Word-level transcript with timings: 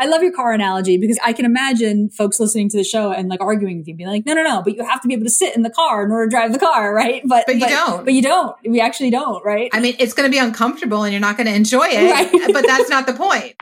I 0.00 0.06
love 0.06 0.22
your 0.22 0.32
car 0.32 0.52
analogy 0.52 0.96
because 0.96 1.18
I 1.24 1.32
can 1.32 1.44
imagine 1.44 2.08
folks 2.10 2.38
listening 2.38 2.68
to 2.70 2.76
the 2.76 2.84
show 2.84 3.10
and 3.12 3.28
like 3.28 3.40
arguing 3.40 3.78
with 3.78 3.88
you, 3.88 3.96
being 3.96 4.08
like, 4.08 4.24
no, 4.24 4.34
no, 4.34 4.42
no, 4.42 4.62
but 4.62 4.76
you 4.76 4.84
have 4.84 5.00
to 5.02 5.08
be 5.08 5.14
able 5.14 5.24
to 5.24 5.30
sit 5.30 5.56
in 5.56 5.62
the 5.62 5.70
car 5.70 6.04
in 6.04 6.12
order 6.12 6.26
to 6.26 6.30
drive 6.30 6.52
the 6.52 6.58
car, 6.58 6.94
right? 6.94 7.22
But 7.24 7.46
but 7.46 7.56
you 7.56 7.62
but, 7.62 7.68
don't. 7.68 8.04
But 8.04 8.14
you 8.14 8.22
don't. 8.22 8.56
We 8.64 8.80
actually 8.80 9.10
don't, 9.10 9.44
right? 9.44 9.70
I 9.72 9.80
mean, 9.80 9.96
it's 9.98 10.14
going 10.14 10.30
to 10.30 10.30
be 10.30 10.38
uncomfortable 10.38 11.02
and 11.02 11.12
you're 11.12 11.20
not 11.20 11.36
going 11.36 11.48
to 11.48 11.54
enjoy 11.54 11.88
it, 11.90 12.32
right. 12.32 12.52
but 12.52 12.64
that's 12.66 12.88
not 12.88 13.06
the 13.06 13.14
point. 13.14 13.56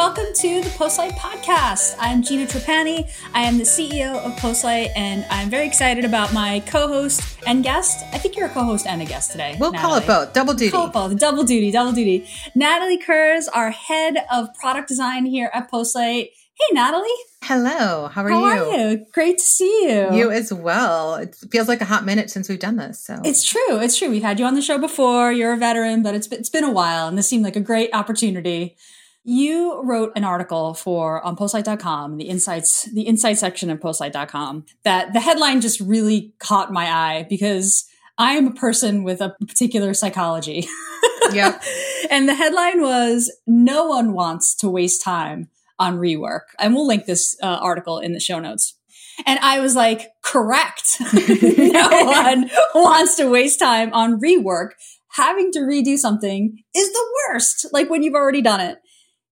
Welcome 0.00 0.32
to 0.36 0.62
the 0.62 0.70
Postlight 0.70 1.10
Podcast. 1.10 1.94
I'm 1.98 2.22
Gina 2.22 2.46
Trapani. 2.46 3.06
I 3.34 3.42
am 3.42 3.58
the 3.58 3.64
CEO 3.64 4.14
of 4.24 4.32
Postlight, 4.36 4.88
and 4.96 5.26
I'm 5.28 5.50
very 5.50 5.66
excited 5.66 6.06
about 6.06 6.32
my 6.32 6.60
co-host 6.60 7.36
and 7.46 7.62
guest. 7.62 8.02
I 8.10 8.16
think 8.16 8.34
you're 8.34 8.46
a 8.46 8.48
co-host 8.50 8.86
and 8.86 9.02
a 9.02 9.04
guest 9.04 9.30
today. 9.30 9.58
We'll 9.60 9.72
Natalie. 9.72 9.90
call 9.90 9.98
it 9.98 10.06
both. 10.06 10.32
Double 10.32 10.54
duty. 10.54 10.70
Call 10.70 10.86
it 10.86 10.94
both. 10.94 11.18
Double 11.18 11.44
duty. 11.44 11.70
Double 11.70 11.92
duty. 11.92 12.26
Natalie 12.54 12.96
Kurz, 12.96 13.46
our 13.48 13.70
head 13.70 14.24
of 14.32 14.54
product 14.54 14.88
design 14.88 15.26
here 15.26 15.50
at 15.52 15.70
Postlight. 15.70 16.30
Hey, 16.54 16.72
Natalie. 16.72 17.08
Hello. 17.42 18.08
How 18.08 18.24
are 18.24 18.30
you? 18.30 18.36
How 18.36 18.54
you? 18.54 18.62
Are 18.62 18.90
you? 18.92 19.06
Great 19.12 19.36
to 19.36 19.44
see 19.44 19.82
you. 19.82 20.14
You 20.16 20.30
as 20.30 20.50
well. 20.50 21.16
It 21.16 21.36
feels 21.52 21.68
like 21.68 21.82
a 21.82 21.84
hot 21.84 22.06
minute 22.06 22.30
since 22.30 22.48
we've 22.48 22.58
done 22.58 22.76
this. 22.76 23.04
So 23.04 23.20
it's 23.22 23.44
true. 23.44 23.78
It's 23.78 23.98
true. 23.98 24.08
We've 24.08 24.22
had 24.22 24.38
you 24.38 24.46
on 24.46 24.54
the 24.54 24.62
show 24.62 24.78
before. 24.78 25.30
You're 25.30 25.52
a 25.52 25.58
veteran, 25.58 26.02
but 26.02 26.14
it's 26.14 26.26
been, 26.26 26.38
it's 26.40 26.48
been 26.48 26.64
a 26.64 26.72
while, 26.72 27.06
and 27.06 27.18
this 27.18 27.28
seemed 27.28 27.44
like 27.44 27.56
a 27.56 27.60
great 27.60 27.90
opportunity. 27.92 28.78
You 29.22 29.82
wrote 29.82 30.12
an 30.16 30.24
article 30.24 30.74
for 30.74 31.22
on 31.22 31.36
postlight.com, 31.36 32.16
the 32.16 32.24
insights, 32.24 32.84
the 32.92 33.02
insight 33.02 33.38
section 33.38 33.68
of 33.70 33.78
postlight.com 33.78 34.64
that 34.84 35.12
the 35.12 35.20
headline 35.20 35.60
just 35.60 35.80
really 35.80 36.32
caught 36.38 36.72
my 36.72 36.86
eye 36.90 37.26
because 37.28 37.84
I 38.16 38.34
am 38.34 38.46
a 38.46 38.54
person 38.54 39.04
with 39.04 39.20
a 39.20 39.34
particular 39.46 39.94
psychology. 39.94 40.66
Yeah. 41.32 41.60
and 42.10 42.28
the 42.28 42.34
headline 42.34 42.80
was 42.80 43.30
no 43.46 43.86
one 43.86 44.14
wants 44.14 44.56
to 44.56 44.68
waste 44.68 45.04
time 45.04 45.48
on 45.78 45.96
rework. 45.96 46.40
And 46.58 46.74
we'll 46.74 46.88
link 46.88 47.06
this 47.06 47.36
uh, 47.40 47.46
article 47.60 48.00
in 48.00 48.14
the 48.14 48.18
show 48.18 48.40
notes. 48.40 48.74
And 49.26 49.38
I 49.40 49.60
was 49.60 49.76
like, 49.76 50.10
correct. 50.22 50.96
no 51.12 51.88
one 52.04 52.50
wants 52.74 53.16
to 53.16 53.30
waste 53.30 53.60
time 53.60 53.92
on 53.92 54.20
rework. 54.20 54.70
Having 55.12 55.52
to 55.52 55.60
redo 55.60 55.96
something 55.96 56.62
is 56.74 56.92
the 56.92 57.06
worst. 57.28 57.66
Like 57.72 57.90
when 57.90 58.02
you've 58.02 58.14
already 58.14 58.42
done 58.42 58.60
it. 58.60 58.78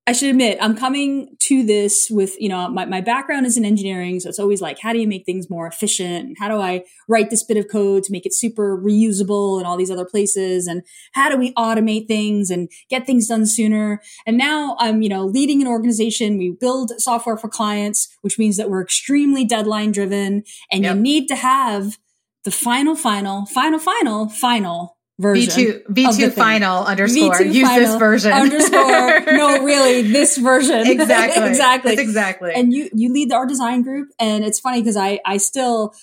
I 0.08 0.12
should 0.12 0.30
admit, 0.30 0.56
I'm 0.62 0.74
coming 0.74 1.36
to 1.40 1.66
this 1.66 2.08
with, 2.10 2.34
you 2.40 2.48
know, 2.48 2.66
my, 2.70 2.86
my 2.86 3.02
background 3.02 3.44
is 3.44 3.58
in 3.58 3.66
engineering. 3.66 4.20
So 4.20 4.30
it's 4.30 4.38
always 4.38 4.62
like, 4.62 4.78
how 4.78 4.94
do 4.94 4.98
you 4.98 5.06
make 5.06 5.26
things 5.26 5.50
more 5.50 5.66
efficient? 5.66 6.38
How 6.38 6.48
do 6.48 6.58
I 6.58 6.84
write 7.08 7.28
this 7.28 7.44
bit 7.44 7.58
of 7.58 7.68
code 7.70 8.04
to 8.04 8.12
make 8.12 8.24
it 8.24 8.32
super 8.32 8.74
reusable 8.74 9.60
in 9.60 9.66
all 9.66 9.76
these 9.76 9.90
other 9.90 10.06
places? 10.06 10.66
And 10.66 10.82
how 11.12 11.28
do 11.28 11.36
we 11.36 11.52
automate 11.52 12.08
things 12.08 12.48
and 12.48 12.70
get 12.88 13.04
things 13.04 13.28
done 13.28 13.44
sooner? 13.44 14.00
And 14.26 14.38
now 14.38 14.78
I'm, 14.80 15.02
you 15.02 15.10
know, 15.10 15.26
leading 15.26 15.60
an 15.60 15.68
organization. 15.68 16.38
We 16.38 16.56
build 16.58 16.92
software 16.96 17.36
for 17.36 17.50
clients, 17.50 18.08
which 18.22 18.38
means 18.38 18.56
that 18.56 18.70
we're 18.70 18.82
extremely 18.82 19.44
deadline 19.44 19.92
driven 19.92 20.42
and 20.72 20.84
yep. 20.84 20.96
you 20.96 21.02
need 21.02 21.28
to 21.28 21.36
have 21.36 21.98
the 22.44 22.50
final, 22.50 22.96
final, 22.96 23.44
final, 23.44 23.78
final, 23.78 24.30
final 24.30 24.97
version. 25.18 25.52
V2, 25.52 25.86
V2 25.86 26.32
final 26.32 26.84
underscore. 26.84 27.34
V2 27.34 27.54
Use 27.54 27.68
final 27.68 27.86
this 27.86 27.98
version. 27.98 28.32
Underscore. 28.32 29.20
no, 29.32 29.62
really, 29.64 30.02
this 30.02 30.36
version. 30.36 30.86
Exactly. 30.86 31.48
exactly. 31.48 31.96
That's 31.96 32.08
exactly. 32.08 32.52
And 32.54 32.72
you, 32.72 32.88
you 32.92 33.12
lead 33.12 33.32
our 33.32 33.46
design 33.46 33.82
group. 33.82 34.10
And 34.18 34.44
it's 34.44 34.60
funny 34.60 34.80
because 34.80 34.96
I, 34.96 35.20
I 35.24 35.36
still, 35.36 35.94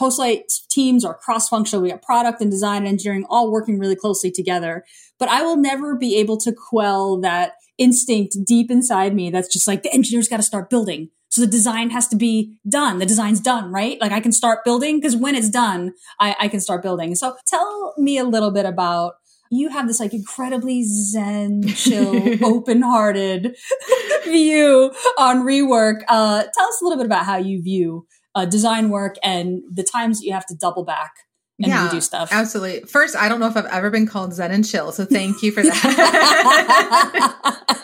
Postlight 0.00 0.66
teams 0.68 1.04
are 1.04 1.14
cross 1.14 1.48
functional. 1.48 1.82
We 1.82 1.90
got 1.90 2.02
product 2.02 2.40
and 2.40 2.50
design 2.50 2.78
and 2.78 2.88
engineering 2.88 3.26
all 3.28 3.50
working 3.50 3.78
really 3.78 3.96
closely 3.96 4.30
together. 4.30 4.84
But 5.18 5.28
I 5.28 5.42
will 5.42 5.56
never 5.56 5.96
be 5.96 6.16
able 6.16 6.36
to 6.38 6.52
quell 6.52 7.20
that 7.20 7.52
instinct 7.78 8.36
deep 8.44 8.70
inside 8.70 9.14
me 9.14 9.30
that's 9.30 9.52
just 9.52 9.68
like 9.68 9.84
the 9.84 9.92
engineer's 9.92 10.28
got 10.28 10.38
to 10.38 10.42
start 10.42 10.68
building 10.68 11.10
so 11.28 11.40
the 11.42 11.46
design 11.46 11.90
has 11.90 12.08
to 12.08 12.16
be 12.16 12.56
done. 12.68 12.98
The 12.98 13.06
design's 13.06 13.40
done, 13.40 13.70
right? 13.72 14.00
Like 14.00 14.12
I 14.12 14.20
can 14.20 14.32
start 14.32 14.64
building 14.64 14.98
because 14.98 15.16
when 15.16 15.34
it's 15.34 15.50
done, 15.50 15.92
I, 16.18 16.34
I 16.40 16.48
can 16.48 16.60
start 16.60 16.82
building. 16.82 17.14
So 17.14 17.36
tell 17.46 17.94
me 17.98 18.18
a 18.18 18.24
little 18.24 18.50
bit 18.50 18.64
about 18.64 19.14
you 19.50 19.68
have 19.70 19.86
this 19.86 20.00
like 20.00 20.14
incredibly 20.14 20.84
zen, 20.84 21.62
chill, 21.74 22.44
open-hearted 22.44 23.56
view 24.24 24.92
on 25.18 25.38
rework. 25.38 26.02
Uh, 26.08 26.44
tell 26.54 26.68
us 26.68 26.80
a 26.80 26.84
little 26.84 26.98
bit 26.98 27.06
about 27.06 27.24
how 27.24 27.36
you 27.36 27.62
view 27.62 28.06
uh, 28.34 28.44
design 28.44 28.90
work 28.90 29.16
and 29.22 29.62
the 29.72 29.82
times 29.82 30.20
that 30.20 30.26
you 30.26 30.32
have 30.32 30.46
to 30.46 30.54
double 30.54 30.84
back 30.84 31.12
and 31.58 31.68
yeah, 31.68 31.88
redo 31.88 32.02
stuff. 32.02 32.28
Absolutely. 32.30 32.80
First, 32.82 33.16
I 33.16 33.28
don't 33.28 33.40
know 33.40 33.48
if 33.48 33.56
I've 33.56 33.66
ever 33.66 33.90
been 33.90 34.06
called 34.06 34.32
zen 34.32 34.52
and 34.52 34.66
chill, 34.66 34.92
so 34.92 35.04
thank 35.04 35.42
you 35.42 35.50
for 35.50 35.62
that. 35.62 35.78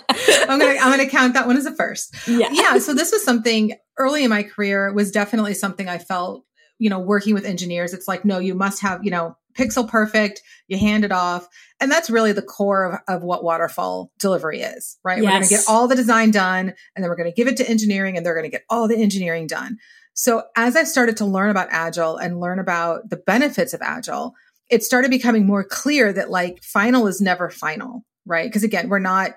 I'm 0.49 0.59
gonna 0.59 0.79
I'm 0.81 0.91
gonna 0.91 1.09
count 1.09 1.35
that 1.35 1.47
one 1.47 1.57
as 1.57 1.67
a 1.67 1.75
first. 1.75 2.15
Yeah. 2.29 2.51
Yeah. 2.53 2.79
So 2.79 2.95
this 2.95 3.11
was 3.11 3.25
something 3.25 3.75
early 3.99 4.25
in 4.25 4.31
my 4.31 4.45
career 4.45 4.93
was 4.93 5.11
definitely 5.11 5.55
something 5.55 5.89
I 5.89 5.99
felt, 5.99 6.45
you 6.79 6.89
know, 6.89 7.01
working 7.01 7.35
with 7.35 7.45
engineers. 7.45 7.93
It's 7.93 8.07
like, 8.07 8.25
no, 8.25 8.39
you 8.39 8.55
must 8.55 8.81
have, 8.83 9.05
you 9.05 9.11
know, 9.11 9.37
pixel 9.55 9.89
perfect, 9.89 10.43
you 10.69 10.79
hand 10.79 11.05
it 11.05 11.13
off. 11.13 11.49
And 11.81 11.91
that's 11.91 12.11
really 12.11 12.33
the 12.33 12.43
core 12.43 12.85
of, 13.09 13.17
of 13.17 13.23
what 13.23 13.45
waterfall 13.45 14.13
delivery 14.19 14.61
is, 14.61 14.99
right? 15.05 15.23
Yes. 15.23 15.25
We're 15.25 15.33
gonna 15.33 15.49
get 15.49 15.65
all 15.69 15.89
the 15.89 15.97
design 15.97 16.31
done 16.31 16.75
and 16.95 17.03
then 17.03 17.09
we're 17.09 17.17
gonna 17.17 17.33
give 17.33 17.49
it 17.49 17.57
to 17.59 17.69
engineering 17.69 18.17
and 18.17 18.25
they're 18.25 18.35
gonna 18.35 18.49
get 18.49 18.65
all 18.69 18.89
the 18.89 18.97
engineering 18.97 19.47
done. 19.47 19.79
So 20.15 20.45
as 20.57 20.77
I 20.77 20.85
started 20.85 21.17
to 21.19 21.25
learn 21.25 21.51
about 21.51 21.69
agile 21.71 22.17
and 22.17 22.41
learn 22.41 22.59
about 22.59 23.11
the 23.11 23.17
benefits 23.17 23.75
of 23.75 23.83
agile, 23.83 24.35
it 24.71 24.83
started 24.83 25.11
becoming 25.11 25.47
more 25.47 25.65
clear 25.65 26.13
that 26.13 26.31
like 26.31 26.63
final 26.63 27.07
is 27.07 27.21
never 27.21 27.51
final, 27.51 28.05
right? 28.25 28.49
Because 28.49 28.65
again, 28.65 28.89
we're 28.89 28.99
not 28.99 29.35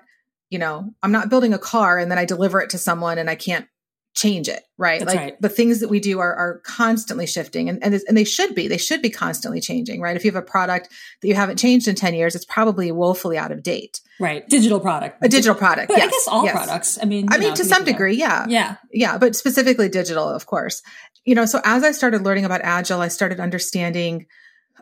you 0.50 0.58
know, 0.58 0.90
I'm 1.02 1.12
not 1.12 1.28
building 1.28 1.52
a 1.52 1.58
car 1.58 1.98
and 1.98 2.10
then 2.10 2.18
I 2.18 2.24
deliver 2.24 2.60
it 2.60 2.70
to 2.70 2.78
someone 2.78 3.18
and 3.18 3.28
I 3.28 3.34
can't 3.34 3.66
change 4.14 4.48
it, 4.48 4.64
right? 4.76 4.98
That's 4.98 5.14
like 5.14 5.20
right. 5.20 5.40
the 5.40 5.48
things 5.48 5.80
that 5.80 5.88
we 5.88 6.00
do 6.00 6.18
are, 6.18 6.34
are 6.34 6.60
constantly 6.64 7.26
shifting 7.26 7.68
and, 7.68 7.82
and, 7.84 7.94
and 8.08 8.16
they 8.16 8.24
should 8.24 8.54
be, 8.54 8.66
they 8.66 8.76
should 8.76 9.00
be 9.00 9.10
constantly 9.10 9.60
changing, 9.60 10.00
right? 10.00 10.16
If 10.16 10.24
you 10.24 10.30
have 10.32 10.42
a 10.42 10.44
product 10.44 10.88
that 11.20 11.28
you 11.28 11.34
haven't 11.34 11.58
changed 11.58 11.86
in 11.86 11.94
10 11.94 12.14
years, 12.14 12.34
it's 12.34 12.44
probably 12.44 12.90
woefully 12.90 13.38
out 13.38 13.52
of 13.52 13.62
date. 13.62 14.00
Right. 14.18 14.48
Digital 14.48 14.80
product. 14.80 15.18
A 15.22 15.28
digital 15.28 15.54
product. 15.54 15.88
But 15.88 15.98
yes. 15.98 16.08
I 16.08 16.10
guess 16.10 16.28
all 16.28 16.44
yes. 16.44 16.52
products. 16.52 16.98
I 17.00 17.04
mean, 17.04 17.28
I 17.30 17.38
mean, 17.38 17.50
know, 17.50 17.54
to 17.54 17.64
some 17.64 17.84
degree, 17.84 18.16
yeah. 18.16 18.46
Yeah. 18.48 18.76
Yeah. 18.92 19.18
But 19.18 19.36
specifically 19.36 19.88
digital, 19.88 20.28
of 20.28 20.46
course. 20.46 20.82
You 21.24 21.34
know, 21.34 21.46
so 21.46 21.60
as 21.64 21.84
I 21.84 21.92
started 21.92 22.22
learning 22.22 22.44
about 22.44 22.62
agile, 22.62 23.00
I 23.00 23.08
started 23.08 23.38
understanding 23.40 24.26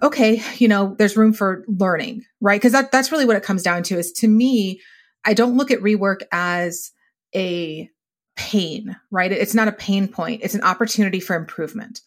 okay, 0.02 0.42
you 0.56 0.68
know, 0.68 0.94
there's 0.98 1.16
room 1.16 1.32
for 1.32 1.64
learning, 1.68 2.22
right? 2.40 2.60
Because 2.60 2.72
that, 2.72 2.92
that's 2.92 3.10
really 3.10 3.24
what 3.24 3.36
it 3.36 3.42
comes 3.42 3.62
down 3.62 3.82
to 3.84 3.98
is 3.98 4.12
to 4.12 4.28
me, 4.28 4.80
I 5.24 5.34
don't 5.34 5.56
look 5.56 5.70
at 5.70 5.80
rework 5.80 6.20
as 6.32 6.92
a 7.34 7.90
pain, 8.36 8.96
right? 9.10 9.32
It's 9.32 9.54
not 9.54 9.68
a 9.68 9.72
pain 9.72 10.08
point. 10.08 10.42
It's 10.42 10.54
an 10.54 10.62
opportunity 10.62 11.20
for 11.20 11.34
improvement. 11.34 12.00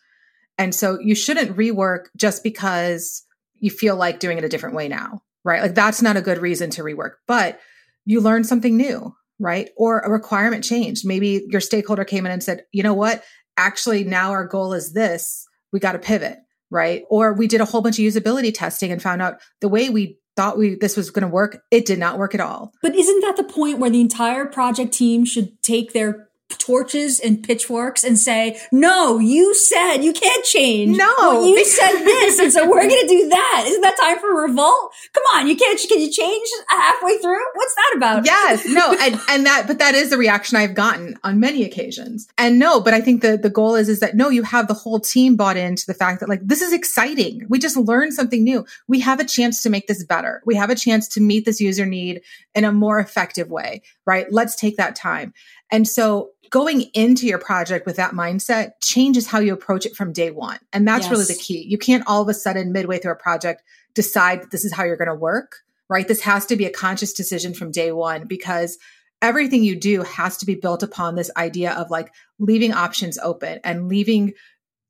And 0.58 0.74
so 0.74 1.00
you 1.00 1.16
shouldn't 1.16 1.58
rework 1.58 2.06
just 2.16 2.44
because 2.44 3.24
you 3.56 3.72
feel 3.72 3.96
like 3.96 4.20
doing 4.20 4.38
it 4.38 4.44
a 4.44 4.50
different 4.50 4.76
way 4.76 4.88
now, 4.88 5.24
right? 5.44 5.62
Like 5.62 5.76
that's 5.76 6.02
not 6.02 6.18
a 6.18 6.22
good 6.22 6.38
reason 6.38 6.70
to 6.72 6.84
rework, 6.84 7.14
but 7.28 7.60
you 8.06 8.22
learn 8.22 8.44
something 8.44 8.78
new, 8.78 9.16
right? 9.40 9.70
Or 9.78 10.00
a 10.00 10.10
requirement 10.10 10.64
changed. 10.64 11.06
Maybe 11.06 11.46
your 11.50 11.62
stakeholder 11.62 12.06
came 12.06 12.26
in 12.26 12.32
and 12.32 12.44
said, 12.44 12.64
you 12.72 12.84
know 12.84 12.94
what? 12.94 13.24
Actually, 13.58 14.04
now 14.04 14.32
our 14.32 14.46
goal 14.46 14.74
is 14.74 14.94
this. 14.94 15.48
We 15.72 15.80
got 15.80 15.94
to 15.94 16.00
pivot, 16.00 16.40
right? 16.70 17.04
Or 17.10 17.34
we 17.34 17.48
did 17.48 17.62
a 17.62 17.66
whole 17.66 17.82
bunch 17.82 18.00
of 18.00 18.06
usability 18.06 18.54
testing 18.54 18.92
and 18.92 19.02
found 19.02 19.22
out 19.22 19.40
the 19.62 19.70
way 19.70 19.90
we 19.90 20.18
thought 20.40 20.58
we 20.58 20.76
this 20.76 20.96
was 20.96 21.10
going 21.12 21.24
to 21.24 21.28
work 21.28 21.66
it 21.70 21.86
did 21.86 22.00
not 22.00 22.18
work 22.18 22.34
at 22.34 22.40
all. 22.40 22.72
But 22.82 22.96
isn't 22.96 23.22
that 23.22 23.36
the 23.36 23.44
point 23.44 23.78
where 23.78 23.90
the 23.90 24.00
entire 24.00 24.46
project 24.46 24.94
team 24.94 25.26
should 25.26 25.62
take 25.62 25.92
their 25.92 26.29
torches 26.70 27.20
and 27.20 27.42
pitchforks 27.42 28.04
and 28.04 28.16
say, 28.16 28.60
no, 28.72 29.18
you 29.18 29.56
said 29.56 30.04
you 30.04 30.14
can't 30.14 30.46
change. 30.46 30.96
No, 30.96 31.12
well, 31.18 31.48
you 31.48 31.66
said 31.80 32.04
this. 32.04 32.38
And 32.38 32.54
so 32.54 32.70
we're 32.70 32.88
going 32.88 33.02
to 33.02 33.08
do 33.08 33.28
that. 33.28 33.64
Isn't 33.66 33.82
that 33.82 33.98
time 34.00 34.20
for 34.20 34.44
revolt? 34.44 34.94
Come 35.14 35.24
on. 35.34 35.48
You 35.48 35.56
can't, 35.56 35.80
can 35.90 36.00
you 36.00 36.12
change 36.12 36.48
halfway 36.68 37.18
through? 37.18 37.44
What's 37.56 37.74
that 37.74 37.94
about? 37.98 38.26
Yes. 38.26 38.68
No. 38.68 38.96
and, 39.02 39.20
and 39.30 39.46
that, 39.48 39.64
but 39.66 39.80
that 39.80 39.96
is 39.96 40.12
the 40.12 40.18
reaction 40.18 40.58
I've 40.58 40.76
gotten 40.76 41.18
on 41.24 41.40
many 41.40 41.64
occasions. 41.64 42.28
And 42.38 42.60
no, 42.60 42.80
but 42.80 42.94
I 42.94 43.02
think 43.02 43.24
the, 43.24 43.36
the 43.36 43.50
goal 43.50 43.74
is, 43.74 43.90
is 43.90 44.00
that 44.02 44.16
no, 44.16 44.30
you 44.30 44.44
have 44.44 44.68
the 44.68 44.76
whole 44.76 45.00
team 45.00 45.36
bought 45.36 45.58
into 45.58 45.88
the 45.88 45.96
fact 45.96 46.20
that 46.20 46.30
like, 46.30 46.42
this 46.44 46.62
is 46.62 46.72
exciting. 46.72 47.48
We 47.50 47.58
just 47.58 47.78
learned 47.78 48.14
something 48.14 48.44
new. 48.44 48.64
We 48.88 49.00
have 49.00 49.20
a 49.20 49.26
chance 49.26 49.64
to 49.64 49.72
make 49.72 49.88
this 49.88 50.04
better. 50.04 50.44
We 50.46 50.54
have 50.54 50.70
a 50.70 50.76
chance 50.76 51.08
to 51.10 51.20
meet 51.20 51.46
this 51.46 51.60
user 51.60 51.88
need 51.88 52.22
in 52.54 52.64
a 52.64 52.72
more 52.72 53.00
effective 53.00 53.50
way, 53.50 53.82
right? 54.06 54.28
Let's 54.30 54.56
take 54.56 54.78
that 54.78 54.96
time. 54.96 55.34
And 55.72 55.88
so 55.88 56.32
going 56.50 56.82
into 56.94 57.28
your 57.28 57.38
project 57.38 57.86
with 57.86 57.96
that 57.98 58.12
mindset 58.12 58.72
changes 58.82 59.28
how 59.28 59.40
you 59.40 59.54
approach 59.54 59.86
it 59.86 59.96
from 59.96 60.14
day 60.14 60.32
one. 60.32 60.60
And 60.74 60.88
that's 60.88 61.06
yes. 61.06 61.12
really 61.12 61.26
the 61.26 61.36
key. 61.36 61.66
You 61.68 61.78
can't 61.78 62.04
all 62.08 62.22
of 62.22 62.30
a 62.30 62.34
sudden, 62.34 62.72
midway 62.72 63.00
through 63.00 63.12
a 63.12 63.16
project, 63.16 63.64
decide 63.94 64.42
that 64.42 64.52
this 64.52 64.66
is 64.66 64.74
how 64.74 64.84
you're 64.84 64.98
going 64.98 65.10
to 65.10 65.16
work, 65.16 65.58
right? 65.90 66.08
This 66.08 66.22
has 66.22 66.46
to 66.48 66.56
be 66.56 66.66
a 66.66 66.72
conscious 66.72 67.14
decision 67.14 67.54
from 67.54 67.72
day 67.72 67.92
one 67.92 68.26
because 68.26 68.78
everything 69.22 69.64
you 69.64 69.76
do 69.76 70.04
has 70.04 70.38
to 70.38 70.46
be 70.46 70.56
built 70.56 70.84
upon 70.84 71.16
this 71.16 71.32
idea 71.36 71.74
of 71.74 71.90
like 71.90 72.14
leaving 72.40 72.74
options 72.74 73.18
open 73.20 73.60
and 73.64 73.88
leaving 73.88 74.34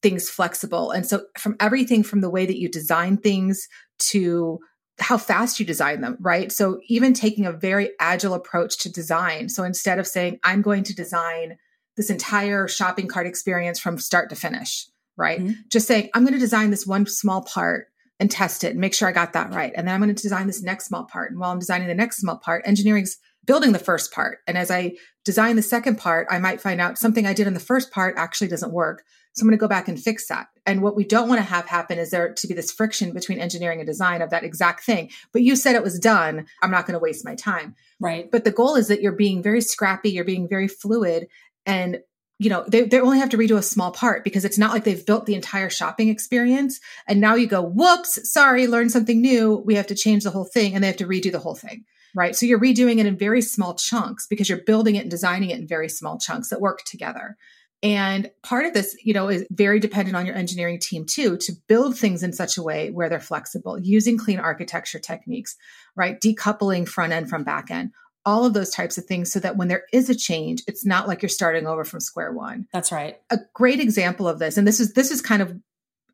things 0.02 0.30
flexible. 0.30 0.92
And 0.92 1.06
so 1.06 1.26
from 1.38 1.56
everything 1.60 2.04
from 2.04 2.22
the 2.22 2.30
way 2.30 2.46
that 2.46 2.60
you 2.60 2.70
design 2.70 3.18
things 3.18 3.68
to 4.00 4.60
how 5.00 5.18
fast 5.18 5.60
you 5.60 5.66
design 5.66 6.02
them, 6.02 6.18
right? 6.20 6.52
So 6.52 6.80
even 6.88 7.14
taking 7.14 7.46
a 7.46 7.52
very 7.52 7.92
agile 8.00 8.34
approach 8.34 8.80
to 8.80 8.92
design. 8.92 9.50
So 9.50 9.64
instead 9.64 10.00
of 10.00 10.08
saying, 10.08 10.40
I'm 10.44 10.62
going 10.62 10.84
to 10.84 10.96
design 10.96 11.58
this 11.98 12.10
entire 12.10 12.68
shopping 12.68 13.08
cart 13.08 13.28
experience 13.28 13.80
from 13.80 13.98
start 13.98 14.30
to 14.30 14.36
finish, 14.36 14.88
right? 15.18 15.40
Mm-hmm. 15.40 15.54
Just 15.70 15.88
saying, 15.88 16.10
I'm 16.14 16.24
going 16.24 16.34
to 16.34 16.40
design 16.40 16.72
this 16.72 16.88
one 16.88 17.06
small 17.06 17.42
part 17.44 17.88
and 18.20 18.30
test 18.30 18.64
it 18.64 18.72
and 18.72 18.80
make 18.80 18.94
sure 18.94 19.08
I 19.08 19.14
got 19.14 19.34
that 19.34 19.54
right. 19.54 19.74
And 19.76 19.88
then 19.88 19.96
I'm 19.96 20.02
going 20.02 20.14
to 20.14 20.22
design 20.22 20.48
this 20.48 20.62
next 20.62 20.86
small 20.88 21.06
part. 21.06 21.32
And 21.32 21.40
while 21.40 21.52
I'm 21.52 21.60
designing 21.60 21.88
the 21.88 21.96
next 21.96 22.18
small 22.18 22.38
part, 22.38 22.66
engineering's 22.66 23.18
building 23.46 23.72
the 23.72 23.80
first 23.80 24.12
part. 24.12 24.40
And 24.48 24.58
as 24.58 24.70
I 24.70 24.94
design 25.26 25.56
the 25.56 25.62
second 25.62 25.98
part, 25.98 26.28
I 26.30 26.40
might 26.40 26.62
find 26.62 26.80
out 26.80 26.98
something 26.98 27.26
I 27.26 27.34
did 27.34 27.48
in 27.48 27.54
the 27.54 27.60
first 27.60 27.92
part 27.92 28.16
actually 28.18 28.50
doesn't 28.50 28.74
work. 28.74 29.04
So 29.34 29.44
I'm 29.44 29.48
going 29.48 29.58
to 29.58 29.62
go 29.62 29.68
back 29.68 29.88
and 29.88 30.02
fix 30.02 30.28
that. 30.28 30.48
And 30.66 30.82
what 30.82 30.96
we 30.96 31.04
don't 31.04 31.30
want 31.30 31.40
to 31.40 31.46
have 31.46 31.66
happen 31.66 31.98
is 31.98 32.12
there 32.12 32.34
to 32.34 32.48
be 32.48 32.54
this 32.54 32.72
friction 32.72 33.14
between 33.14 33.40
engineering 33.40 33.80
and 33.80 33.88
design 33.88 34.22
of 34.22 34.32
that 34.32 34.44
exact 34.44 34.84
thing. 34.84 35.12
But 35.32 35.44
you 35.44 35.56
said 35.56 35.76
it 35.76 35.84
was 35.84 36.00
done. 36.00 36.46
I'm 36.62 36.72
not 36.72 36.86
going 36.86 36.94
to 36.94 37.04
waste 37.04 37.26
my 37.26 37.36
time. 37.36 37.76
Right. 38.00 38.30
But 38.30 38.44
the 38.44 38.52
goal 38.52 38.76
is 38.76 38.88
that 38.88 39.02
you're 39.02 39.12
being 39.12 39.42
very 39.42 39.62
scrappy, 39.62 40.10
you're 40.10 40.26
being 40.26 40.50
very 40.50 40.68
fluid 40.68 41.28
and 41.66 42.00
you 42.42 42.50
know, 42.50 42.64
they, 42.66 42.84
they 42.84 43.02
only 43.02 43.20
have 43.20 43.30
to 43.30 43.38
redo 43.38 43.58
a 43.58 43.62
small 43.62 43.92
part 43.92 44.24
because 44.24 44.46
it's 44.46 44.58
not 44.58 44.72
like 44.72 44.86
they've 44.86 45.06
built 45.06 45.26
the 45.26 45.36
entire 45.36 45.70
shopping 45.70 46.08
experience. 46.08 46.80
And 47.06 47.20
now 47.20 47.36
you 47.36 47.48
go, 47.48 47.62
whoops, 47.62 48.32
sorry, 48.32 48.66
learn 48.66 48.90
something 48.90 49.22
new. 49.22 49.62
We 49.66 49.76
have 49.76 49.88
to 49.88 49.96
change 49.96 50.24
the 50.24 50.32
whole 50.32 50.46
thing 50.46 50.74
and 50.74 50.82
they 50.82 50.88
have 50.88 50.96
to 50.98 51.08
redo 51.08 51.34
the 51.34 51.40
whole 51.40 51.56
thing. 51.56 51.84
Right. 52.16 52.36
So 52.36 52.46
you're 52.46 52.60
redoing 52.60 53.00
it 53.00 53.06
in 53.06 53.18
very 53.18 53.42
small 53.42 53.76
chunks 53.76 54.26
because 54.26 54.48
you're 54.48 54.64
building 54.64 54.96
it 54.96 55.02
and 55.02 55.12
designing 55.12 55.50
it 55.50 55.60
in 55.60 55.68
very 55.68 55.90
small 55.90 56.18
chunks 56.18 56.50
that 56.50 56.62
work 56.62 56.84
together. 56.86 57.36
And 57.82 58.30
part 58.44 58.66
of 58.66 58.74
this, 58.74 58.98
you 59.04 59.14
know, 59.14 59.30
is 59.30 59.46
very 59.52 59.80
dependent 59.80 60.18
on 60.18 60.26
your 60.26 60.36
engineering 60.36 60.80
team 60.80 61.06
too, 61.06 61.38
to 61.38 61.54
build 61.68 61.98
things 61.98 62.24
in 62.24 62.34
such 62.34 62.58
a 62.58 62.64
way 62.64 62.92
where 62.92 63.08
they're 63.08 63.20
flexible, 63.20 63.80
using 63.80 64.18
clean 64.18 64.40
architecture 64.40 65.00
techniques, 65.00 65.56
right? 65.96 66.20
Decoupling 66.20 66.88
front 66.88 67.14
end 67.14 67.30
from 67.30 67.44
back 67.44 67.72
end, 67.72 67.92
all 68.26 68.44
of 68.44 68.54
those 68.54 68.70
types 68.70 68.98
of 68.98 69.06
things 69.06 69.32
so 69.32 69.40
that 69.40 69.56
when 69.56 69.70
there 69.70 69.84
is 69.94 70.10
a 70.10 70.16
change, 70.16 70.62
it's 70.68 70.86
not 70.86 71.08
like 71.08 71.22
you're 71.22 71.30
starting 71.30 71.68
over 71.68 71.86
from 71.86 72.02
square 72.02 72.34
one. 72.34 72.68
That's 72.74 72.92
right. 72.92 73.18
A 73.30 73.40
great 73.54 73.80
example 73.80 74.28
of 74.28 74.40
this, 74.40 74.58
and 74.58 74.68
this 74.68 74.82
is 74.82 74.94
this 74.94 75.10
is 75.10 75.22
kind 75.22 75.42
of, 75.42 75.58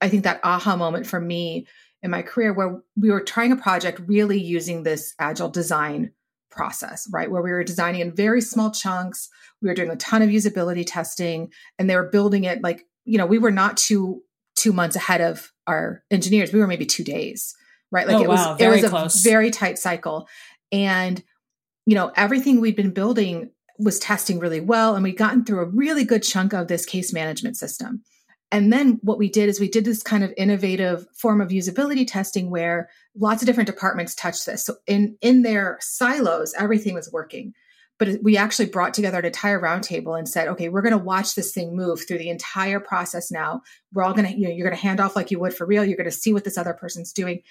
I 0.01 0.09
think 0.09 0.23
that 0.23 0.41
aha 0.43 0.75
moment 0.75 1.07
for 1.07 1.19
me 1.19 1.65
in 2.03 2.11
my 2.11 2.21
career 2.21 2.53
where 2.53 2.79
we 2.95 3.09
were 3.09 3.21
trying 3.21 3.51
a 3.51 3.57
project 3.57 4.01
really 4.05 4.39
using 4.39 4.83
this 4.83 5.15
agile 5.17 5.49
design 5.49 6.11
process, 6.51 7.07
right? 7.11 7.29
Where 7.29 7.41
we 7.41 7.51
were 7.51 7.63
designing 7.63 8.01
in 8.01 8.15
very 8.15 8.41
small 8.41 8.71
chunks. 8.71 9.29
We 9.61 9.67
were 9.67 9.75
doing 9.75 9.89
a 9.89 9.95
ton 9.95 10.21
of 10.21 10.29
usability 10.29 10.83
testing 10.85 11.51
and 11.77 11.89
they 11.89 11.95
were 11.95 12.09
building 12.09 12.43
it 12.43 12.61
like, 12.61 12.85
you 13.03 13.17
know, 13.17 13.25
we 13.25 13.39
were 13.39 13.51
not 13.51 13.77
two 13.77 14.21
two 14.55 14.71
months 14.71 14.95
ahead 14.95 15.21
of 15.21 15.51
our 15.67 16.03
engineers. 16.09 16.53
We 16.53 16.59
were 16.59 16.67
maybe 16.67 16.85
two 16.85 17.03
days, 17.03 17.53
right? 17.91 18.07
Like 18.07 18.17
oh, 18.17 18.23
it 18.23 18.29
was 18.29 18.39
wow. 18.39 18.57
it 18.59 18.67
was 18.69 18.83
a 18.83 18.89
close. 18.89 19.21
very 19.21 19.51
tight 19.51 19.77
cycle. 19.77 20.27
And, 20.71 21.21
you 21.85 21.95
know, 21.95 22.11
everything 22.15 22.61
we'd 22.61 22.75
been 22.75 22.91
building 22.91 23.51
was 23.77 23.99
testing 23.99 24.39
really 24.39 24.61
well. 24.61 24.95
And 24.95 25.03
we'd 25.03 25.17
gotten 25.17 25.43
through 25.43 25.59
a 25.59 25.69
really 25.69 26.03
good 26.03 26.23
chunk 26.23 26.53
of 26.53 26.67
this 26.67 26.85
case 26.85 27.13
management 27.13 27.57
system. 27.57 28.03
And 28.55 28.71
then 28.71 28.99
what 29.01 29.17
we 29.17 29.27
did 29.27 29.49
is 29.49 29.59
we 29.59 29.67
did 29.67 29.83
this 29.83 30.01
kind 30.01 30.23
of 30.23 30.33
innovative 30.37 31.05
form 31.13 31.41
of 31.41 31.49
usability 31.49 32.07
testing 32.07 32.49
where 32.49 32.89
lots 33.13 33.41
of 33.41 33.47
different 33.47 33.67
departments 33.67 34.15
touched 34.15 34.45
this. 34.45 34.63
So 34.63 34.75
in 34.87 35.17
in 35.19 35.41
their 35.41 35.77
silos, 35.81 36.53
everything 36.57 36.93
was 36.93 37.11
working. 37.11 37.53
But 37.99 38.23
we 38.23 38.37
actually 38.37 38.67
brought 38.67 38.93
together 38.93 39.19
an 39.19 39.25
entire 39.25 39.59
roundtable 39.59 40.17
and 40.17 40.27
said, 40.27 40.47
okay, 40.47 40.69
we're 40.69 40.81
going 40.81 40.97
to 40.97 40.97
watch 40.97 41.35
this 41.35 41.53
thing 41.53 41.75
move 41.75 42.07
through 42.07 42.19
the 42.19 42.29
entire 42.29 42.79
process 42.79 43.29
now. 43.29 43.61
We're 43.93 44.03
all 44.03 44.13
going 44.13 44.31
to, 44.31 44.37
you 44.37 44.47
know, 44.47 44.53
you're 44.53 44.67
going 44.67 44.77
to 44.77 44.81
hand 44.81 45.01
off 45.01 45.17
like 45.17 45.31
you 45.31 45.39
would 45.39 45.53
for 45.53 45.65
real. 45.65 45.83
You're 45.83 45.97
going 45.97 46.09
to 46.09 46.11
see 46.11 46.31
what 46.31 46.45
this 46.45 46.57
other 46.57 46.73
person's 46.73 47.11
doing. 47.11 47.41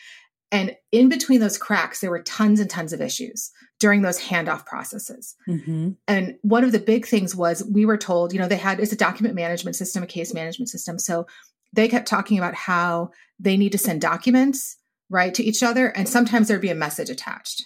And 0.52 0.76
in 0.92 1.08
between 1.08 1.40
those 1.40 1.58
cracks, 1.58 2.00
there 2.00 2.10
were 2.10 2.22
tons 2.22 2.60
and 2.60 2.70
tons 2.70 2.92
of 2.92 3.00
issues 3.00 3.50
during 3.80 4.02
those 4.02 4.20
handoff 4.20 4.64
processes. 4.66 5.34
Mm-hmm. 5.48 5.90
And 6.06 6.36
one 6.42 6.64
of 6.64 6.72
the 6.72 6.78
big 6.78 7.06
things 7.06 7.34
was 7.34 7.64
we 7.64 7.84
were 7.84 7.96
told, 7.96 8.32
you 8.32 8.38
know, 8.38 8.46
they 8.46 8.56
had 8.56 8.78
it's 8.78 8.92
a 8.92 8.96
document 8.96 9.34
management 9.34 9.76
system, 9.76 10.02
a 10.02 10.06
case 10.06 10.32
management 10.32 10.68
system. 10.68 10.98
So 10.98 11.26
they 11.72 11.88
kept 11.88 12.06
talking 12.06 12.38
about 12.38 12.54
how 12.54 13.10
they 13.40 13.56
need 13.56 13.72
to 13.72 13.78
send 13.78 14.00
documents, 14.00 14.76
right, 15.10 15.34
to 15.34 15.42
each 15.42 15.62
other. 15.62 15.88
And 15.88 16.08
sometimes 16.08 16.48
there'd 16.48 16.60
be 16.60 16.70
a 16.70 16.74
message 16.74 17.10
attached. 17.10 17.64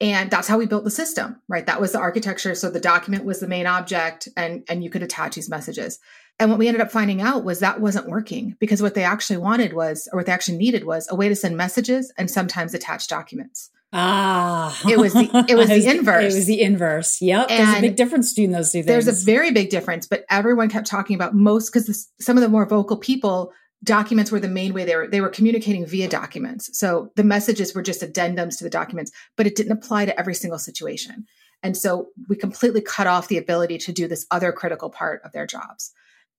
And 0.00 0.30
that's 0.30 0.46
how 0.46 0.58
we 0.58 0.66
built 0.66 0.84
the 0.84 0.90
system, 0.90 1.42
right? 1.48 1.66
That 1.66 1.80
was 1.80 1.90
the 1.90 1.98
architecture. 1.98 2.54
So 2.54 2.70
the 2.70 2.78
document 2.78 3.24
was 3.24 3.40
the 3.40 3.48
main 3.48 3.66
object 3.66 4.28
and, 4.36 4.62
and 4.68 4.84
you 4.84 4.90
could 4.90 5.02
attach 5.02 5.34
these 5.34 5.50
messages. 5.50 5.98
And 6.40 6.50
what 6.50 6.58
we 6.58 6.68
ended 6.68 6.80
up 6.80 6.92
finding 6.92 7.20
out 7.20 7.44
was 7.44 7.60
that 7.60 7.80
wasn't 7.80 8.08
working 8.08 8.56
because 8.60 8.80
what 8.80 8.94
they 8.94 9.02
actually 9.02 9.38
wanted 9.38 9.72
was, 9.72 10.08
or 10.12 10.18
what 10.18 10.26
they 10.26 10.32
actually 10.32 10.58
needed 10.58 10.84
was 10.84 11.08
a 11.10 11.16
way 11.16 11.28
to 11.28 11.34
send 11.34 11.56
messages 11.56 12.12
and 12.16 12.30
sometimes 12.30 12.74
attach 12.74 13.08
documents. 13.08 13.70
Ah, 13.92 14.78
it 14.88 14.98
was 14.98 15.14
the 15.14 15.46
it 15.48 15.56
was 15.56 15.68
the 15.68 15.86
inverse. 15.86 16.34
It 16.34 16.36
was 16.36 16.46
the 16.46 16.60
inverse. 16.60 17.22
Yep, 17.22 17.50
and 17.50 17.66
there's 17.66 17.78
a 17.78 17.80
big 17.80 17.96
difference 17.96 18.34
between 18.34 18.52
those 18.52 18.70
two 18.70 18.82
things. 18.82 18.86
There's 18.86 19.22
a 19.22 19.24
very 19.24 19.50
big 19.50 19.70
difference, 19.70 20.06
but 20.06 20.24
everyone 20.28 20.68
kept 20.68 20.86
talking 20.86 21.16
about 21.16 21.34
most 21.34 21.72
because 21.72 22.08
some 22.20 22.36
of 22.36 22.42
the 22.42 22.50
more 22.50 22.66
vocal 22.66 22.98
people 22.98 23.52
documents 23.84 24.32
were 24.32 24.40
the 24.40 24.48
main 24.48 24.74
way 24.74 24.84
they 24.84 24.96
were 24.96 25.06
they 25.06 25.20
were 25.20 25.28
communicating 25.28 25.86
via 25.86 26.08
documents. 26.08 26.76
So 26.78 27.12
the 27.16 27.24
messages 27.24 27.74
were 27.74 27.82
just 27.82 28.02
addendums 28.02 28.58
to 28.58 28.64
the 28.64 28.70
documents, 28.70 29.10
but 29.36 29.46
it 29.46 29.56
didn't 29.56 29.72
apply 29.72 30.04
to 30.04 30.18
every 30.18 30.34
single 30.34 30.58
situation. 30.58 31.26
And 31.62 31.76
so 31.76 32.08
we 32.28 32.36
completely 32.36 32.80
cut 32.80 33.06
off 33.06 33.28
the 33.28 33.38
ability 33.38 33.78
to 33.78 33.92
do 33.92 34.06
this 34.06 34.26
other 34.30 34.52
critical 34.52 34.90
part 34.90 35.22
of 35.24 35.32
their 35.32 35.46
jobs. 35.46 35.92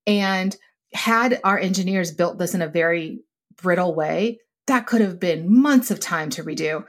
And 0.09 0.55
had 0.91 1.39
our 1.43 1.59
engineers 1.59 2.11
built 2.11 2.39
this 2.39 2.55
in 2.55 2.63
a 2.63 2.67
very 2.67 3.19
brittle 3.61 3.93
way, 3.93 4.39
that 4.65 4.87
could 4.87 5.01
have 5.01 5.19
been 5.19 5.61
months 5.61 5.91
of 5.91 5.99
time 5.99 6.31
to 6.31 6.43
redo. 6.43 6.83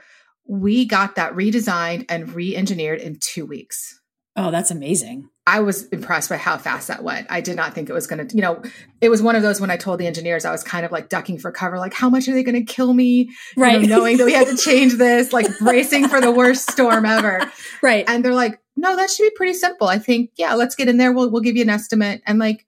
We 0.47 0.85
got 0.85 1.15
that 1.15 1.33
redesigned 1.33 2.05
and 2.09 2.33
re 2.33 2.55
engineered 2.55 2.99
in 2.99 3.19
two 3.21 3.45
weeks. 3.45 3.99
Oh, 4.35 4.49
that's 4.49 4.71
amazing. 4.71 5.29
I 5.45 5.59
was 5.59 5.87
impressed 5.89 6.29
by 6.29 6.37
how 6.37 6.57
fast 6.57 6.87
that 6.87 7.03
went. 7.03 7.27
I 7.29 7.41
did 7.41 7.57
not 7.57 7.73
think 7.73 7.89
it 7.89 7.93
was 7.93 8.07
going 8.07 8.25
to, 8.25 8.35
you 8.35 8.41
know, 8.41 8.63
it 9.01 9.09
was 9.09 9.21
one 9.21 9.35
of 9.35 9.41
those 9.41 9.59
when 9.59 9.69
I 9.69 9.75
told 9.75 9.99
the 9.99 10.07
engineers, 10.07 10.45
I 10.45 10.51
was 10.51 10.63
kind 10.63 10.85
of 10.85 10.91
like 10.91 11.09
ducking 11.09 11.37
for 11.37 11.51
cover, 11.51 11.77
like, 11.77 11.93
how 11.93 12.09
much 12.09 12.27
are 12.27 12.33
they 12.33 12.43
going 12.43 12.65
to 12.65 12.73
kill 12.73 12.93
me? 12.93 13.29
Right. 13.57 13.81
You 13.81 13.87
know, 13.87 13.97
knowing 13.97 14.17
that 14.17 14.25
we 14.25 14.33
had 14.33 14.47
to 14.47 14.57
change 14.63 14.93
this, 14.93 15.33
like 15.33 15.47
bracing 15.59 16.07
for 16.07 16.21
the 16.21 16.31
worst 16.31 16.71
storm 16.71 17.05
ever. 17.05 17.41
Right. 17.83 18.05
And 18.07 18.23
they're 18.23 18.33
like, 18.33 18.59
no, 18.77 18.95
that 18.95 19.09
should 19.09 19.23
be 19.23 19.35
pretty 19.35 19.53
simple. 19.53 19.87
I 19.87 19.99
think, 19.99 20.31
yeah, 20.37 20.53
let's 20.53 20.75
get 20.75 20.87
in 20.87 20.97
there. 20.97 21.11
We'll, 21.11 21.29
we'll 21.29 21.41
give 21.41 21.57
you 21.57 21.63
an 21.63 21.69
estimate. 21.69 22.21
And 22.25 22.39
like, 22.39 22.65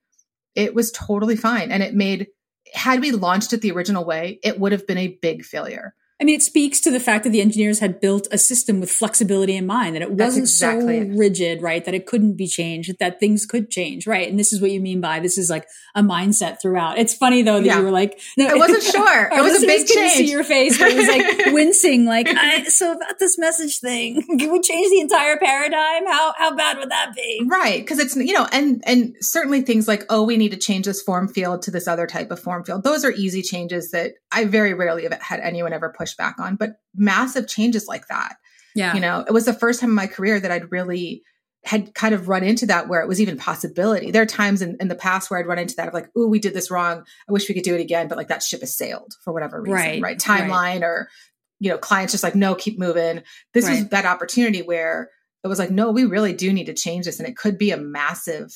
it 0.55 0.75
was 0.75 0.91
totally 0.91 1.35
fine. 1.35 1.71
And 1.71 1.83
it 1.83 1.93
made, 1.93 2.27
had 2.73 3.01
we 3.01 3.11
launched 3.11 3.53
it 3.53 3.61
the 3.61 3.71
original 3.71 4.05
way, 4.05 4.39
it 4.43 4.59
would 4.59 4.71
have 4.71 4.87
been 4.87 4.97
a 4.97 5.17
big 5.21 5.43
failure. 5.43 5.95
I 6.21 6.25
mean, 6.25 6.35
it 6.35 6.41
speaks 6.41 6.79
to 6.81 6.91
the 6.91 6.99
fact 6.99 7.23
that 7.23 7.31
the 7.31 7.41
engineers 7.41 7.79
had 7.79 7.99
built 7.99 8.27
a 8.31 8.37
system 8.37 8.79
with 8.79 8.91
flexibility 8.91 9.55
in 9.55 9.65
mind, 9.65 9.95
that 9.95 10.01
it 10.01 10.11
wasn't 10.11 10.43
exactly 10.43 10.99
so 10.99 11.05
it. 11.05 11.17
rigid, 11.17 11.61
right? 11.61 11.83
That 11.83 11.93
it 11.93 12.05
couldn't 12.05 12.33
be 12.35 12.47
changed, 12.47 12.93
that 12.99 13.19
things 13.19 13.45
could 13.45 13.69
change, 13.69 14.07
right? 14.07 14.29
And 14.29 14.39
this 14.39 14.53
is 14.53 14.61
what 14.61 14.71
you 14.71 14.79
mean 14.79 15.01
by 15.01 15.19
this 15.19 15.37
is 15.37 15.49
like 15.49 15.67
a 15.95 16.01
mindset 16.01 16.61
throughout. 16.61 16.97
It's 16.97 17.13
funny 17.13 17.41
though 17.41 17.59
that 17.59 17.65
yeah. 17.65 17.77
you 17.79 17.83
were 17.83 17.91
like, 17.91 18.19
no, 18.37 18.47
I 18.47 18.53
wasn't 18.53 18.83
sure. 18.95 19.29
it 19.31 19.41
was 19.41 19.61
a 19.63 19.65
big 19.65 19.87
change. 19.87 20.13
See 20.13 20.31
your 20.31 20.43
face, 20.43 20.77
but 20.77 20.91
it 20.91 20.97
was 20.97 21.07
like 21.07 21.53
wincing, 21.53 22.05
like, 22.05 22.27
so 22.69 22.93
about 22.93 23.19
this 23.19 23.37
message 23.37 23.79
thing, 23.79 24.21
can 24.39 24.51
we 24.51 24.61
change 24.61 24.89
the 24.91 24.99
entire 24.99 25.37
paradigm? 25.37 26.05
How 26.05 26.33
how 26.37 26.55
bad 26.55 26.77
would 26.77 26.91
that 26.91 27.13
be? 27.15 27.41
Right, 27.45 27.81
because 27.81 27.99
it's 27.99 28.15
you 28.15 28.33
know, 28.33 28.47
and 28.51 28.83
and 28.85 29.15
certainly 29.19 29.61
things 29.61 29.87
like, 29.87 30.05
oh, 30.09 30.23
we 30.23 30.37
need 30.37 30.51
to 30.51 30.57
change 30.57 30.85
this 30.85 31.01
form 31.01 31.27
field 31.27 31.63
to 31.63 31.71
this 31.71 31.87
other 31.87 32.07
type 32.07 32.31
of 32.31 32.39
form 32.39 32.63
field. 32.63 32.83
Those 32.83 33.03
are 33.03 33.11
easy 33.11 33.41
changes 33.41 33.91
that 33.91 34.13
I 34.31 34.45
very 34.45 34.73
rarely 34.73 35.03
have 35.03 35.13
had 35.21 35.39
anyone 35.39 35.73
ever 35.73 35.89
push 36.03 36.15
back 36.15 36.39
on, 36.39 36.55
but 36.55 36.77
massive 36.95 37.47
changes 37.47 37.87
like 37.87 38.07
that. 38.07 38.35
Yeah. 38.75 38.93
You 38.93 38.99
know, 38.99 39.23
it 39.27 39.31
was 39.31 39.45
the 39.45 39.53
first 39.53 39.79
time 39.79 39.91
in 39.91 39.95
my 39.95 40.07
career 40.07 40.39
that 40.39 40.51
I'd 40.51 40.71
really 40.71 41.23
had 41.63 41.93
kind 41.93 42.13
of 42.13 42.27
run 42.27 42.43
into 42.43 42.65
that 42.65 42.89
where 42.89 43.01
it 43.01 43.07
was 43.07 43.21
even 43.21 43.37
possibility. 43.37 44.11
There 44.11 44.21
are 44.21 44.25
times 44.25 44.61
in, 44.61 44.75
in 44.81 44.89
the 44.89 44.95
past 44.95 45.31
where 45.31 45.39
I'd 45.39 45.47
run 45.47 45.59
into 45.59 45.75
that 45.77 45.87
of 45.87 45.93
like, 45.93 46.09
oh, 46.15 46.27
we 46.27 46.39
did 46.39 46.53
this 46.53 46.69
wrong. 46.69 47.05
I 47.29 47.31
wish 47.31 47.47
we 47.47 47.55
could 47.55 47.63
do 47.63 47.75
it 47.75 47.81
again, 47.81 48.07
but 48.07 48.17
like 48.17 48.27
that 48.27 48.43
ship 48.43 48.59
has 48.59 48.75
sailed 48.75 49.13
for 49.23 49.31
whatever 49.31 49.61
reason, 49.61 49.75
right? 49.75 50.01
right? 50.01 50.17
Timeline 50.17 50.81
right. 50.81 50.83
or, 50.83 51.09
you 51.59 51.69
know, 51.69 51.77
clients 51.77 52.11
just 52.11 52.23
like, 52.23 52.35
no, 52.35 52.55
keep 52.55 52.77
moving. 52.77 53.23
This 53.53 53.65
right. 53.65 53.79
was 53.79 53.89
that 53.89 54.05
opportunity 54.05 54.61
where 54.61 55.09
it 55.43 55.47
was 55.47 55.59
like, 55.59 55.71
no, 55.71 55.91
we 55.91 56.03
really 56.03 56.33
do 56.33 56.51
need 56.51 56.65
to 56.65 56.73
change 56.73 57.05
this. 57.05 57.19
And 57.19 57.27
it 57.27 57.37
could 57.37 57.57
be 57.57 57.71
a 57.71 57.77
massive 57.77 58.53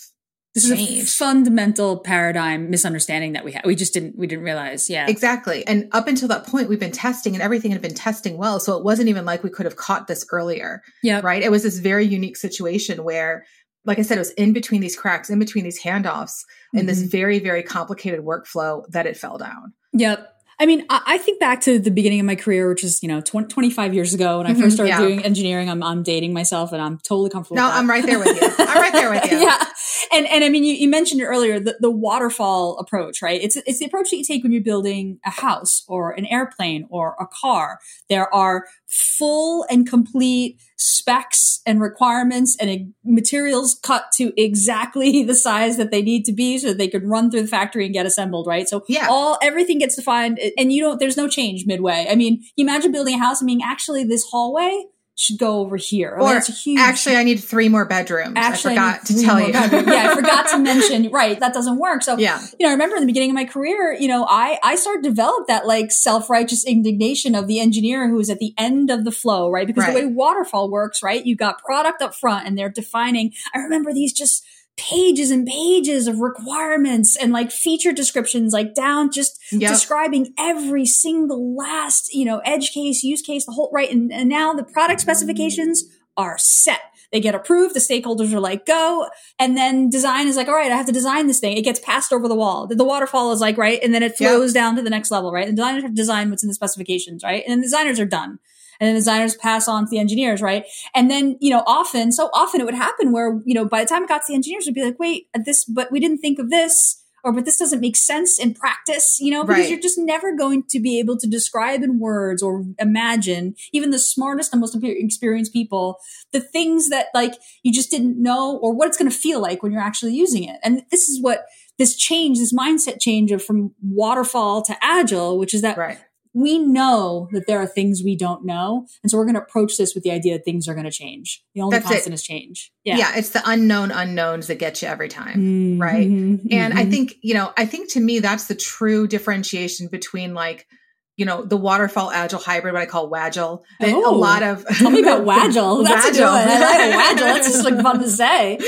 this 0.64 0.78
change. 0.78 0.90
is 1.04 1.14
a 1.14 1.18
fundamental 1.18 2.00
paradigm 2.00 2.70
misunderstanding 2.70 3.34
that 3.34 3.46
we 3.46 3.52
had. 3.52 3.66
We 3.66 3.76
just 3.76 3.94
didn't 3.94 4.18
we 4.18 4.28
didn't 4.28 4.44
realize. 4.44 4.90
Yeah. 4.90 5.08
Exactly. 5.08 5.66
And 5.68 5.88
up 5.92 6.08
until 6.08 6.28
that 6.30 6.46
point 6.46 6.70
we've 6.70 6.80
been 6.80 6.92
testing 6.92 7.34
and 7.34 7.42
everything 7.42 7.72
had 7.72 7.82
been 7.82 7.94
testing 7.94 8.38
well. 8.38 8.60
So 8.60 8.78
it 8.78 8.84
wasn't 8.84 9.10
even 9.10 9.26
like 9.26 9.44
we 9.44 9.50
could 9.50 9.66
have 9.66 9.76
caught 9.76 10.08
this 10.08 10.26
earlier. 10.32 10.82
Yeah. 11.04 11.22
Right. 11.24 11.44
It 11.44 11.52
was 11.52 11.64
this 11.64 11.80
very 11.80 12.06
unique 12.06 12.38
situation 12.38 13.04
where 13.04 13.46
like 13.86 14.00
I 14.00 14.02
said, 14.02 14.18
it 14.18 14.20
was 14.20 14.32
in 14.32 14.52
between 14.52 14.82
these 14.82 14.98
cracks, 14.98 15.30
in 15.30 15.40
between 15.40 15.64
these 15.64 15.82
handoffs, 15.82 16.44
mm-hmm. 16.44 16.80
in 16.80 16.86
this 16.88 17.02
very, 17.04 17.40
very 17.40 17.64
complicated 17.64 18.20
workflow 18.20 18.84
that 18.90 19.06
it 19.06 19.16
fell 19.16 19.38
down. 19.38 19.74
Yep. 19.94 20.30
I 20.60 20.66
mean, 20.66 20.86
I, 20.90 21.02
I, 21.06 21.18
think 21.20 21.40
back 21.40 21.62
to 21.62 21.78
the 21.78 21.92
beginning 21.92 22.20
of 22.20 22.26
my 22.26 22.36
career, 22.36 22.68
which 22.68 22.84
is, 22.84 23.04
you 23.04 23.10
know, 23.10 23.22
20, 23.22 23.48
25 23.48 23.94
years 23.94 24.14
ago 24.16 24.40
when 24.40 24.48
I 24.48 24.52
first 24.52 24.60
mm-hmm, 24.60 24.70
started 24.72 24.90
yeah. 24.90 24.98
doing 25.00 25.24
engineering. 25.24 25.70
I'm, 25.70 25.84
I'm 25.84 26.02
dating 26.02 26.34
myself 26.34 26.72
and 26.74 26.82
I'm 26.82 26.98
totally 26.98 27.30
comfortable. 27.30 27.58
No, 27.58 27.70
I'm 27.70 27.88
right 27.88 28.04
there 28.04 28.18
with 28.18 28.42
you. 28.42 28.50
I'm 28.58 28.82
right 28.82 28.94
there 28.94 29.12
with 29.12 29.26
you. 29.32 29.38
yeah. 29.38 29.64
And, 30.12 30.26
and 30.28 30.44
I 30.44 30.50
mean, 30.50 30.64
you, 30.64 30.74
you 30.74 30.90
mentioned 30.90 31.22
it 31.22 31.26
earlier, 31.26 31.60
the, 31.60 31.78
the 31.80 31.92
waterfall 31.92 32.78
approach, 32.80 33.22
right? 33.22 33.40
It's, 33.40 33.56
it's 33.56 33.80
the 33.80 33.86
approach 33.86 34.10
that 34.10 34.18
you 34.18 34.24
take 34.24 34.42
when 34.42 34.52
you're 34.52 34.64
building 34.64 35.20
a 35.26 35.30
house 35.30 35.84
or 35.88 36.12
an 36.12 36.26
airplane 36.26 36.88
or 36.90 37.16
a 37.20 37.28
car. 37.28 37.80
There 38.10 38.34
are 38.34 38.66
full 38.88 39.66
and 39.70 39.88
complete 39.88 40.60
specs 40.78 41.62
and 41.66 41.82
requirements 41.82 42.56
and 42.60 42.94
materials 43.04 43.80
cut 43.84 44.06
to 44.14 44.32
exactly 44.42 45.24
the 45.28 45.36
size 45.36 45.78
that 45.78 45.92
they 45.92 46.02
need 46.02 46.24
to 46.26 46.32
be 46.32 46.58
so 46.58 46.70
that 46.70 46.78
they 46.78 46.88
can 46.88 47.08
run 47.08 47.30
through 47.30 47.42
the 47.42 47.48
factory 47.48 47.86
and 47.86 47.94
get 47.94 48.06
assembled, 48.06 48.48
right? 48.48 48.68
So 48.68 48.84
yeah. 48.88 49.08
all 49.10 49.38
everything 49.42 49.80
gets 49.80 49.96
defined 49.96 50.40
and 50.58 50.72
you 50.72 50.82
don't 50.82 51.00
there's 51.00 51.18
no 51.18 51.28
change 51.28 51.66
midway. 51.66 52.08
I 52.10 52.16
mean, 52.16 52.44
you 52.56 52.66
imagine 52.66 52.92
building 52.92 53.16
a 53.16 53.20
house 53.20 53.42
I 53.42 53.46
mean 53.46 53.62
actually 53.64 54.04
this 54.04 54.26
hallway 54.30 54.86
should 55.20 55.40
go 55.40 55.62
over 55.62 55.78
here. 55.78 56.16
Or 56.16 56.40
huge, 56.40 56.80
actually, 56.80 57.16
I 57.16 57.24
need 57.24 57.38
three 57.38 57.70
more 57.70 57.86
bedrooms. 57.86 58.34
Actually, 58.36 58.78
I 58.78 58.94
forgot 58.94 59.00
I 59.02 59.06
to 59.06 59.24
tell 59.24 59.42
you. 59.42 59.48
yeah, 59.48 60.12
I 60.12 60.16
forgot 60.16 60.50
to 60.52 60.58
mention. 60.60 61.10
Right, 61.12 61.40
that 61.40 61.54
doesn't 61.54 61.80
work. 61.80 62.04
So, 62.04 62.18
yeah, 62.18 62.40
you 62.60 62.66
know, 62.66 62.70
I 62.70 62.74
remember 62.74 62.98
in 62.98 63.02
the 63.02 63.08
beginning 63.08 63.32
of 63.32 63.34
my 63.34 63.46
career, 63.46 63.94
you 63.94 64.08
know, 64.08 64.28
I 64.30 64.60
I 64.64 64.76
started 64.76 65.04
to 65.04 65.10
develop 65.10 65.48
that 65.48 65.66
like 65.66 65.92
self 65.92 66.30
righteous 66.30 66.64
indignation 66.64 67.34
of 67.34 67.48
the 67.48 67.60
engineer 67.60 68.08
who 68.08 68.20
is 68.20 68.30
at 68.30 68.38
the 68.38 68.54
end 68.60 68.92
of 68.92 69.06
the 69.06 69.12
flow, 69.12 69.50
right? 69.50 69.66
Because 69.66 69.86
right. 69.86 69.96
the 69.96 70.02
way 70.02 70.06
waterfall 70.06 70.70
works, 70.70 71.02
right, 71.02 71.26
you've 71.26 71.40
got 71.40 71.64
product 71.64 72.04
up 72.04 72.14
front, 72.14 72.46
and 72.48 72.56
they're 72.56 72.70
defining. 72.70 73.34
I 73.56 73.60
remember 73.60 73.94
these 73.94 74.14
just 74.14 74.46
pages 74.78 75.32
and 75.32 75.46
pages 75.46 76.08
of 76.08 76.20
requirements 76.20 77.18
and 77.18 77.34
like 77.34 77.52
feature 77.52 77.92
descriptions, 77.92 78.54
like 78.54 78.76
down 78.76 79.12
just 79.12 79.40
yep. 79.52 79.72
describing 79.72 80.34
every 80.38 80.86
single 80.86 81.56
last, 81.56 82.14
you 82.14 82.24
know, 82.24 82.40
edge 82.46 82.72
case, 82.72 83.04
use 83.04 83.22
case, 83.22 83.46
the 83.46 83.52
whole, 83.52 83.70
right. 83.74 83.92
And, 83.92 84.14
and 84.14 84.30
now 84.30 84.54
the 84.54 84.64
product 84.64 85.02
specifications 85.02 85.84
are 86.16 86.38
set. 86.38 86.80
They 87.12 87.20
get 87.20 87.36
approved. 87.36 87.74
The 87.74 87.80
stakeholders 87.80 88.34
are 88.34 88.40
like, 88.40 88.66
go. 88.66 89.08
And 89.40 89.58
then 89.58 89.90
design 89.90 90.28
is 90.28 90.36
like, 90.36 90.48
all 90.48 90.56
right, 90.56 90.72
I 90.72 90.76
have 90.76 90.86
to 90.88 90.92
design 90.92 91.28
this 91.28 91.40
thing. 91.40 91.58
It 91.58 91.64
gets 91.64 91.80
passed 91.80 92.12
over 92.12 92.28
the 92.28 92.36
wall. 92.36 92.68
The 92.68 92.84
waterfall 92.84 93.32
is 93.32 93.40
like, 93.40 93.58
right. 93.58 93.80
And 93.82 93.94
then 93.94 94.04
it 94.04 94.18
flows 94.18 94.54
yep. 94.54 94.62
down 94.62 94.76
to 94.76 94.82
the 94.82 94.90
next 94.90 95.10
level, 95.10 95.32
right? 95.32 95.48
And 95.48 95.56
designers 95.56 95.84
have 95.84 95.92
to 95.92 95.96
design 95.96 96.30
what's 96.30 96.44
in 96.44 96.50
the 96.50 96.56
specifications, 96.56 97.24
right? 97.24 97.44
And 97.48 97.60
the 97.60 97.66
designers 97.66 98.00
are 98.00 98.06
done 98.06 98.40
and 98.80 98.88
then 98.88 98.96
designers 98.96 99.36
pass 99.36 99.68
on 99.68 99.86
to 99.86 99.90
the 99.90 100.00
engineers, 100.00 100.42
right? 100.42 100.66
And 100.96 101.10
then, 101.10 101.38
you 101.40 101.50
know, 101.50 101.64
often, 101.66 102.12
so 102.12 102.30
often 102.34 102.62
it 102.62 102.66
would 102.66 102.74
happen 102.74 103.12
where, 103.12 103.42
you 103.46 103.54
know, 103.54 103.66
by 103.66 103.84
the 103.84 103.90
time 103.90 104.04
it 104.04 104.10
got 104.10 104.20
to 104.20 104.26
the 104.30 104.36
engineers, 104.36 104.66
would 104.66 104.76
be 104.76 104.84
like, 104.84 105.00
wait, 105.00 105.28
uh, 105.36 105.40
this, 105.44 105.66
but 105.66 105.92
we 105.92 106.00
didn't 106.00 106.20
think 106.20 106.40
of 106.40 106.50
this 106.50 107.04
or 107.24 107.34
but 107.34 107.46
this 107.46 107.58
doesn't 107.58 107.82
make 107.82 107.98
sense 107.98 108.40
in 108.40 108.54
practice, 108.54 109.20
you 109.20 109.32
know, 109.32 109.44
because 109.44 109.64
right. 109.64 109.70
you're 109.70 109.80
just 109.80 109.98
never 109.98 110.36
going 110.36 110.64
to 110.70 110.80
be 110.80 110.98
able 110.98 111.18
to 111.18 111.28
describe 111.28 111.84
in 111.84 112.00
words 112.00 112.42
or 112.42 112.64
imagine 112.80 113.56
even 113.74 113.90
the 113.90 114.00
smartest 114.00 114.54
and 114.54 114.62
most 114.62 114.78
experienced 114.82 115.52
people 115.52 116.00
the 116.32 116.40
things 116.40 116.90
that 116.90 117.08
like 117.14 117.34
you 117.64 117.74
just 117.74 117.92
didn't 117.92 118.22
know 118.22 118.58
or 118.58 118.74
what 118.74 118.88
it's 118.88 118.98
going 118.98 119.12
to 119.12 119.18
feel 119.18 119.42
like 119.42 119.62
when 119.62 119.72
you're 119.72 119.82
actually 119.82 120.14
using 120.14 120.44
it. 120.44 120.58
And 120.64 120.84
this 120.90 121.10
is 121.10 121.22
what 121.22 121.46
this 121.78 121.98
change, 121.98 122.40
this 122.40 122.54
mindset 122.54 123.00
change 123.02 123.32
of 123.32 123.44
from 123.44 123.74
waterfall 123.82 124.62
to 124.64 124.78
agile, 124.82 125.38
which 125.38 125.54
is 125.54 125.62
that 125.64 125.78
right 125.78 126.00
we 126.38 126.60
know 126.60 127.28
that 127.32 127.48
there 127.48 127.60
are 127.60 127.66
things 127.66 128.04
we 128.04 128.16
don't 128.16 128.46
know. 128.46 128.86
And 129.02 129.10
so 129.10 129.18
we're 129.18 129.24
going 129.26 129.34
to 129.36 129.42
approach 129.42 129.76
this 129.76 129.96
with 129.96 130.04
the 130.04 130.12
idea 130.12 130.34
that 130.38 130.46
things 130.46 130.68
are 130.68 130.76
going 130.76 130.86
to 130.86 130.92
change. 130.92 131.44
The 131.56 131.62
only 131.62 131.78
That's 131.80 131.90
constant 131.90 132.14
it. 132.14 132.16
is 132.16 132.24
change. 132.24 132.72
Yeah. 132.84 132.98
Yeah. 132.98 133.14
It's 133.16 133.32
the 133.32 133.42
unknown 133.44 133.90
unknowns 133.90 134.46
that 134.46 134.60
get 134.60 134.80
you 134.84 134.88
every 134.88 135.10
time. 135.10 135.40
Mm-hmm, 135.40 135.82
right. 135.82 136.08
Mm-hmm. 136.08 136.48
And 136.52 136.78
I 136.78 136.86
think, 136.86 137.16
you 137.24 137.34
know, 137.34 137.52
I 137.58 137.66
think 137.66 137.90
to 137.94 138.00
me, 138.00 138.20
that's 138.20 138.46
the 138.46 138.54
true 138.54 139.08
differentiation 139.08 139.88
between 139.88 140.36
like, 140.36 140.68
you 141.16 141.26
know, 141.26 141.44
the 141.44 141.58
waterfall 141.58 142.12
agile 142.12 142.40
hybrid, 142.40 142.76
what 142.76 142.84
I 142.84 142.86
call 142.86 143.10
Wagile. 143.10 143.64
Oh, 143.82 144.14
a 144.14 144.16
lot 144.16 144.44
of 144.44 144.64
tell 144.78 144.92
me 144.92 145.02
about 145.02 145.22
Wagile. 145.26 145.84
That's 145.84 146.06
Wagile. 146.06 146.10
a 146.10 146.12
good 146.12 146.22
one. 146.22 146.48
I 146.48 146.60
like 146.60 147.18
Wagile. 147.18 147.34
That's 147.34 147.52
just 147.52 147.66
like 147.66 147.82
fun 147.82 148.00
to 148.00 148.10
say. 148.12 148.60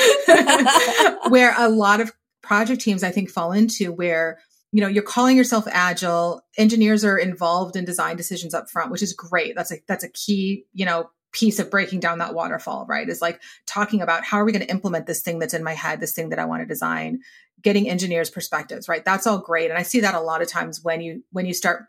where 1.29 1.53
a 1.55 1.69
lot 1.69 2.01
of 2.01 2.11
project 2.41 2.81
teams, 2.81 3.03
I 3.03 3.11
think, 3.11 3.29
fall 3.29 3.51
into 3.51 3.91
where 3.91 4.39
you 4.71 4.81
know 4.81 4.87
you're 4.87 5.03
calling 5.03 5.37
yourself 5.37 5.65
agile. 5.69 6.41
Engineers 6.57 7.03
are 7.03 7.17
involved 7.17 7.75
in 7.75 7.85
design 7.85 8.15
decisions 8.15 8.53
up 8.53 8.69
front 8.69 8.91
which 8.91 9.01
is 9.01 9.13
great. 9.13 9.55
That's 9.55 9.71
a 9.71 9.77
that's 9.87 10.03
a 10.03 10.09
key 10.09 10.65
you 10.73 10.85
know 10.85 11.09
piece 11.31 11.59
of 11.59 11.69
breaking 11.69 11.99
down 11.99 12.19
that 12.19 12.33
waterfall 12.33 12.85
right? 12.87 13.07
Is 13.07 13.21
like 13.21 13.41
talking 13.65 14.01
about 14.01 14.23
how 14.23 14.37
are 14.37 14.45
we 14.45 14.51
going 14.51 14.65
to 14.65 14.71
implement 14.71 15.05
this 15.05 15.21
thing 15.21 15.39
that's 15.39 15.53
in 15.53 15.63
my 15.63 15.73
head 15.73 15.99
this 15.99 16.13
thing 16.13 16.29
that 16.29 16.39
i 16.39 16.45
want 16.45 16.61
to 16.61 16.65
design 16.65 17.19
getting 17.61 17.89
engineers 17.89 18.29
perspectives 18.29 18.87
right? 18.87 19.05
That's 19.05 19.27
all 19.27 19.39
great. 19.39 19.69
And 19.69 19.79
i 19.79 19.83
see 19.83 20.01
that 20.01 20.15
a 20.15 20.21
lot 20.21 20.41
of 20.41 20.47
times 20.47 20.83
when 20.83 21.01
you 21.01 21.23
when 21.31 21.45
you 21.45 21.53
start 21.53 21.85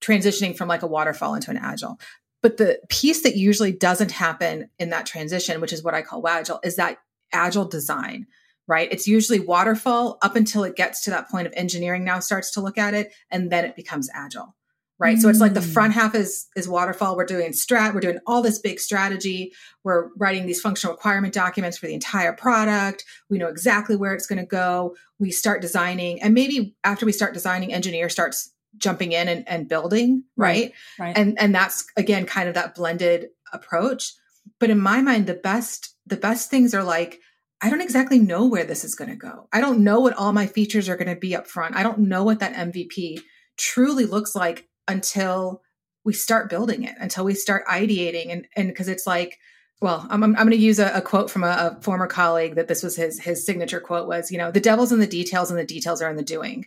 transitioning 0.00 0.56
from 0.56 0.68
like 0.68 0.82
a 0.82 0.86
waterfall 0.86 1.34
into 1.34 1.50
an 1.50 1.58
agile. 1.58 1.98
But 2.42 2.56
the 2.56 2.80
piece 2.88 3.22
that 3.22 3.36
usually 3.36 3.70
doesn't 3.70 4.10
happen 4.10 4.68
in 4.78 4.90
that 4.90 5.06
transition 5.06 5.60
which 5.60 5.72
is 5.72 5.82
what 5.82 5.94
i 5.94 6.02
call 6.02 6.26
agile 6.26 6.60
is 6.64 6.76
that 6.76 6.98
agile 7.32 7.66
design 7.66 8.26
right? 8.66 8.88
It's 8.90 9.06
usually 9.06 9.40
waterfall 9.40 10.18
up 10.22 10.36
until 10.36 10.64
it 10.64 10.76
gets 10.76 11.02
to 11.04 11.10
that 11.10 11.28
point 11.28 11.46
of 11.46 11.52
engineering 11.56 12.04
now 12.04 12.20
starts 12.20 12.52
to 12.52 12.60
look 12.60 12.78
at 12.78 12.94
it 12.94 13.12
and 13.30 13.50
then 13.50 13.64
it 13.64 13.76
becomes 13.76 14.08
agile. 14.14 14.54
Right. 14.98 15.16
Mm. 15.16 15.20
So 15.20 15.28
it's 15.30 15.40
like 15.40 15.54
the 15.54 15.60
mm. 15.60 15.72
front 15.72 15.94
half 15.94 16.14
is 16.14 16.46
is 16.54 16.68
waterfall. 16.68 17.16
We're 17.16 17.24
doing 17.24 17.50
strat, 17.50 17.92
we're 17.92 18.00
doing 18.00 18.20
all 18.24 18.40
this 18.40 18.60
big 18.60 18.78
strategy. 18.78 19.52
We're 19.82 20.10
writing 20.16 20.46
these 20.46 20.60
functional 20.60 20.94
requirement 20.94 21.34
documents 21.34 21.76
for 21.76 21.88
the 21.88 21.94
entire 21.94 22.32
product. 22.32 23.04
We 23.28 23.38
know 23.38 23.48
exactly 23.48 23.96
where 23.96 24.14
it's 24.14 24.26
going 24.26 24.38
to 24.38 24.46
go. 24.46 24.94
We 25.18 25.32
start 25.32 25.60
designing, 25.60 26.22
and 26.22 26.34
maybe 26.34 26.76
after 26.84 27.04
we 27.04 27.10
start 27.10 27.34
designing, 27.34 27.72
engineer 27.72 28.08
starts 28.10 28.52
jumping 28.76 29.10
in 29.10 29.26
and, 29.26 29.48
and 29.48 29.68
building, 29.68 30.24
right? 30.36 30.72
right? 30.98 31.06
Right. 31.06 31.18
And 31.18 31.36
and 31.40 31.52
that's 31.52 31.84
again 31.96 32.24
kind 32.24 32.48
of 32.48 32.54
that 32.54 32.76
blended 32.76 33.30
approach. 33.52 34.12
But 34.60 34.70
in 34.70 34.78
my 34.78 35.02
mind, 35.02 35.26
the 35.26 35.34
best 35.34 35.96
the 36.06 36.16
best 36.16 36.48
things 36.48 36.74
are 36.74 36.84
like 36.84 37.18
I 37.62 37.70
don't 37.70 37.80
exactly 37.80 38.18
know 38.18 38.46
where 38.46 38.64
this 38.64 38.84
is 38.84 38.96
going 38.96 39.10
to 39.10 39.16
go. 39.16 39.48
I 39.52 39.60
don't 39.60 39.84
know 39.84 40.00
what 40.00 40.14
all 40.14 40.32
my 40.32 40.46
features 40.46 40.88
are 40.88 40.96
going 40.96 41.14
to 41.14 41.20
be 41.20 41.36
up 41.36 41.46
front. 41.46 41.76
I 41.76 41.84
don't 41.84 42.00
know 42.00 42.24
what 42.24 42.40
that 42.40 42.54
MVP 42.54 43.20
truly 43.56 44.04
looks 44.04 44.34
like 44.34 44.68
until 44.88 45.62
we 46.04 46.12
start 46.12 46.50
building 46.50 46.82
it, 46.82 46.96
until 46.98 47.24
we 47.24 47.34
start 47.34 47.64
ideating. 47.68 48.32
And 48.32 48.48
and 48.56 48.68
because 48.68 48.88
it's 48.88 49.06
like, 49.06 49.38
well, 49.80 50.04
I'm, 50.10 50.24
I'm, 50.24 50.34
going 50.34 50.50
to 50.50 50.56
use 50.56 50.80
a, 50.80 50.90
a, 50.92 51.00
quote 51.00 51.30
from 51.30 51.44
a, 51.44 51.76
a, 51.76 51.82
former 51.82 52.08
colleague 52.08 52.56
that 52.56 52.66
this 52.66 52.82
was 52.82 52.96
his 52.96 53.20
his 53.20 53.46
signature 53.46 53.80
quote 53.80 54.08
was, 54.08 54.32
you 54.32 54.38
know, 54.38 54.50
the 54.50 54.60
devil's 54.60 54.90
in 54.90 54.98
the 54.98 55.06
details 55.06 55.50
and 55.50 55.58
the 55.58 55.64
details 55.64 56.02
are 56.02 56.10
in 56.10 56.16
the 56.16 56.22
doing. 56.22 56.66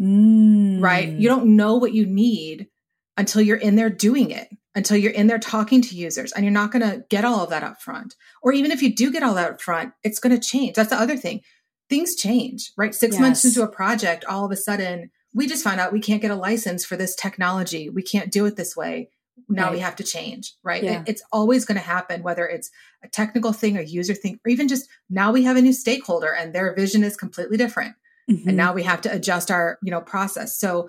Mm. 0.00 0.82
Right? 0.82 1.08
You 1.08 1.28
don't 1.28 1.54
know 1.56 1.76
what 1.76 1.94
you 1.94 2.04
need 2.04 2.66
until 3.16 3.42
you're 3.42 3.56
in 3.56 3.76
there 3.76 3.90
doing 3.90 4.32
it 4.32 4.48
until 4.74 4.96
you're 4.96 5.12
in 5.12 5.26
there 5.26 5.38
talking 5.38 5.82
to 5.82 5.96
users 5.96 6.32
and 6.32 6.44
you're 6.44 6.52
not 6.52 6.72
going 6.72 6.82
to 6.82 7.04
get 7.10 7.24
all 7.24 7.40
of 7.40 7.50
that 7.50 7.62
up 7.62 7.80
front. 7.82 8.14
Or 8.42 8.52
even 8.52 8.70
if 8.70 8.82
you 8.82 8.94
do 8.94 9.12
get 9.12 9.22
all 9.22 9.34
that 9.34 9.50
up 9.50 9.60
front, 9.60 9.92
it's 10.02 10.18
going 10.18 10.34
to 10.34 10.48
change. 10.48 10.74
That's 10.74 10.90
the 10.90 11.00
other 11.00 11.16
thing. 11.16 11.42
Things 11.90 12.14
change, 12.14 12.72
right? 12.76 12.94
Six 12.94 13.14
yes. 13.14 13.20
months 13.20 13.44
into 13.44 13.62
a 13.62 13.68
project, 13.68 14.24
all 14.24 14.46
of 14.46 14.50
a 14.50 14.56
sudden, 14.56 15.10
we 15.34 15.46
just 15.46 15.64
found 15.64 15.80
out 15.80 15.92
we 15.92 16.00
can't 16.00 16.22
get 16.22 16.30
a 16.30 16.36
license 16.36 16.84
for 16.84 16.96
this 16.96 17.14
technology. 17.14 17.90
We 17.90 18.02
can't 18.02 18.30
do 18.30 18.46
it 18.46 18.56
this 18.56 18.76
way. 18.76 19.10
Now 19.48 19.64
right. 19.64 19.72
we 19.72 19.78
have 19.80 19.96
to 19.96 20.04
change, 20.04 20.54
right? 20.62 20.82
Yeah. 20.82 21.00
It, 21.00 21.08
it's 21.08 21.22
always 21.32 21.64
going 21.64 21.78
to 21.78 21.84
happen, 21.84 22.22
whether 22.22 22.46
it's 22.46 22.70
a 23.02 23.08
technical 23.08 23.52
thing, 23.52 23.76
a 23.76 23.82
user 23.82 24.14
thing, 24.14 24.38
or 24.44 24.50
even 24.50 24.68
just 24.68 24.88
now 25.10 25.32
we 25.32 25.42
have 25.44 25.56
a 25.56 25.62
new 25.62 25.72
stakeholder 25.72 26.32
and 26.32 26.54
their 26.54 26.74
vision 26.74 27.02
is 27.02 27.16
completely 27.16 27.56
different. 27.56 27.94
Mm-hmm. 28.30 28.48
And 28.48 28.56
now 28.56 28.72
we 28.72 28.82
have 28.84 29.00
to 29.02 29.12
adjust 29.12 29.50
our, 29.50 29.78
you 29.82 29.90
know, 29.90 30.00
process. 30.00 30.58
So 30.58 30.88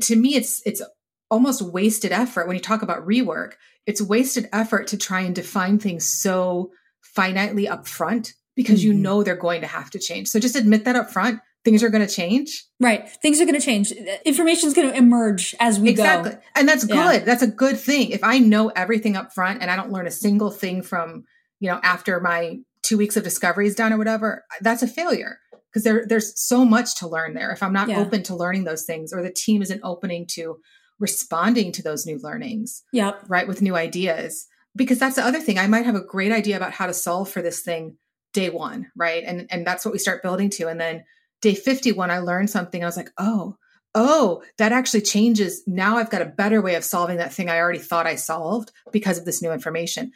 to 0.00 0.16
me, 0.16 0.34
it's, 0.34 0.62
it's 0.66 0.82
almost 1.30 1.62
wasted 1.62 2.12
effort 2.12 2.46
when 2.46 2.56
you 2.56 2.62
talk 2.62 2.82
about 2.82 3.06
rework 3.06 3.52
it's 3.86 4.02
wasted 4.02 4.48
effort 4.52 4.88
to 4.88 4.98
try 4.98 5.20
and 5.20 5.34
define 5.34 5.78
things 5.78 6.10
so 6.10 6.72
finitely 7.16 7.70
up 7.70 7.86
front 7.86 8.34
because 8.54 8.80
mm-hmm. 8.80 8.92
you 8.92 8.94
know 8.94 9.22
they're 9.22 9.36
going 9.36 9.60
to 9.60 9.66
have 9.66 9.90
to 9.90 9.98
change. 9.98 10.28
So 10.28 10.40
just 10.40 10.56
admit 10.56 10.84
that 10.84 10.96
up 10.96 11.10
front 11.10 11.40
things 11.64 11.82
are 11.82 11.88
going 11.88 12.06
to 12.06 12.12
change. 12.12 12.64
Right. 12.78 13.08
Things 13.22 13.40
are 13.40 13.44
going 13.44 13.58
to 13.58 13.64
change. 13.64 13.90
Information 14.24 14.68
is 14.68 14.74
going 14.74 14.88
to 14.88 14.96
emerge 14.96 15.52
as 15.58 15.80
we 15.80 15.90
exactly. 15.90 16.32
go 16.32 16.38
and 16.54 16.68
that's 16.68 16.84
good. 16.84 16.94
Yeah. 16.94 17.18
that's 17.18 17.42
a 17.42 17.48
good 17.48 17.78
thing. 17.78 18.10
If 18.10 18.22
i 18.22 18.38
know 18.38 18.68
everything 18.68 19.16
up 19.16 19.32
front 19.32 19.62
and 19.62 19.70
i 19.70 19.76
don't 19.76 19.92
learn 19.92 20.06
a 20.06 20.12
single 20.12 20.50
thing 20.50 20.82
from 20.82 21.24
you 21.60 21.70
know 21.70 21.80
after 21.82 22.20
my 22.20 22.58
two 22.82 22.98
weeks 22.98 23.16
of 23.16 23.24
discovery 23.24 23.66
is 23.66 23.74
done 23.74 23.92
or 23.92 23.98
whatever 23.98 24.44
that's 24.60 24.82
a 24.82 24.88
failure. 24.88 25.38
Because 25.72 25.82
there, 25.84 26.06
there's 26.06 26.40
so 26.40 26.64
much 26.64 26.94
to 27.00 27.08
learn 27.08 27.34
there. 27.34 27.50
If 27.50 27.62
i'm 27.62 27.72
not 27.72 27.88
yeah. 27.88 27.98
open 27.98 28.22
to 28.24 28.36
learning 28.36 28.64
those 28.64 28.84
things 28.84 29.12
or 29.12 29.22
the 29.22 29.32
team 29.32 29.60
isn't 29.62 29.80
opening 29.82 30.26
to 30.32 30.58
responding 30.98 31.72
to 31.72 31.82
those 31.82 32.06
new 32.06 32.18
learnings. 32.18 32.82
Yep. 32.92 33.24
Right. 33.28 33.48
With 33.48 33.62
new 33.62 33.76
ideas. 33.76 34.46
Because 34.74 34.98
that's 34.98 35.16
the 35.16 35.24
other 35.24 35.40
thing. 35.40 35.58
I 35.58 35.66
might 35.66 35.86
have 35.86 35.94
a 35.94 36.04
great 36.04 36.32
idea 36.32 36.56
about 36.56 36.72
how 36.72 36.86
to 36.86 36.94
solve 36.94 37.30
for 37.30 37.42
this 37.42 37.60
thing 37.60 37.96
day 38.32 38.50
one. 38.50 38.90
Right. 38.94 39.24
And 39.24 39.46
and 39.50 39.66
that's 39.66 39.84
what 39.84 39.92
we 39.92 39.98
start 39.98 40.22
building 40.22 40.50
to. 40.50 40.68
And 40.68 40.80
then 40.80 41.04
day 41.40 41.54
51, 41.54 42.10
I 42.10 42.18
learned 42.18 42.50
something. 42.50 42.82
I 42.82 42.86
was 42.86 42.96
like, 42.96 43.10
oh, 43.18 43.56
oh, 43.94 44.42
that 44.58 44.72
actually 44.72 45.00
changes. 45.00 45.62
Now 45.66 45.96
I've 45.96 46.10
got 46.10 46.22
a 46.22 46.26
better 46.26 46.60
way 46.60 46.74
of 46.74 46.84
solving 46.84 47.16
that 47.16 47.32
thing 47.32 47.48
I 47.48 47.58
already 47.58 47.78
thought 47.78 48.06
I 48.06 48.16
solved 48.16 48.70
because 48.92 49.18
of 49.18 49.24
this 49.24 49.42
new 49.42 49.52
information. 49.52 50.12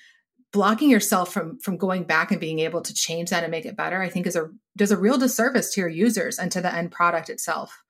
Blocking 0.53 0.91
yourself 0.91 1.33
from 1.33 1.59
from 1.61 1.77
going 1.77 2.05
back 2.05 2.31
and 2.31 2.41
being 2.41 2.59
able 2.59 2.83
to 2.83 2.93
change 2.93 3.31
that 3.31 3.45
and 3.45 3.51
make 3.51 3.67
it 3.67 3.77
better, 3.77 4.03
I 4.03 4.09
think 4.09 4.27
is 4.27 4.37
a 4.37 4.51
does 4.77 4.91
a 4.91 4.97
real 4.97 5.17
disservice 5.17 5.73
to 5.75 5.81
your 5.81 5.89
users 5.89 6.39
and 6.39 6.51
to 6.53 6.61
the 6.61 6.75
end 6.75 6.91
product 6.91 7.31
itself. 7.31 7.83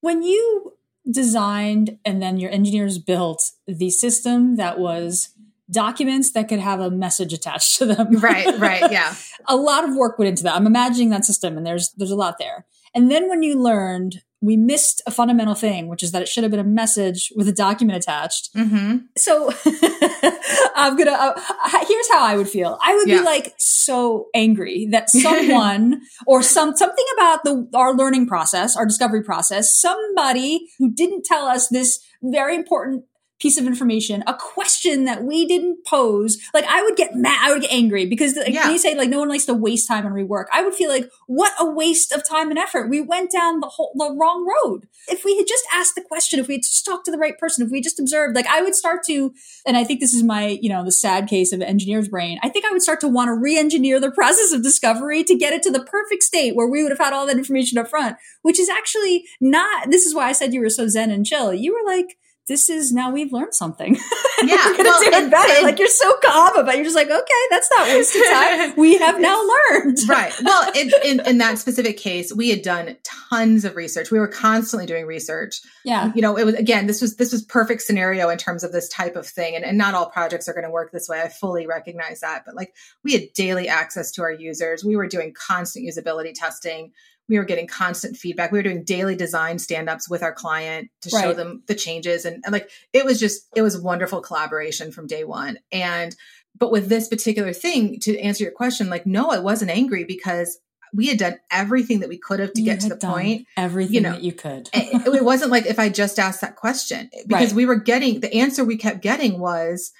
When 0.00 0.22
you 0.22 0.74
designed 1.10 1.98
and 2.04 2.22
then 2.22 2.38
your 2.38 2.50
engineers 2.50 2.98
built 2.98 3.42
the 3.66 3.90
system 3.90 4.56
that 4.56 4.78
was 4.78 5.30
documents 5.70 6.32
that 6.32 6.48
could 6.48 6.58
have 6.58 6.80
a 6.80 6.90
message 6.90 7.32
attached 7.32 7.78
to 7.78 7.86
them. 7.86 8.18
Right, 8.18 8.58
right, 8.58 8.90
yeah. 8.90 9.14
a 9.48 9.56
lot 9.56 9.88
of 9.88 9.96
work 9.96 10.18
went 10.18 10.28
into 10.28 10.42
that. 10.44 10.54
I'm 10.54 10.66
imagining 10.66 11.10
that 11.10 11.24
system 11.24 11.56
and 11.56 11.66
there's 11.66 11.92
there's 11.96 12.10
a 12.10 12.16
lot 12.16 12.36
there. 12.38 12.66
And 12.94 13.10
then 13.10 13.28
when 13.28 13.42
you 13.42 13.60
learned 13.60 14.22
we 14.42 14.56
missed 14.56 15.00
a 15.06 15.10
fundamental 15.10 15.54
thing, 15.54 15.88
which 15.88 16.02
is 16.02 16.10
that 16.12 16.20
it 16.20 16.28
should 16.28 16.42
have 16.42 16.50
been 16.50 16.60
a 16.60 16.64
message 16.64 17.32
with 17.36 17.48
a 17.48 17.52
document 17.52 17.96
attached. 17.96 18.50
Mm-hmm. 18.54 18.96
So 19.16 19.52
I'm 20.74 20.96
gonna. 20.96 21.12
Uh, 21.12 21.40
here's 21.86 22.10
how 22.10 22.24
I 22.24 22.36
would 22.36 22.48
feel. 22.48 22.78
I 22.82 22.94
would 22.94 23.08
Yeah. 23.08 23.18
be 23.18 23.24
like 23.24 23.54
so 23.58 24.26
angry 24.34 24.88
that 24.90 25.08
someone 25.26 26.00
or 26.26 26.42
some 26.42 26.76
something 26.76 27.04
about 27.16 27.44
the 27.44 27.68
our 27.74 27.94
learning 27.94 28.26
process, 28.26 28.76
our 28.76 28.84
discovery 28.84 29.22
process, 29.22 29.78
somebody 29.80 30.66
who 30.78 30.92
didn't 30.92 31.24
tell 31.24 31.46
us 31.46 31.68
this 31.68 32.00
very 32.22 32.54
important 32.56 33.04
piece 33.42 33.58
of 33.58 33.66
information, 33.66 34.22
a 34.28 34.34
question 34.34 35.04
that 35.06 35.24
we 35.24 35.44
didn't 35.44 35.84
pose. 35.84 36.38
Like 36.54 36.64
I 36.66 36.80
would 36.82 36.96
get 36.96 37.16
mad, 37.16 37.38
I 37.42 37.52
would 37.52 37.62
get 37.62 37.72
angry 37.72 38.06
because 38.06 38.36
like, 38.36 38.48
Yeah. 38.54 38.62
when 38.64 38.72
you 38.72 38.78
say 38.78 38.94
like 38.94 39.08
no 39.08 39.18
one 39.18 39.28
likes 39.28 39.46
to 39.46 39.54
waste 39.54 39.88
time 39.88 40.06
and 40.06 40.14
rework, 40.14 40.44
I 40.52 40.62
would 40.62 40.74
feel 40.74 40.88
like 40.88 41.10
what 41.26 41.52
a 41.58 41.66
waste 41.68 42.12
of 42.12 42.26
time 42.26 42.50
and 42.50 42.58
effort. 42.58 42.88
We 42.88 43.00
went 43.00 43.32
down 43.32 43.58
the 43.60 43.66
whole 43.66 43.92
the 43.96 44.16
wrong 44.18 44.46
road. 44.46 44.86
If 45.08 45.24
we 45.24 45.36
had 45.36 45.48
just 45.48 45.64
asked 45.74 45.96
the 45.96 46.02
question, 46.02 46.38
if 46.38 46.46
we 46.46 46.54
had 46.54 46.62
just 46.62 46.84
talked 46.84 47.04
to 47.06 47.10
the 47.10 47.18
right 47.18 47.36
person, 47.36 47.66
if 47.66 47.72
we 47.72 47.80
just 47.80 47.98
observed, 47.98 48.36
like 48.36 48.46
I 48.46 48.62
would 48.62 48.76
start 48.76 49.00
to, 49.08 49.32
and 49.66 49.76
I 49.76 49.82
think 49.82 49.98
this 49.98 50.14
is 50.14 50.22
my 50.22 50.58
you 50.62 50.68
know 50.68 50.84
the 50.84 50.92
sad 50.92 51.26
case 51.28 51.52
of 51.52 51.60
an 51.60 51.66
engineer's 51.66 52.08
brain. 52.08 52.38
I 52.44 52.48
think 52.48 52.64
I 52.64 52.70
would 52.70 52.82
start 52.82 53.00
to 53.00 53.08
want 53.08 53.28
to 53.28 53.34
re-engineer 53.34 53.98
the 53.98 54.12
process 54.12 54.52
of 54.52 54.62
discovery 54.62 55.24
to 55.24 55.34
get 55.36 55.52
it 55.52 55.62
to 55.64 55.70
the 55.72 55.82
perfect 55.82 56.22
state 56.22 56.54
where 56.54 56.68
we 56.68 56.82
would 56.84 56.92
have 56.92 56.98
had 57.00 57.12
all 57.12 57.26
that 57.26 57.36
information 57.36 57.76
up 57.78 57.88
front, 57.88 58.16
which 58.42 58.60
is 58.60 58.68
actually 58.68 59.24
not. 59.40 59.90
This 59.90 60.06
is 60.06 60.14
why 60.14 60.28
I 60.28 60.32
said 60.32 60.54
you 60.54 60.60
were 60.60 60.70
so 60.70 60.86
zen 60.86 61.10
and 61.10 61.26
chill. 61.26 61.52
You 61.52 61.72
were 61.74 61.84
like. 61.92 62.16
This 62.52 62.68
is 62.68 62.92
now 62.92 63.10
we've 63.10 63.32
learned 63.32 63.54
something. 63.54 63.96
Yeah, 64.44 64.56
we're 64.66 64.76
gonna 64.78 64.88
well, 64.88 65.00
do 65.00 65.06
it 65.08 65.30
better. 65.30 65.52
and- 65.52 65.62
like 65.62 65.78
you're 65.78 65.86
so 65.86 66.16
calm 66.20 66.56
about. 66.56 66.74
it. 66.74 66.78
You're 66.78 66.84
just 66.84 66.96
like, 66.96 67.08
okay, 67.08 67.42
that's 67.48 67.70
not 67.70 67.86
wasted 67.86 68.22
time. 68.28 68.74
We 68.76 68.98
have 68.98 69.20
now 69.20 69.40
learned. 69.40 69.98
right. 70.08 70.32
Well, 70.42 70.72
in, 70.74 70.90
in, 71.04 71.24
in 71.24 71.38
that 71.38 71.58
specific 71.58 71.96
case, 71.96 72.34
we 72.34 72.50
had 72.50 72.62
done 72.62 72.96
tons 73.04 73.64
of 73.64 73.76
research. 73.76 74.10
We 74.10 74.18
were 74.18 74.26
constantly 74.26 74.84
doing 74.84 75.06
research. 75.06 75.60
Yeah. 75.84 76.10
You 76.16 76.22
know, 76.22 76.36
it 76.36 76.44
was 76.44 76.56
again, 76.56 76.88
this 76.88 77.00
was 77.00 77.14
this 77.18 77.30
was 77.30 77.44
perfect 77.44 77.82
scenario 77.82 78.28
in 78.30 78.36
terms 78.38 78.64
of 78.64 78.72
this 78.72 78.88
type 78.88 79.14
of 79.14 79.28
thing. 79.28 79.54
And, 79.54 79.64
and 79.64 79.78
not 79.78 79.94
all 79.94 80.10
projects 80.10 80.48
are 80.48 80.54
going 80.54 80.64
to 80.64 80.70
work 80.72 80.90
this 80.90 81.08
way. 81.08 81.20
I 81.20 81.28
fully 81.28 81.68
recognize 81.68 82.18
that. 82.20 82.42
But 82.44 82.56
like 82.56 82.74
we 83.04 83.12
had 83.12 83.32
daily 83.34 83.68
access 83.68 84.10
to 84.12 84.22
our 84.22 84.32
users. 84.32 84.84
We 84.84 84.96
were 84.96 85.06
doing 85.06 85.32
constant 85.34 85.86
usability 85.86 86.32
testing. 86.34 86.90
We 87.32 87.38
were 87.38 87.44
getting 87.44 87.66
constant 87.66 88.16
feedback. 88.16 88.52
We 88.52 88.58
were 88.58 88.62
doing 88.62 88.84
daily 88.84 89.16
design 89.16 89.58
stand-ups 89.58 90.08
with 90.08 90.22
our 90.22 90.32
client 90.34 90.90
to 91.00 91.08
show 91.10 91.32
them 91.32 91.62
the 91.66 91.74
changes. 91.74 92.24
And, 92.26 92.42
and 92.44 92.52
like 92.52 92.70
it 92.92 93.04
was 93.06 93.18
just 93.18 93.48
it 93.56 93.62
was 93.62 93.80
wonderful 93.80 94.20
collaboration 94.20 94.92
from 94.92 95.06
day 95.06 95.24
one. 95.24 95.58
And 95.72 96.14
but 96.58 96.70
with 96.70 96.88
this 96.90 97.08
particular 97.08 97.54
thing, 97.54 97.98
to 98.00 98.18
answer 98.20 98.44
your 98.44 98.52
question, 98.52 98.90
like, 98.90 99.06
no, 99.06 99.30
I 99.30 99.38
wasn't 99.38 99.70
angry 99.70 100.04
because 100.04 100.58
we 100.94 101.06
had 101.06 101.16
done 101.16 101.38
everything 101.50 102.00
that 102.00 102.10
we 102.10 102.18
could 102.18 102.38
have 102.38 102.52
to 102.52 102.60
You 102.60 102.66
get 102.66 102.80
to 102.80 102.90
the 102.90 102.96
point. 102.96 103.46
everything 103.56 103.94
you 103.94 104.00
know, 104.02 104.12
that 104.12 104.22
you 104.22 104.32
could. 104.34 104.68
it, 104.74 105.06
it 105.14 105.24
wasn't 105.24 105.50
like 105.50 105.64
if 105.64 105.78
I 105.78 105.88
just 105.88 106.18
asked 106.18 106.42
that 106.42 106.56
question 106.56 107.08
because 107.26 107.48
Right. 107.48 107.52
we 107.56 107.64
were 107.64 107.76
getting 107.76 108.20
the 108.20 108.32
answer 108.34 108.62
we 108.62 108.76
kept 108.76 109.00
getting 109.00 109.38
was 109.40 109.90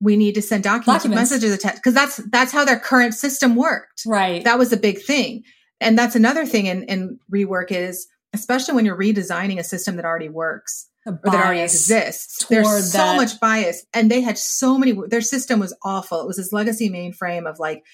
we 0.00 0.16
need 0.16 0.34
to 0.34 0.42
send 0.42 0.64
documents, 0.64 1.04
Documents. 1.04 1.30
messages 1.30 1.52
attached 1.54 1.76
because 1.76 1.94
that's 1.94 2.16
that's 2.32 2.50
how 2.50 2.64
their 2.64 2.80
current 2.80 3.14
system 3.14 3.54
worked. 3.54 4.02
right. 4.06 4.42
That 4.42 4.58
was 4.58 4.72
a 4.72 4.76
big 4.76 5.00
thing. 5.00 5.44
And 5.80 5.98
that's 5.98 6.14
another 6.14 6.46
thing 6.46 6.66
in, 6.66 6.84
in 6.84 7.18
rework 7.32 7.70
is 7.70 8.06
especially 8.32 8.74
when 8.74 8.84
you're 8.84 8.96
redesigning 8.96 9.58
a 9.58 9.64
system 9.64 9.96
that 9.96 10.04
already 10.04 10.28
works 10.28 10.88
or 11.06 11.18
that 11.24 11.34
already 11.34 11.60
exists. 11.60 12.44
There's 12.46 12.92
so 12.92 12.98
that. 12.98 13.16
much 13.16 13.40
bias. 13.40 13.84
And 13.92 14.10
they 14.10 14.20
had 14.20 14.38
so 14.38 14.78
many, 14.78 14.96
their 15.08 15.20
system 15.20 15.58
was 15.58 15.76
awful. 15.82 16.20
It 16.20 16.26
was 16.26 16.36
this 16.36 16.52
legacy 16.52 16.90
mainframe 16.90 17.48
of 17.48 17.58
like 17.58 17.84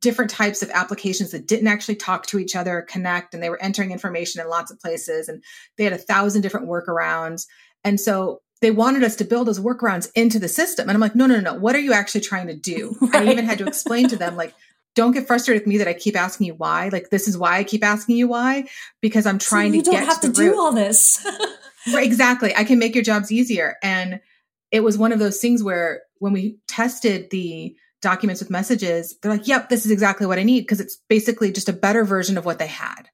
different 0.00 0.30
types 0.30 0.62
of 0.62 0.70
applications 0.70 1.30
that 1.30 1.46
didn't 1.46 1.68
actually 1.68 1.96
talk 1.96 2.26
to 2.26 2.38
each 2.38 2.54
other 2.54 2.82
connect. 2.82 3.32
And 3.32 3.42
they 3.42 3.50
were 3.50 3.62
entering 3.62 3.92
information 3.92 4.40
in 4.40 4.48
lots 4.48 4.70
of 4.70 4.80
places. 4.80 5.28
And 5.28 5.42
they 5.76 5.84
had 5.84 5.92
a 5.92 5.98
thousand 5.98 6.42
different 6.42 6.68
workarounds. 6.68 7.46
And 7.84 8.00
so 8.00 8.42
they 8.60 8.70
wanted 8.72 9.04
us 9.04 9.16
to 9.16 9.24
build 9.24 9.46
those 9.46 9.60
workarounds 9.60 10.10
into 10.14 10.38
the 10.38 10.48
system. 10.48 10.88
And 10.88 10.96
I'm 10.96 11.00
like, 11.00 11.14
no, 11.14 11.26
no, 11.26 11.36
no, 11.36 11.52
no. 11.52 11.58
What 11.58 11.76
are 11.76 11.80
you 11.80 11.92
actually 11.92 12.22
trying 12.22 12.48
to 12.48 12.56
do? 12.56 12.94
I 13.12 13.30
even 13.30 13.44
had 13.44 13.58
to 13.58 13.66
explain 13.66 14.08
to 14.08 14.16
them, 14.16 14.36
like, 14.36 14.52
don't 14.98 15.12
get 15.12 15.28
frustrated 15.28 15.62
with 15.62 15.68
me 15.68 15.78
that 15.78 15.86
I 15.86 15.94
keep 15.94 16.16
asking 16.16 16.48
you 16.48 16.54
why. 16.54 16.88
Like, 16.92 17.10
this 17.10 17.28
is 17.28 17.38
why 17.38 17.56
I 17.58 17.62
keep 17.64 17.84
asking 17.84 18.16
you 18.16 18.26
why, 18.26 18.68
because 19.00 19.26
I'm 19.26 19.38
So 19.38 19.48
trying 19.50 19.72
you 19.74 19.82
to 19.82 19.90
don't 19.92 20.00
get 20.00 20.06
have 20.08 20.20
to 20.22 20.32
to 20.32 20.42
root. 20.42 20.52
do 20.54 20.60
all 20.60 20.72
this. 20.72 21.24
Right, 21.94 22.04
exactly. 22.04 22.54
I 22.54 22.64
can 22.64 22.78
make 22.78 22.94
your 22.94 23.04
jobs 23.04 23.32
easier. 23.32 23.76
And 23.82 24.20
it 24.72 24.80
was 24.80 24.98
one 24.98 25.10
of 25.12 25.20
those 25.20 25.38
things 25.40 25.62
where 25.62 26.02
when 26.18 26.34
we 26.34 26.58
tested 26.66 27.30
the 27.30 27.74
documents 28.02 28.42
with 28.42 28.50
messages, 28.50 29.16
they're 29.22 29.32
like, 29.32 29.48
yep, 29.48 29.70
this 29.70 29.86
is 29.86 29.90
exactly 29.92 30.26
what 30.26 30.38
I 30.38 30.42
need 30.42 30.62
because 30.62 30.80
it's 30.80 30.98
basically 31.08 31.50
just 31.50 31.68
a 31.68 31.72
better 31.72 32.04
version 32.04 32.36
of 32.36 32.44
what 32.44 32.58
they 32.58 32.66
had. 32.66 33.04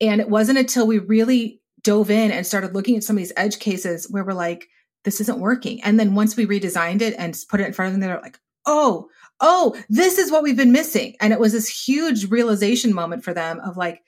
And 0.00 0.20
it 0.20 0.28
wasn't 0.28 0.58
until 0.58 0.86
we 0.86 0.98
really 0.98 1.62
dove 1.82 2.10
in 2.10 2.32
and 2.32 2.46
started 2.46 2.74
looking 2.74 2.96
at 2.96 3.04
some 3.04 3.16
of 3.16 3.18
these 3.18 3.32
edge 3.36 3.60
cases 3.60 4.08
where 4.10 4.24
we're 4.24 4.32
like, 4.34 4.68
this 5.04 5.20
isn't 5.22 5.38
working. 5.38 5.82
And 5.82 5.98
then 5.98 6.14
once 6.14 6.36
we 6.36 6.44
redesigned 6.44 7.00
it 7.00 7.14
and 7.16 7.34
put 7.48 7.60
it 7.60 7.66
in 7.66 7.72
front 7.72 7.86
of 7.88 7.92
them, 7.94 8.00
they're 8.00 8.20
like, 8.20 8.38
oh, 8.66 9.08
oh, 9.40 9.76
this 9.88 10.18
is 10.18 10.30
what 10.30 10.42
we've 10.42 10.56
been 10.56 10.72
missing. 10.72 11.14
And 11.20 11.32
it 11.32 11.40
was 11.40 11.52
this 11.52 11.68
huge 11.68 12.30
realization 12.30 12.94
moment 12.94 13.24
for 13.24 13.34
them 13.34 13.60
of 13.60 13.76
like, 13.76 14.00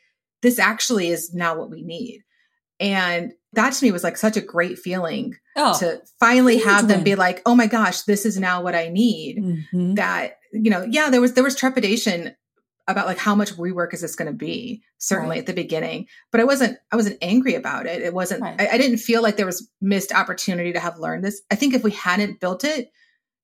this 0.43 0.59
actually 0.59 1.09
is 1.09 1.35
now 1.35 1.57
what 1.59 1.71
we 1.71 1.83
need. 1.83 2.23
And 2.81 3.33
that 3.55 3.73
to 3.73 3.85
me 3.85 3.91
was 3.93 4.05
like 4.05 4.17
such 4.17 4.37
a 4.37 4.41
great 4.41 4.79
feeling 4.79 5.35
oh. 5.57 5.79
to 5.81 6.01
finally 6.21 6.59
have 6.59 6.87
them 6.88 6.99
win. 6.99 7.05
be 7.05 7.14
like, 7.17 7.43
oh 7.45 7.55
my 7.55 7.67
gosh, 7.67 8.03
this 8.03 8.25
is 8.25 8.38
now 8.38 8.62
what 8.62 8.75
I 8.75 8.88
need. 8.88 9.38
Mhm. 9.73 9.97
That, 9.97 10.38
you 10.53 10.71
know, 10.71 10.87
yeah, 10.88 11.11
there 11.11 11.21
was 11.21 11.33
there 11.35 11.45
was 11.45 11.57
trepidation 11.57 12.35
about 12.87 13.07
like 13.07 13.19
how 13.19 13.35
much 13.35 13.53
rework 13.55 13.93
is 13.93 14.01
this 14.01 14.17
going 14.17 14.31
to 14.31 14.37
be 14.37 14.83
certainly 14.97 15.35
Right. 15.35 15.41
at 15.41 15.47
the 15.47 15.53
beginning 15.53 16.07
but 16.33 16.41
i 16.41 16.45
wasn't 16.45 16.79
i 16.91 16.97
wasn't 16.97 17.19
angry 17.21 17.55
about 17.55 17.85
it 17.85 18.01
it 18.01 18.14
wasn't 18.14 18.41
Right. 18.41 18.59
I, 18.59 18.69
I 18.69 18.79
didn't 18.79 18.97
feel 18.97 19.23
like 19.23 19.37
there 19.37 19.45
was 19.45 19.69
missed 19.83 20.11
opportunity 20.11 20.73
to 20.73 20.81
have 20.81 20.99
learned 20.99 21.23
this 21.23 21.43
i 21.51 21.55
think 21.55 21.75
if 21.75 21.85
we 21.85 21.91
hadn't 21.91 22.41
built 22.41 22.64
it 22.64 22.91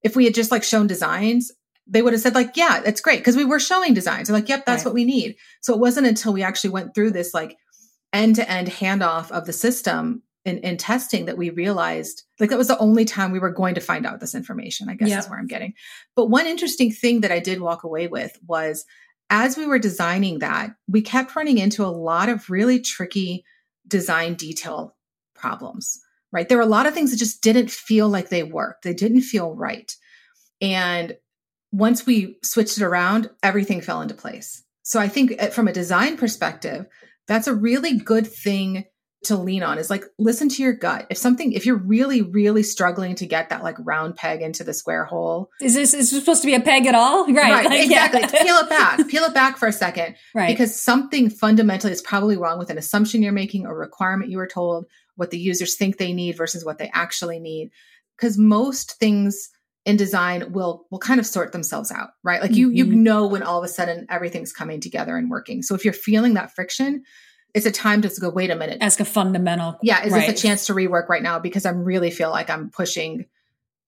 if 0.03 0.16
we 0.16 0.25
had 0.25 0.33
just 0.35 0.51
like 0.51 0.64
shown 0.64 0.87
designs 0.87 1.53
they 1.87 2.03
would 2.03 2.12
have 2.14 2.23
said 2.23 2.35
like 2.35 2.57
yeah 2.57 2.81
that's 2.85 3.01
great 3.01 3.18
because 3.20 3.37
we 3.37 3.44
were 3.44 3.61
showing 3.61 3.94
designs. 3.94 4.29
They're 4.29 4.37
like 4.37 4.49
yep 4.49 4.64
that's 4.66 4.81
Right. 4.85 4.87
what 4.90 4.94
we 4.94 5.05
need. 5.05 5.37
So 5.61 5.75
it 5.75 5.81
wasn't 5.81 6.07
until 6.07 6.33
we 6.33 6.42
actually 6.42 6.70
went 6.70 6.94
through 6.94 7.11
this 7.12 7.35
like 7.35 7.57
end-to-end 8.12 8.68
handoff 8.68 9.31
of 9.33 9.44
the 9.47 9.53
system 9.53 10.23
in, 10.44 10.59
in 10.59 10.77
testing 10.77 11.25
that 11.25 11.37
we 11.38 11.51
realized 11.51 12.23
like 12.38 12.51
that 12.51 12.59
was 12.59 12.68
the 12.68 12.79
only 12.79 13.05
time 13.05 13.33
we 13.33 13.38
were 13.38 13.51
going 13.51 13.75
to 13.75 13.81
find 13.81 14.07
out 14.07 14.20
this 14.20 14.35
information 14.35 14.88
i 14.88 14.94
guess 14.94 15.09
Yeah. 15.09 15.18
is 15.18 15.29
where 15.29 15.38
i'm 15.38 15.47
getting. 15.47 15.75
But 16.16 16.27
one 16.31 16.47
interesting 16.47 16.90
thing 16.92 17.20
that 17.23 17.33
i 17.33 17.38
did 17.40 17.61
walk 17.61 17.83
away 17.85 18.07
with 18.07 18.38
was 18.47 18.85
as 19.31 19.57
we 19.57 19.66
were 19.66 19.79
designing 19.79 20.38
that 20.40 20.75
we 20.87 21.01
kept 21.03 21.35
running 21.35 21.59
into 21.59 21.85
a 21.85 21.88
lot 21.88 22.29
of 22.29 22.51
really 22.51 22.79
tricky 22.79 23.44
design 23.87 24.35
detail 24.35 24.94
problems 25.35 25.99
right? 26.33 26.49
There 26.49 26.59
were 26.59 26.64
a 26.64 26.66
lot 26.66 26.87
of 26.87 26.94
things 26.94 27.12
that 27.12 27.18
just 27.18 27.42
didn't 27.42 27.70
feel 27.70 28.09
like 28.09 28.29
they 28.29 28.42
worked. 28.42 28.83
They 28.83 28.92
didn't 28.92 29.20
feel 29.20 29.55
right. 29.55 29.94
And 30.61 31.16
once 31.74 32.06
we 32.06 32.38
switched 32.42 32.78
it 32.78 32.84
around 32.84 33.28
everything 33.42 33.80
fell 33.80 34.00
into 34.00 34.14
place 34.14 34.62
so 34.82 35.00
i 35.00 35.08
think 35.08 35.34
uh, 35.42 35.48
from 35.48 35.68
a 35.68 35.72
design 35.72 36.16
perspective 36.16 36.87
that's 37.26 37.46
a 37.46 37.54
really 37.54 37.98
good 37.98 38.26
thing 38.26 38.84
to 39.24 39.37
lean 39.37 39.62
on 39.62 39.78
is 39.78 39.90
like 39.90 40.04
listen 40.18 40.48
to 40.48 40.62
your 40.62 40.72
gut 40.72 41.06
if 41.10 41.16
something 41.16 41.52
if 41.52 41.66
you're 41.66 41.76
really 41.76 42.22
really 42.22 42.62
struggling 42.62 43.14
to 43.14 43.26
get 43.26 43.48
that 43.48 43.62
like 43.62 43.76
round 43.80 44.14
peg 44.14 44.42
into 44.42 44.62
the 44.62 44.74
square 44.74 45.04
hole 45.04 45.50
Is 45.60 45.74
this 45.74 45.94
is 45.94 46.10
this 46.10 46.20
supposed 46.20 46.42
to 46.42 46.46
be 46.46 46.54
a 46.54 46.60
peg 46.60 46.87
at 46.87 46.94
all? 46.94 47.24
Right. 47.34 47.64
like, 47.64 47.88
yeah. 47.88 48.06
exactly 48.06 48.38
peel 48.40 48.56
it 48.56 48.68
back 48.68 49.08
peel 49.08 49.24
it 49.24 49.34
back 49.34 49.56
for 49.56 49.66
a 49.66 49.72
second 49.72 50.16
right. 50.34 50.48
because 50.48 50.80
something 50.80 51.30
fundamentally 51.30 51.92
is 51.92 52.02
probably 52.02 52.37
wrong 52.37 52.58
with 52.58 52.70
an 52.70 52.78
assumption 52.78 53.22
you're 53.22 53.32
making 53.32 53.66
or 53.66 53.76
requirement 53.76 54.30
you 54.30 54.37
were 54.37 54.46
told 54.46 54.87
what 55.16 55.30
the 55.30 55.38
users 55.38 55.76
think 55.76 55.96
they 55.96 56.12
need 56.12 56.37
versus 56.37 56.64
what 56.64 56.78
they 56.78 56.90
actually 56.92 57.40
need 57.40 57.70
because 58.16 58.38
most 58.38 58.98
things 58.98 59.48
in 59.85 59.97
design 59.97 60.53
will 60.53 60.87
will 60.90 60.99
kind 60.99 61.20
of 61.20 61.27
sort 61.27 61.53
themselves 61.53 61.90
out 61.92 62.11
right 62.23 62.40
like 62.40 62.55
you 62.55 62.70
you 62.70 62.87
Mhm. 62.87 62.94
know 62.97 63.27
when 63.27 63.42
all 63.42 63.59
of 63.59 63.64
a 63.64 63.68
sudden 63.68 64.07
everything's 64.09 64.53
coming 64.53 64.81
together 64.81 65.16
and 65.16 65.31
working 65.31 65.62
so 65.62 65.75
if 65.75 65.85
you're 65.85 65.92
feeling 65.94 66.35
that 66.35 66.55
friction 66.55 67.03
it's 67.55 67.66
a 67.66 67.70
time 67.70 68.03
to 68.03 68.11
go 68.20 68.31
wait 68.31 68.51
a 68.51 68.57
minute 68.57 68.79
Ask 68.81 68.99
a 69.01 69.05
fundamental. 69.05 69.79
yeah 69.83 70.03
is 70.05 70.12
right. 70.12 70.27
this 70.27 70.40
a 70.40 70.42
chance 70.47 70.66
to 70.66 70.75
rework 70.75 71.09
right 71.09 71.23
now 71.23 71.38
because 71.38 71.66
i 71.66 71.70
really 71.70 72.11
feel 72.11 72.31
like 72.31 72.49
i'm 72.51 72.70
pushing 72.70 73.27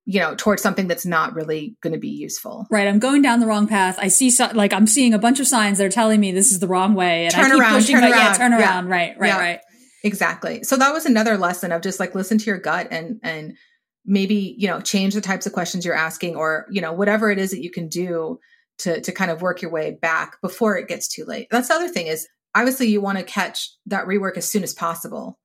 you 0.05 0.21
know 0.21 0.35
towards 0.37 0.63
something 0.63 0.87
that's 0.87 1.05
not 1.07 1.35
really 1.35 1.77
going 1.81 1.93
to 1.95 1.99
be 1.99 2.11
useful 2.11 2.67
Right, 2.71 2.87
I'm 2.87 2.99
going 3.01 3.23
down 3.23 3.41
the 3.41 3.47
wrong 3.47 3.67
path. 3.67 3.97
I 3.99 4.07
see, 4.09 4.31
so, 4.31 4.49
like, 4.55 4.73
I'm 4.73 4.87
seeing 4.87 5.15
a 5.15 5.19
bunch 5.19 5.41
of 5.41 5.49
signs 5.49 5.79
that 5.79 5.85
are 5.85 5.89
telling 5.91 6.21
me 6.21 6.31
this 6.31 6.53
is 6.53 6.61
the 6.61 6.69
wrong 6.69 6.95
way, 6.95 7.25
and 7.25 7.35
Turn 7.35 7.47
I 7.47 7.51
keep 7.51 7.61
around, 7.61 7.75
pushing. 7.75 7.95
turn 7.97 8.05
yeah, 8.11 8.11
around. 8.27 8.35
turn 8.37 8.53
Yeah. 8.53 8.59
around. 8.61 8.87
Right, 8.89 9.19
right, 9.19 9.27
Yeah. 9.29 9.39
right. 9.41 9.61
Exactly. 10.05 10.63
So 10.63 10.77
that 10.77 10.93
was 10.93 11.07
another 11.07 11.37
lesson 11.37 11.73
of 11.73 11.83
just 11.83 11.99
like 11.99 12.15
listen 12.15 12.39
to 12.39 12.45
your 12.45 12.59
gut 12.59 12.87
and 12.93 13.19
and 13.25 13.55
maybe, 14.07 14.55
you 14.57 14.69
know, 14.69 14.81
change 14.81 15.15
the 15.15 15.21
types 15.21 15.47
of 15.47 15.53
questions 15.53 15.85
you're 15.85 15.95
asking 15.95 16.37
or, 16.37 16.67
you 16.71 16.81
know, 16.81 16.93
whatever 16.93 17.31
it 17.31 17.39
is 17.39 17.51
that 17.51 17.63
you 17.63 17.71
can 17.71 17.89
do 17.89 18.39
to 18.79 19.01
to 19.01 19.13
kind 19.13 19.31
of 19.31 19.43
work 19.43 19.63
your 19.63 19.71
way 19.71 19.99
back 20.01 20.41
before 20.41 20.77
it 20.77 20.89
gets 20.89 21.09
too 21.09 21.25
late. 21.25 21.49
That's 21.51 21.69
the 21.69 21.75
other 21.75 21.89
thing 21.89 22.07
is 22.07 22.29
obviously 22.55 22.89
you 22.89 23.01
want 23.01 23.19
to 23.19 23.25
catch 23.25 23.71
that 23.87 24.07
rework 24.07 24.37
as 24.37 24.49
soon 24.49 24.63
as 24.63 24.75
possible. 24.75 25.39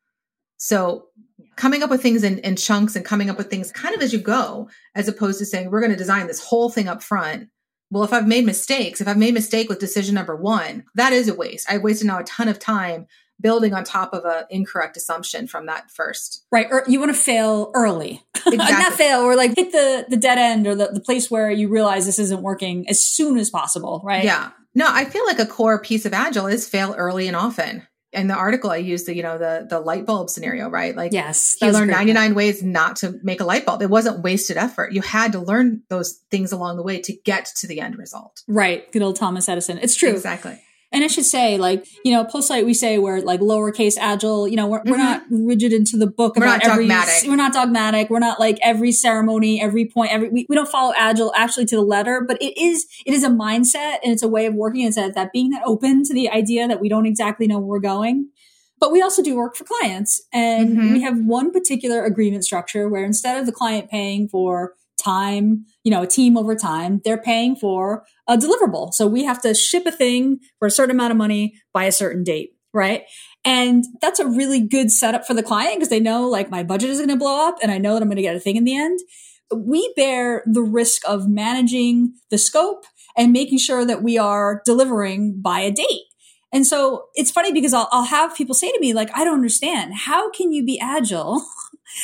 So 0.58 1.08
coming 1.56 1.84
up 1.84 1.90
with 1.90 2.02
things 2.02 2.24
in, 2.24 2.40
in 2.40 2.56
chunks 2.56 2.96
and 2.96 3.04
coming 3.04 3.30
up 3.30 3.38
with 3.38 3.50
things 3.50 3.72
kind 3.72 3.96
of 3.96 4.02
as 4.02 4.14
you 4.14 4.20
go, 4.20 4.70
as 4.96 5.08
opposed 5.08 5.40
to 5.40 5.46
saying, 5.46 5.70
we're 5.70 5.82
going 5.82 5.92
to 5.92 5.98
design 5.98 6.28
this 6.28 6.44
whole 6.44 6.70
thing 6.70 6.88
up 6.88 7.02
front. 7.02 7.50
Well, 7.90 8.04
if 8.04 8.14
I've 8.14 8.28
made 8.28 8.46
mistakes, 8.46 9.02
if 9.02 9.08
I've 9.08 9.18
made 9.18 9.34
mistake 9.34 9.68
with 9.68 9.80
decision 9.80 10.16
number 10.16 10.36
one, 10.36 10.86
that 10.96 11.12
is 11.12 11.28
a 11.28 11.36
waste. 11.36 11.70
I 11.70 11.78
wasted 11.78 12.08
now 12.08 12.20
a 12.20 12.24
ton 12.24 12.48
of 12.48 12.60
time 12.60 13.08
building 13.42 13.74
on 13.74 13.84
top 13.84 14.14
of 14.14 14.26
an 14.26 14.46
incorrect 14.50 14.98
assumption 14.98 15.48
from 15.48 15.66
that 15.66 15.92
first. 15.92 16.46
Right. 16.52 16.68
Or 16.70 16.84
you 16.88 17.00
want 17.00 17.14
to 17.14 17.18
fail 17.18 17.72
early. 17.74 18.24
Exactly. 18.44 18.76
Not 18.76 18.94
fail 18.94 19.20
or 19.20 19.36
like 19.36 19.56
hit 19.56 19.72
the, 19.72 20.06
the 20.10 20.18
dead 20.18 20.40
end 20.40 20.66
or 20.66 20.74
the, 20.74 20.88
the 20.88 21.00
place 21.00 21.30
where 21.30 21.52
you 21.52 21.70
realize 21.70 22.08
this 22.08 22.18
isn't 22.18 22.42
working 22.42 22.90
as 22.90 23.06
soon 23.06 23.38
as 23.38 23.52
possible. 23.52 24.02
Right. 24.04 24.24
Yeah. 24.24 24.50
No, 24.74 24.88
I 24.90 25.06
feel 25.06 25.26
like 25.28 25.38
a 25.38 25.46
core 25.46 25.80
piece 25.80 26.08
of 26.08 26.14
agile 26.14 26.48
is 26.48 26.68
fail 26.68 26.96
early 26.98 27.28
and 27.28 27.36
often. 27.36 27.86
In 28.14 28.28
the 28.28 28.34
article, 28.34 28.72
I 28.72 28.78
used 28.78 29.06
the, 29.06 29.16
you 29.16 29.22
know, 29.22 29.38
the, 29.38 29.68
the 29.70 29.80
light 29.80 30.08
bulb 30.08 30.30
scenario, 30.30 30.70
right? 30.70 30.96
Like, 30.96 31.14
yes, 31.14 31.56
you 31.62 31.72
learned 31.72 31.92
99 31.92 32.34
ways 32.34 32.62
not 32.64 32.98
to 32.98 33.20
make 33.24 33.40
a 33.40 33.46
light 33.46 33.66
bulb. 33.66 33.82
It 33.82 33.90
wasn't 33.90 34.24
wasted 34.24 34.58
effort. 34.58 34.92
You 34.92 35.02
had 35.02 35.34
to 35.34 35.40
learn 35.40 35.84
those 35.88 36.20
things 36.30 36.52
along 36.52 36.76
the 36.78 36.84
way 36.84 37.00
to 37.02 37.14
get 37.24 37.46
to 37.58 37.68
the 37.68 37.80
end 37.80 37.98
result. 37.98 38.42
Right. 38.48 38.92
Good 38.92 39.02
old 39.04 39.16
Thomas 39.18 39.48
Edison. 39.48 39.78
It's 39.78 39.96
true. 39.96 40.10
Exactly. 40.10 40.60
And 40.94 41.06
I 41.06 41.08
should 41.08 41.26
say, 41.26 41.58
like, 41.58 41.88
you 42.04 42.12
know, 42.12 42.26
Postlight, 42.26 42.66
we 42.66 42.74
say 42.74 42.98
we're 42.98 43.22
like 43.22 43.40
lowercase 43.40 43.98
agile. 43.98 44.46
You 44.46 44.58
know, 44.58 44.68
we're, 44.68 44.80
mm-hmm. 44.80 44.92
we're 44.92 44.98
not 44.98 45.24
rigid 45.30 45.72
into 45.72 45.96
the 45.96 46.08
book 46.08 46.36
we're 46.36 46.44
about 46.44 46.64
not 46.64 46.72
every, 46.72 46.84
dogmatic. 46.84 47.30
We're 47.30 47.36
not 47.38 47.54
dogmatic. 47.54 48.10
We're 48.10 48.20
not 48.20 48.40
like 48.42 48.58
every 48.62 48.92
ceremony, 48.92 49.62
every 49.62 49.86
point, 49.86 50.12
every, 50.12 50.30
we, 50.30 50.46
we 50.50 50.56
don't 50.56 50.68
follow 50.68 50.94
agile 50.98 51.32
actually 51.36 51.66
to 51.68 51.78
the 51.78 51.82
letter, 51.82 52.26
but 52.28 52.42
it 52.42 52.60
is, 52.62 52.86
it 53.06 53.14
is 53.14 53.24
a 53.24 53.30
mindset 53.30 54.00
and 54.04 54.12
it's 54.12 54.24
a 54.24 54.28
way 54.28 54.46
of 54.46 54.54
working. 54.54 54.86
It's 54.86 54.98
that, 54.98 55.16
that 55.16 55.32
being 55.32 55.52
that 55.52 55.62
open 55.66 56.04
to 56.04 56.14
the 56.14 56.30
idea 56.30 56.68
that 56.68 56.82
we 56.82 56.90
don't 56.90 57.06
exactly 57.06 57.48
know 57.48 57.60
where 57.60 57.68
we're 57.68 57.80
going. 57.80 58.30
But 58.78 58.92
we 58.92 59.02
also 59.02 59.22
do 59.22 59.38
work 59.38 59.56
for 59.56 59.64
clients 59.64 60.22
and 60.34 60.72
mm-hmm. 60.72 60.94
we 60.94 61.02
have 61.04 61.18
one 61.18 61.52
particular 61.52 62.04
agreement 62.04 62.44
structure 62.44 62.90
where 62.90 63.06
instead 63.06 63.38
of 63.38 63.46
the 63.46 63.52
client 63.52 63.90
paying 63.90 64.28
for 64.28 64.74
time, 65.02 65.66
you 65.84 65.92
know, 65.92 66.04
a 66.04 66.08
team 66.08 66.38
over 66.38 66.56
time, 66.56 67.02
they're 67.04 67.22
paying 67.22 67.56
for 67.56 68.04
a 68.28 68.38
deliverable. 68.38 68.94
So 68.94 69.08
we 69.08 69.24
have 69.24 69.42
to 69.42 69.54
ship 69.54 69.86
a 69.86 69.92
thing 69.92 70.40
for 70.60 70.68
a 70.68 70.72
certain 70.72 70.96
amount 70.96 71.12
of 71.12 71.18
money 71.18 71.56
by 71.74 71.86
a 71.86 71.92
certain 71.92 72.24
date, 72.24 72.52
right? 72.74 73.04
And 73.44 73.84
that's 74.02 74.20
a 74.20 74.28
really 74.28 74.60
good 74.60 74.92
setup 74.92 75.26
for 75.26 75.34
the 75.34 75.44
client 75.44 75.78
because 75.78 75.90
they 75.90 76.00
know 76.00 76.28
like 76.28 76.50
my 76.50 76.64
budget 76.64 76.90
is 76.90 77.00
going 77.00 77.10
to 77.10 77.16
blow 77.16 77.48
up 77.48 77.58
and 77.62 77.72
I 77.72 77.78
know 77.78 77.94
that 77.94 78.02
I'm 78.02 78.08
going 78.08 78.18
to 78.18 78.22
get 78.22 78.36
a 78.36 78.40
thing 78.40 78.56
in 78.56 78.64
the 78.64 78.78
end. 78.78 79.00
We 79.54 79.92
bear 79.96 80.44
the 80.46 80.62
risk 80.62 81.02
of 81.08 81.28
managing 81.28 82.14
the 82.30 82.38
scope 82.38 82.86
and 83.18 83.34
making 83.34 83.58
sure 83.58 83.86
that 83.86 84.04
we 84.04 84.18
are 84.18 84.62
delivering 84.66 85.42
by 85.42 85.60
a 85.62 85.72
date. 85.72 86.04
And 86.54 86.66
so 86.68 87.06
it's 87.16 87.32
funny 87.32 87.52
because 87.52 87.74
I'll, 87.74 87.88
I'll 87.92 88.04
have 88.04 88.36
people 88.36 88.56
say 88.56 88.72
to 88.72 88.80
me, 88.80 88.94
like, 88.94 89.10
I 89.16 89.24
don't 89.24 89.36
understand. 89.36 89.94
How 89.96 90.30
can 90.32 90.52
you 90.52 90.66
be 90.66 90.80
agile 90.80 91.44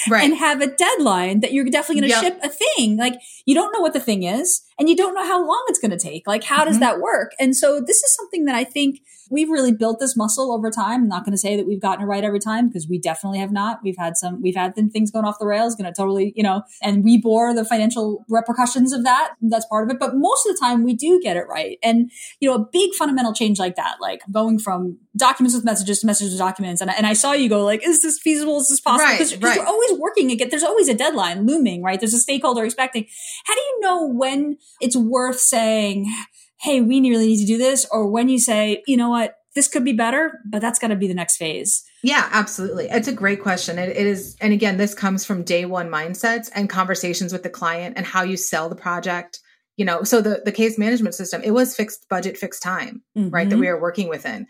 right. 0.09 0.23
and 0.23 0.37
have 0.37 0.61
a 0.61 0.67
deadline 0.67 1.39
that 1.41 1.53
you're 1.53 1.65
definitely 1.65 2.01
going 2.01 2.11
to 2.11 2.25
yep. 2.25 2.33
ship 2.33 2.39
a 2.43 2.49
thing. 2.49 2.97
Like 2.97 3.19
you 3.45 3.55
don't 3.55 3.71
know 3.73 3.81
what 3.81 3.93
the 3.93 3.99
thing 3.99 4.23
is 4.23 4.61
and 4.79 4.89
you 4.89 4.95
don't 4.95 5.13
know 5.13 5.25
how 5.25 5.45
long 5.45 5.63
it's 5.67 5.79
going 5.79 5.91
to 5.91 5.97
take. 5.97 6.27
Like 6.27 6.43
how 6.43 6.59
mm-hmm. 6.59 6.71
does 6.71 6.79
that 6.79 6.99
work? 6.99 7.31
And 7.39 7.55
so 7.55 7.79
this 7.79 8.03
is 8.03 8.15
something 8.15 8.45
that 8.45 8.55
I 8.55 8.63
think 8.63 9.01
we've 9.29 9.49
really 9.49 9.71
built 9.71 9.99
this 9.99 10.15
muscle 10.15 10.53
over 10.53 10.69
time. 10.69 11.03
I'm 11.03 11.07
not 11.07 11.25
going 11.25 11.33
to 11.33 11.37
say 11.37 11.57
that 11.57 11.67
we've 11.67 11.81
gotten 11.81 12.03
it 12.03 12.07
right 12.07 12.23
every 12.23 12.39
time 12.39 12.67
because 12.67 12.87
we 12.87 12.99
definitely 12.99 13.39
have 13.39 13.51
not. 13.51 13.79
We've 13.83 13.97
had 13.97 14.17
some, 14.17 14.41
we've 14.41 14.55
had 14.55 14.75
things 14.75 15.11
going 15.11 15.25
off 15.25 15.39
the 15.39 15.45
rails, 15.45 15.75
going 15.75 15.91
to 15.91 15.95
totally, 15.95 16.33
you 16.35 16.43
know, 16.43 16.63
and 16.81 17.03
we 17.03 17.17
bore 17.17 17.53
the 17.53 17.65
financial 17.65 18.25
repercussions 18.29 18.93
of 18.93 19.03
that. 19.03 19.33
That's 19.41 19.65
part 19.65 19.83
of 19.83 19.93
it. 19.93 19.99
But 19.99 20.15
most 20.15 20.47
of 20.47 20.55
the 20.55 20.59
time 20.59 20.83
we 20.83 20.93
do 20.93 21.19
get 21.21 21.37
it 21.37 21.45
right. 21.49 21.77
And, 21.83 22.11
you 22.39 22.49
know, 22.49 22.55
a 22.55 22.65
big 22.71 22.93
fundamental 22.93 23.33
change 23.33 23.59
like 23.59 23.75
that, 23.75 23.97
like 23.99 24.21
going 24.31 24.59
from 24.59 24.97
documents 25.15 25.55
with 25.55 25.65
messages 25.65 25.99
to 25.99 26.05
messages 26.07 26.33
with 26.33 26.39
documents. 26.39 26.81
And 26.81 26.91
I, 26.91 26.93
and 26.93 27.05
I 27.05 27.13
saw 27.13 27.33
you 27.33 27.49
go 27.49 27.65
like, 27.65 27.85
is 27.85 28.01
this 28.01 28.19
feasible? 28.19 28.57
Is 28.59 28.69
this 28.69 28.79
possible? 28.79 29.11
Because 29.11 29.33
right, 29.35 29.43
right. 29.43 29.55
you're 29.57 29.67
always 29.67 29.93
working 29.99 30.31
again. 30.31 30.49
There's 30.49 30.63
always 30.63 30.87
a 30.87 30.93
deadline 30.93 31.45
looming, 31.45 31.83
right? 31.83 31.99
There's 31.99 32.13
a 32.13 32.19
stakeholder 32.19 32.63
expecting. 32.63 33.07
How 33.45 33.55
do 33.55 33.61
you 33.61 33.79
know 33.81 34.07
when 34.07 34.57
it's 34.81 34.95
worth 34.95 35.39
saying, 35.39 36.11
Hey, 36.59 36.81
we 36.81 36.99
really 37.01 37.27
need 37.27 37.41
to 37.41 37.45
do 37.45 37.57
this. 37.57 37.85
Or 37.91 38.09
when 38.09 38.29
you 38.29 38.39
say, 38.39 38.83
you 38.87 38.97
know 38.97 39.09
what? 39.09 39.35
This 39.53 39.67
could 39.67 39.85
be 39.85 39.93
better, 39.93 40.39
but 40.45 40.61
that's 40.61 40.77
got 40.77 40.89
to 40.89 40.95
be 40.95 41.07
the 41.07 41.15
next 41.15 41.37
phase. 41.37 41.83
Yeah, 42.03 42.29
absolutely. 42.31 42.89
It's 42.89 43.07
a 43.07 43.13
great 43.13 43.41
question. 43.41 43.79
It, 43.79 43.89
it 43.89 44.05
is, 44.05 44.35
and 44.39 44.53
again, 44.53 44.77
this 44.77 44.93
comes 44.93 45.25
from 45.25 45.43
day 45.43 45.65
one 45.65 45.89
mindsets 45.89 46.51
and 46.53 46.69
conversations 46.69 47.33
with 47.33 47.41
the 47.41 47.49
client 47.49 47.97
and 47.97 48.05
how 48.05 48.21
you 48.21 48.37
sell 48.37 48.69
the 48.69 48.75
project 48.75 49.39
you 49.77 49.85
know 49.85 50.03
so 50.03 50.19
the 50.21 50.41
the 50.43 50.51
case 50.51 50.77
management 50.77 51.15
system 51.15 51.41
it 51.43 51.51
was 51.51 51.75
fixed 51.75 52.09
budget 52.09 52.37
fixed 52.37 52.61
time 52.61 53.03
mm-hmm. 53.17 53.29
right 53.29 53.49
that 53.49 53.55
mm-hmm. 53.55 53.61
we 53.61 53.67
are 53.67 53.79
working 53.79 54.09
within 54.09 54.47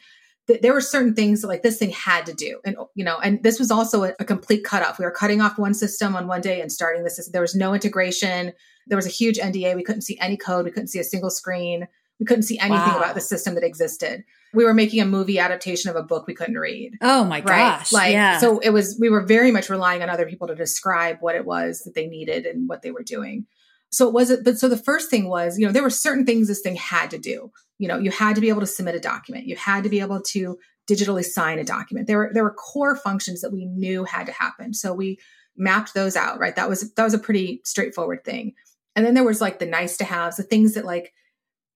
there 0.47 0.73
were 0.73 0.81
certain 0.81 1.13
things 1.13 1.43
like 1.43 1.61
this 1.61 1.77
thing 1.77 1.89
had 1.91 2.25
to 2.25 2.33
do. 2.33 2.59
And 2.65 2.77
you 2.95 3.03
know 3.03 3.17
and 3.19 3.43
this 3.43 3.59
was 3.59 3.71
also 3.71 4.03
a, 4.03 4.13
a, 4.19 4.25
complete 4.25 4.63
cutoff. 4.63 4.97
We 4.97 5.05
were 5.05 5.11
cutting 5.11 5.41
off 5.41 5.57
one 5.57 5.73
system 5.73 6.15
on 6.15 6.27
one 6.27 6.41
day 6.41 6.61
and 6.61 6.71
starting 6.71 7.03
this 7.03 7.15
system 7.15 7.31
there 7.31 7.41
was 7.41 7.55
no 7.55 7.73
integration. 7.73 8.53
There 8.87 8.97
was 8.97 9.05
a 9.05 9.09
huge 9.09 9.37
nda 9.37 9.75
we 9.75 9.83
couldn't 9.83 10.01
see 10.01 10.17
any 10.19 10.37
code. 10.37 10.65
We 10.65 10.71
couldn't 10.71 10.87
see 10.87 10.99
a 10.99 11.03
single 11.03 11.29
screen. 11.29 11.87
We 12.19 12.25
couldn't 12.25 12.43
see 12.43 12.57
anything 12.57 12.93
wow. 12.93 12.97
about 12.97 13.15
the 13.15 13.21
system 13.21 13.53
that 13.55 13.63
existed. 13.63 14.23
We 14.53 14.63
were 14.63 14.73
making 14.73 15.01
a 15.01 15.05
movie 15.05 15.37
adaptation 15.37 15.91
of 15.91 15.95
a 15.95 16.01
book 16.01 16.25
we 16.25 16.33
couldn't 16.33 16.57
read. 16.57 16.93
Oh 17.01 17.23
my 17.25 17.41
gosh. 17.41 17.91
Like 17.91 18.13
yeah. 18.13 18.39
so 18.39 18.59
it 18.59 18.71
was 18.71 18.97
we 18.99 19.09
were 19.09 19.21
very 19.21 19.51
much 19.51 19.69
relying 19.69 20.01
on 20.01 20.09
other 20.09 20.25
people 20.25 20.47
to 20.47 20.55
describe 20.55 21.17
what 21.19 21.35
it 21.35 21.45
was 21.45 21.81
that 21.81 21.93
they 21.93 22.07
needed 22.07 22.45
and 22.45 22.67
what 22.67 22.81
they 22.81 22.91
were 22.91 23.03
doing. 23.03 23.45
So 23.91 24.07
it 24.07 24.13
wasn't 24.13 24.45
but 24.45 24.57
so 24.57 24.69
the 24.69 24.77
first 24.77 25.09
thing 25.09 25.27
was 25.27 25.59
you 25.59 25.65
know 25.65 25.73
there 25.73 25.83
were 25.83 25.89
certain 25.89 26.25
things 26.25 26.47
this 26.47 26.61
thing 26.61 26.75
had 26.75 27.11
to 27.11 27.17
do 27.17 27.51
you 27.77 27.87
know 27.87 27.97
you 27.97 28.11
had 28.11 28.35
to 28.35 28.41
be 28.41 28.49
able 28.49 28.61
to 28.61 28.67
submit 28.67 28.95
a 28.95 28.99
document. 28.99 29.47
You 29.47 29.55
had 29.55 29.83
to 29.83 29.89
be 29.89 29.99
able 29.99 30.21
to 30.21 30.57
digitally 30.89 31.23
sign 31.23 31.59
a 31.59 31.63
document. 31.63 32.07
There 32.07 32.17
were 32.17 32.31
there 32.33 32.43
were 32.43 32.53
core 32.53 32.95
functions 32.95 33.41
that 33.41 33.51
we 33.51 33.65
knew 33.65 34.03
had 34.03 34.25
to 34.25 34.31
happen. 34.31 34.73
So 34.73 34.93
we 34.93 35.19
mapped 35.55 35.93
those 35.93 36.15
out 36.15 36.39
right? 36.39 36.55
That 36.55 36.69
was 36.69 36.93
that 36.93 37.03
was 37.03 37.13
a 37.13 37.19
pretty 37.19 37.61
straightforward 37.63 38.23
thing. 38.23 38.53
And 38.95 39.05
then 39.05 39.13
there 39.13 39.23
was 39.23 39.41
like 39.41 39.59
the 39.59 39.65
nice 39.65 39.97
to 39.97 40.05
haves 40.05 40.37
the 40.37 40.43
things 40.43 40.73
that 40.73 40.85
like 40.85 41.13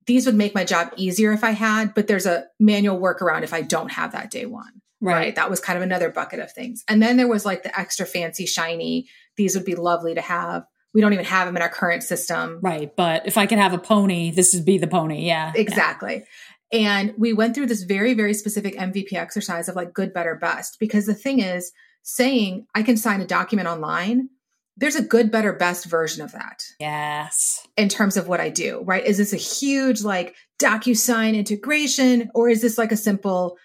these 0.08 0.26
would 0.26 0.36
make 0.36 0.56
my 0.56 0.64
job 0.64 0.92
easier 0.98 1.32
if 1.32 1.44
i 1.44 1.52
had 1.52 1.94
but 1.94 2.08
there's 2.08 2.26
a 2.26 2.46
manual 2.60 3.00
workaround 3.00 3.44
if 3.44 3.54
i 3.54 3.62
don't 3.62 3.92
have 3.92 4.14
that 4.14 4.32
day 4.32 4.48
one 4.48 4.82
right. 5.02 5.14
right. 5.14 5.36
That 5.36 5.50
was 5.50 5.60
kind 5.60 5.78
of 5.78 5.84
another 5.84 6.10
bucket 6.10 6.40
of 6.40 6.52
things. 6.52 6.84
And 6.88 7.02
then 7.02 7.18
there 7.18 7.28
was 7.28 7.46
like 7.46 7.64
the 7.64 7.78
extra 7.78 8.06
fancy 8.06 8.46
shiny 8.46 9.10
these 9.38 9.56
would 9.56 9.66
be 9.66 9.76
lovely 9.76 10.14
to 10.14 10.22
have 10.22 10.64
we 10.94 11.02
don't 11.02 11.14
even 11.14 11.26
have 11.26 11.48
them 11.48 11.56
in 11.56 11.62
our 11.62 11.70
current 11.70 12.04
system. 12.04 12.60
Right. 12.62 12.94
But 12.96 13.28
if 13.28 13.38
I 13.38 13.46
can 13.46 13.60
have 13.60 13.74
a 13.74 13.78
pony, 13.78 14.32
this 14.32 14.54
would 14.54 14.66
be 14.66 14.78
the 14.78 14.88
pony. 14.88 15.26
Yeah. 15.26 15.52
Exactly. 15.56 16.16
Yeah. 16.16 16.26
And 16.74 17.14
we 17.18 17.34
went 17.34 17.54
through 17.54 17.68
this 17.68 17.84
very, 17.84 18.14
very 18.14 18.34
specific 18.34 18.76
MVP 18.78 19.14
exercise 19.14 19.68
of 19.68 19.76
like 19.76 19.94
good, 19.94 20.14
better, 20.14 20.36
best. 20.36 20.78
Because 20.80 21.06
the 21.06 21.14
thing 21.14 21.40
is, 21.40 21.72
saying 22.04 22.66
I 22.74 22.84
can 22.84 22.98
sign 22.98 23.22
a 23.22 23.28
document 23.28 23.68
online, 23.68 24.30
there's 24.78 24.96
a 24.96 25.04
good, 25.04 25.32
better, 25.32 25.54
best 25.54 25.86
version 25.86 26.24
of 26.24 26.32
that. 26.32 26.64
Yes. 26.80 27.68
In 27.78 27.90
terms 27.90 28.18
of 28.18 28.28
what 28.28 28.40
I 28.40 28.50
do, 28.50 28.82
right? 28.86 29.06
Is 29.06 29.18
this 29.18 29.34
a 29.34 29.38
huge 29.38 30.02
like 30.02 30.36
DocuSign 30.60 31.36
integration 31.36 32.32
or 32.34 32.50
is 32.50 32.62
this 32.62 32.78
like 32.78 32.92
a 32.92 32.98
simple, 32.98 33.58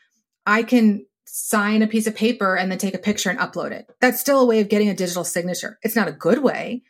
I 0.45 0.63
can 0.63 1.07
sign 1.39 1.83
a 1.83 1.87
piece 1.87 2.07
of 2.07 2.15
paper 2.15 2.57
and 2.57 2.71
then 2.71 2.79
take 2.79 2.95
a 2.95 2.99
picture 2.99 3.29
and 3.29 3.39
upload 3.39 3.71
it. 3.71 3.87
That's 4.01 4.19
still 4.19 4.41
a 4.41 4.47
way 4.47 4.61
of 4.61 4.71
getting 4.71 4.89
a 4.89 4.95
digital 4.95 5.23
signature. 5.23 5.79
It's 5.83 5.95
not 5.95 6.09
a 6.09 6.13
good 6.13 6.43
way, 6.43 6.83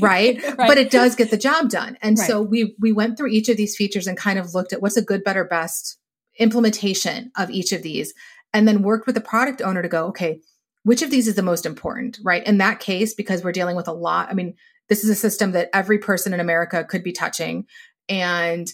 right? 0.00 0.42
right? 0.42 0.56
But 0.56 0.78
it 0.78 0.90
does 0.90 1.14
get 1.14 1.30
the 1.30 1.36
job 1.36 1.68
done. 1.68 1.96
And 2.02 2.18
right. 2.18 2.26
so 2.26 2.42
we 2.42 2.74
we 2.80 2.90
went 2.90 3.16
through 3.16 3.28
each 3.28 3.48
of 3.48 3.56
these 3.56 3.76
features 3.76 4.08
and 4.08 4.18
kind 4.18 4.36
of 4.36 4.52
looked 4.52 4.72
at 4.72 4.82
what's 4.82 4.96
a 4.96 5.02
good, 5.02 5.22
better, 5.22 5.44
best 5.44 5.96
implementation 6.40 7.30
of 7.36 7.50
each 7.50 7.70
of 7.70 7.82
these 7.82 8.12
and 8.52 8.66
then 8.66 8.82
worked 8.82 9.06
with 9.06 9.14
the 9.14 9.20
product 9.20 9.62
owner 9.62 9.80
to 9.80 9.88
go, 9.88 10.06
okay, 10.06 10.40
which 10.82 11.00
of 11.00 11.12
these 11.12 11.28
is 11.28 11.36
the 11.36 11.42
most 11.42 11.64
important, 11.64 12.18
right? 12.24 12.44
In 12.44 12.58
that 12.58 12.80
case 12.80 13.14
because 13.14 13.44
we're 13.44 13.52
dealing 13.52 13.76
with 13.76 13.86
a 13.86 13.92
lot, 13.92 14.28
I 14.28 14.34
mean, 14.34 14.56
this 14.88 15.04
is 15.04 15.10
a 15.10 15.14
system 15.14 15.52
that 15.52 15.70
every 15.72 15.98
person 15.98 16.34
in 16.34 16.40
America 16.40 16.82
could 16.82 17.04
be 17.04 17.12
touching 17.12 17.66
and 18.08 18.72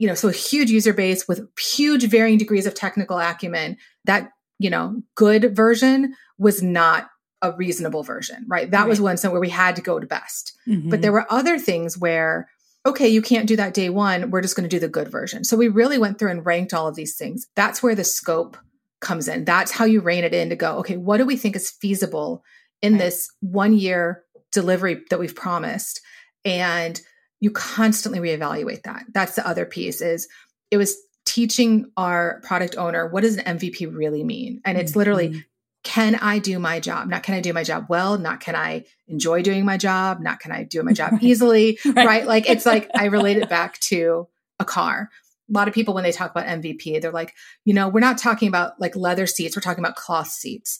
you 0.00 0.06
know, 0.06 0.14
so 0.14 0.28
a 0.28 0.32
huge 0.32 0.70
user 0.70 0.94
base 0.94 1.28
with 1.28 1.46
huge 1.60 2.08
varying 2.08 2.38
degrees 2.38 2.64
of 2.64 2.74
technical 2.74 3.18
acumen. 3.18 3.76
That, 4.06 4.30
you 4.60 4.68
know, 4.68 5.02
good 5.14 5.56
version 5.56 6.14
was 6.38 6.62
not 6.62 7.08
a 7.42 7.52
reasonable 7.52 8.02
version, 8.02 8.44
right? 8.46 8.70
That 8.70 8.80
right. 8.80 8.88
was 8.88 9.00
one 9.00 9.16
so 9.16 9.30
where 9.30 9.40
we 9.40 9.48
had 9.48 9.74
to 9.76 9.82
go 9.82 9.98
to 9.98 10.06
best. 10.06 10.52
Mm-hmm. 10.68 10.90
But 10.90 11.00
there 11.00 11.12
were 11.12 11.26
other 11.32 11.58
things 11.58 11.96
where, 11.96 12.46
okay, 12.84 13.08
you 13.08 13.22
can't 13.22 13.48
do 13.48 13.56
that 13.56 13.72
day 13.72 13.88
one. 13.88 14.30
We're 14.30 14.42
just 14.42 14.56
going 14.56 14.68
to 14.68 14.76
do 14.76 14.78
the 14.78 14.86
good 14.86 15.08
version. 15.08 15.44
So 15.44 15.56
we 15.56 15.68
really 15.68 15.96
went 15.96 16.18
through 16.18 16.30
and 16.30 16.44
ranked 16.44 16.74
all 16.74 16.86
of 16.86 16.94
these 16.94 17.16
things. 17.16 17.46
That's 17.56 17.82
where 17.82 17.94
the 17.94 18.04
scope 18.04 18.58
comes 19.00 19.28
in. 19.28 19.46
That's 19.46 19.72
how 19.72 19.86
you 19.86 20.02
rein 20.02 20.24
it 20.24 20.34
in 20.34 20.50
to 20.50 20.56
go, 20.56 20.76
okay, 20.80 20.98
what 20.98 21.16
do 21.16 21.24
we 21.24 21.36
think 21.36 21.56
is 21.56 21.70
feasible 21.70 22.44
in 22.82 22.92
right. 22.92 22.98
this 22.98 23.30
one 23.40 23.72
year 23.72 24.24
delivery 24.52 25.02
that 25.08 25.18
we've 25.18 25.34
promised? 25.34 26.02
And 26.44 27.00
you 27.40 27.50
constantly 27.50 28.20
reevaluate 28.20 28.82
that. 28.82 29.04
That's 29.14 29.36
the 29.36 29.48
other 29.48 29.64
piece 29.64 30.02
is 30.02 30.28
it 30.70 30.76
was 30.76 30.94
teaching 31.30 31.90
our 31.96 32.40
product 32.42 32.76
owner 32.76 33.06
what 33.06 33.20
does 33.20 33.36
an 33.36 33.58
MVP 33.58 33.94
really 33.96 34.24
mean? 34.24 34.60
And 34.64 34.76
it's 34.76 34.92
mm-hmm. 34.92 34.98
literally 34.98 35.44
can 35.82 36.16
I 36.16 36.40
do 36.40 36.58
my 36.58 36.78
job? 36.78 37.08
Not 37.08 37.22
can 37.22 37.34
I 37.34 37.40
do 37.40 37.52
my 37.52 37.62
job 37.62 37.86
well, 37.88 38.18
not 38.18 38.40
can 38.40 38.54
I 38.54 38.84
enjoy 39.06 39.42
doing 39.42 39.64
my 39.64 39.76
job, 39.76 40.20
not 40.20 40.40
can 40.40 40.52
I 40.52 40.64
do 40.64 40.82
my 40.82 40.92
job 40.92 41.14
easily, 41.22 41.78
right. 41.86 42.06
right? 42.06 42.26
Like 42.26 42.50
it's 42.50 42.66
like 42.66 42.90
I 42.94 43.06
relate 43.06 43.36
it 43.38 43.48
back 43.58 43.78
to 43.80 44.26
a 44.58 44.64
car. 44.64 45.08
A 45.48 45.52
lot 45.52 45.68
of 45.68 45.74
people 45.74 45.94
when 45.94 46.02
they 46.02 46.12
talk 46.12 46.32
about 46.32 46.46
MVP, 46.46 47.00
they're 47.00 47.12
like, 47.12 47.34
you 47.64 47.74
know, 47.74 47.88
we're 47.88 48.00
not 48.00 48.18
talking 48.18 48.48
about 48.48 48.80
like 48.80 48.96
leather 48.96 49.26
seats, 49.26 49.56
we're 49.56 49.62
talking 49.62 49.82
about 49.82 49.96
cloth 49.96 50.28
seats. 50.28 50.78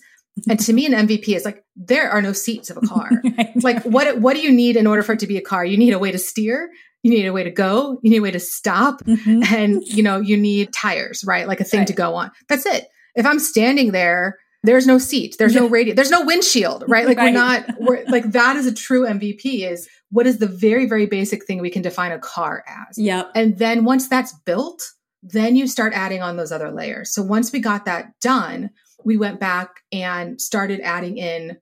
And 0.49 0.59
to 0.61 0.73
me, 0.73 0.87
an 0.87 0.93
MVP 0.93 1.35
is 1.35 1.45
like, 1.45 1.65
there 1.77 2.11
are 2.11 2.23
no 2.23 2.33
seats 2.33 2.71
of 2.71 2.77
a 2.77 2.81
car. 2.81 3.11
Right. 3.37 3.63
like 3.63 3.83
what, 3.85 4.19
what 4.19 4.35
do 4.35 4.43
you 4.43 4.53
need 4.53 4.77
in 4.77 4.87
order 4.87 5.03
for 5.03 5.13
it 5.13 5.21
to 5.21 5.27
be 5.27 5.37
a 5.37 5.43
car? 5.43 5.65
You 5.65 5.77
need 5.77 5.93
a 5.93 5.99
way 5.99 6.13
to 6.13 6.19
steer. 6.19 6.71
You 7.03 7.11
need 7.11 7.27
a 7.27 7.33
way 7.33 7.43
to 7.45 7.51
go. 7.51 7.99
You 8.03 8.11
need 8.11 8.19
a 8.19 8.23
way 8.23 8.31
to 8.31 8.41
stop. 8.41 9.03
Mhm. 9.05 9.45
And, 9.53 9.83
you 9.87 10.03
know, 10.03 10.19
you 10.21 10.37
need 10.37 10.73
tires, 10.73 11.25
right? 11.25 11.49
Like 11.49 11.61
a 11.61 11.65
thing 11.65 11.85
to 11.87 11.93
go 11.93 12.15
on. 12.15 12.31
That's 12.49 12.67
it. 12.67 12.89
If 13.15 13.25
I'm 13.27 13.39
standing 13.39 13.93
there, 13.93 14.39
there's 14.63 14.87
no 14.87 14.99
seat. 14.99 15.37
There's 15.39 15.55
no 15.55 15.67
radio. 15.67 15.95
There's 15.95 16.11
no 16.11 16.23
windshield, 16.25 16.85
right? 16.87 17.07
Like 17.07 17.17
Right. 17.17 17.33
we're 17.33 17.39
not, 17.39 17.65
we're 17.81 18.05
like 18.09 18.33
that 18.33 18.57
is 18.57 18.67
a 18.67 18.75
true 18.75 19.07
MVP 19.07 19.65
is 19.67 19.89
what 20.11 20.27
is 20.27 20.39
the 20.39 20.47
very, 20.47 20.85
very 20.87 21.07
basic 21.07 21.47
thing 21.47 21.61
we 21.61 21.71
can 21.71 21.81
define 21.83 22.13
a 22.13 22.19
car 22.19 22.63
as. 22.67 22.99
Yep. 22.99 23.31
And 23.35 23.57
then 23.59 23.85
once 23.85 24.07
that's 24.09 24.35
built, 24.45 24.83
then 25.23 25.57
you 25.57 25.67
start 25.67 25.95
adding 25.95 26.21
on 26.21 26.37
those 26.37 26.53
other 26.53 26.71
layers. 26.71 27.13
So 27.15 27.23
once 27.23 27.53
we 27.53 27.61
got 27.61 27.87
that 27.87 28.13
done, 28.21 28.69
we 29.05 29.17
went 29.17 29.41
back 29.41 29.71
and 29.93 30.39
started 30.41 30.81
adding 30.81 31.17
in 31.17 31.57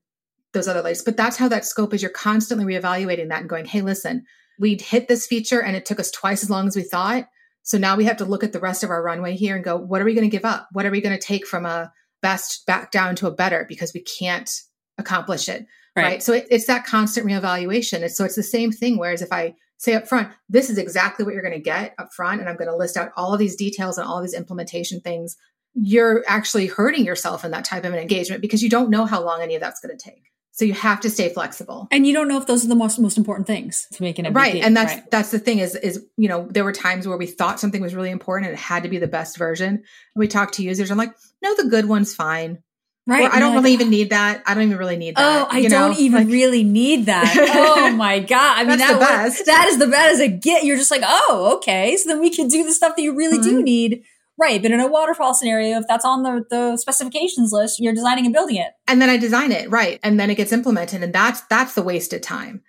those 0.52 0.66
other 0.66 0.82
layers. 0.82 1.02
But 1.02 1.16
that's 1.16 1.36
how 1.36 1.46
that 1.48 1.64
scope 1.64 1.94
is. 1.94 2.02
You're 2.02 2.10
constantly 2.10 2.66
reevaluating 2.66 3.28
that 3.28 3.40
and 3.40 3.48
going, 3.48 3.66
hey, 3.66 3.80
listen, 3.82 4.24
we'd 4.58 4.80
hit 4.80 5.08
this 5.08 5.26
feature 5.26 5.62
and 5.62 5.76
it 5.76 5.86
took 5.86 6.00
us 6.00 6.10
twice 6.10 6.42
as 6.42 6.50
long 6.50 6.66
as 6.66 6.76
we 6.76 6.82
thought. 6.82 7.28
So 7.62 7.78
now 7.78 7.96
we 7.96 8.04
have 8.04 8.16
to 8.18 8.24
look 8.24 8.42
at 8.42 8.52
the 8.52 8.60
rest 8.60 8.82
of 8.82 8.90
our 8.90 9.02
runway 9.02 9.36
here 9.36 9.54
and 9.54 9.64
go, 9.64 9.76
what 9.76 10.00
are 10.00 10.04
we 10.04 10.14
going 10.14 10.28
to 10.28 10.34
give 10.34 10.44
up? 10.44 10.68
What 10.72 10.86
are 10.86 10.90
we 10.90 11.00
going 11.00 11.16
to 11.16 11.24
take 11.24 11.46
from 11.46 11.66
a 11.66 11.92
best 12.22 12.66
back 12.66 12.90
down 12.90 13.14
to 13.16 13.26
a 13.26 13.34
better 13.34 13.66
because 13.68 13.92
we 13.92 14.00
can't 14.00 14.50
accomplish 14.98 15.48
it? 15.48 15.66
right, 16.04 16.22
so 16.22 16.32
it, 16.32 16.46
it's 16.50 16.66
that 16.66 16.84
constant 16.84 17.26
reevaluation 17.26 18.00
it's, 18.00 18.16
so 18.16 18.24
it's 18.24 18.36
the 18.36 18.42
same 18.42 18.72
thing 18.72 18.98
whereas 18.98 19.22
if 19.22 19.32
i 19.32 19.54
say 19.76 19.94
up 19.94 20.08
front 20.08 20.28
this 20.48 20.70
is 20.70 20.78
exactly 20.78 21.24
what 21.24 21.34
you're 21.34 21.42
going 21.42 21.54
to 21.54 21.60
get 21.60 21.94
up 21.98 22.12
front 22.12 22.40
and 22.40 22.48
i'm 22.48 22.56
going 22.56 22.70
to 22.70 22.76
list 22.76 22.96
out 22.96 23.10
all 23.16 23.32
of 23.32 23.38
these 23.38 23.56
details 23.56 23.98
and 23.98 24.06
all 24.06 24.20
these 24.20 24.34
implementation 24.34 25.00
things 25.00 25.36
you're 25.74 26.24
actually 26.26 26.66
hurting 26.66 27.04
yourself 27.04 27.44
in 27.44 27.50
that 27.50 27.64
type 27.64 27.84
of 27.84 27.92
an 27.92 27.98
engagement 27.98 28.42
because 28.42 28.62
you 28.62 28.68
don't 28.68 28.90
know 28.90 29.06
how 29.06 29.22
long 29.22 29.42
any 29.42 29.54
of 29.54 29.60
that's 29.60 29.80
going 29.80 29.96
to 29.96 30.02
take 30.02 30.30
so 30.58 30.64
you 30.64 30.74
have 30.74 30.98
to 31.00 31.08
stay 31.08 31.28
flexible 31.32 31.86
And 31.92 32.04
you 32.04 32.12
don't 32.12 32.26
know 32.26 32.36
if 32.36 32.46
those 32.48 32.64
are 32.64 32.68
the 32.68 32.74
most 32.74 32.98
most 32.98 33.16
important 33.16 33.46
things 33.46 33.86
to 33.92 34.02
make 34.02 34.18
an 34.18 34.24
MVP. 34.24 34.34
right 34.34 34.56
and 34.56 34.76
that's 34.76 34.94
right. 34.94 35.10
that's 35.10 35.30
the 35.30 35.38
thing 35.38 35.58
is 35.60 35.74
is 35.76 36.04
you 36.16 36.28
know 36.28 36.48
there 36.50 36.64
were 36.64 36.72
times 36.72 37.06
where 37.06 37.16
we 37.16 37.26
thought 37.26 37.60
something 37.60 37.80
was 37.80 37.94
really 37.94 38.10
important 38.10 38.48
and 38.50 38.54
it 38.58 38.60
had 38.60 38.82
to 38.82 38.88
be 38.88 38.98
the 38.98 39.06
best 39.06 39.36
version 39.38 39.68
and 39.74 39.84
we 40.16 40.26
talked 40.26 40.54
to 40.54 40.62
users 40.64 40.90
i'm 40.90 40.98
like 40.98 41.14
no 41.42 41.54
the 41.54 41.68
good 41.68 41.86
one's 41.86 42.12
fine 42.14 42.58
right. 43.06 43.22
or 43.30 43.32
i 43.34 43.38
don't 43.38 43.52
you're 43.52 43.62
really 43.62 43.72
even 43.74 43.90
need 43.90 44.10
that 44.10 44.42
i 44.46 44.54
don't 44.54 44.64
even 44.64 44.78
really 44.78 44.96
need 44.96 45.14
Oh, 45.16 45.20
that 45.22 45.52
I 45.52 45.58
you 45.58 45.68
know? 45.68 45.88
don't 45.88 45.98
even 45.98 46.24
Like- 46.24 46.32
really 46.32 46.64
need 46.64 47.06
that. 47.06 47.34
Oh 47.78 47.90
my 47.92 48.18
god! 48.20 48.58
I 48.58 48.64
mean, 48.64 48.78
That's 48.78 48.82
that 48.92 48.92
the 48.94 48.98
was- 49.00 49.08
best. 49.36 49.46
that 49.46 49.66
is 49.68 49.78
the 49.78 49.86
best 49.86 50.14
as 50.14 50.20
a 50.20 50.28
get. 50.28 50.64
You're 50.64 50.76
just 50.76 50.90
like, 50.90 51.02
oh, 51.04 51.54
okay. 51.56 51.96
So 51.96 52.08
then 52.10 52.20
we 52.20 52.28
can 52.30 52.46
do 52.48 52.62
the 52.64 52.72
stuff 52.72 52.94
that 52.96 53.02
you 53.02 53.14
really 53.16 53.38
do 53.38 53.60
Mhm. 53.60 53.64
need, 53.64 54.02
right? 54.38 54.62
But 54.62 54.70
in 54.70 54.80
a 54.80 54.86
waterfall 54.86 55.34
scenario, 55.34 55.78
if 55.78 55.84
that's 55.88 56.04
on 56.04 56.22
the 56.22 56.44
the 56.48 56.76
specifications 56.76 57.52
list, 57.52 57.80
you're 57.80 57.94
designing 57.94 58.24
and 58.26 58.32
building 58.32 58.56
it. 58.56 58.72
and 58.86 59.00
then 59.02 59.10
I 59.10 59.16
design 59.16 59.52
it 59.52 59.70
right, 59.70 59.98
and 60.02 60.18
then 60.18 60.30
it 60.30 60.36
gets 60.36 60.52
implemented, 60.52 61.02
and 61.02 61.12
that's 61.12 61.40
that's 61.42 61.74
the 61.74 61.82
wasted 61.82 62.22
time, 62.22 62.62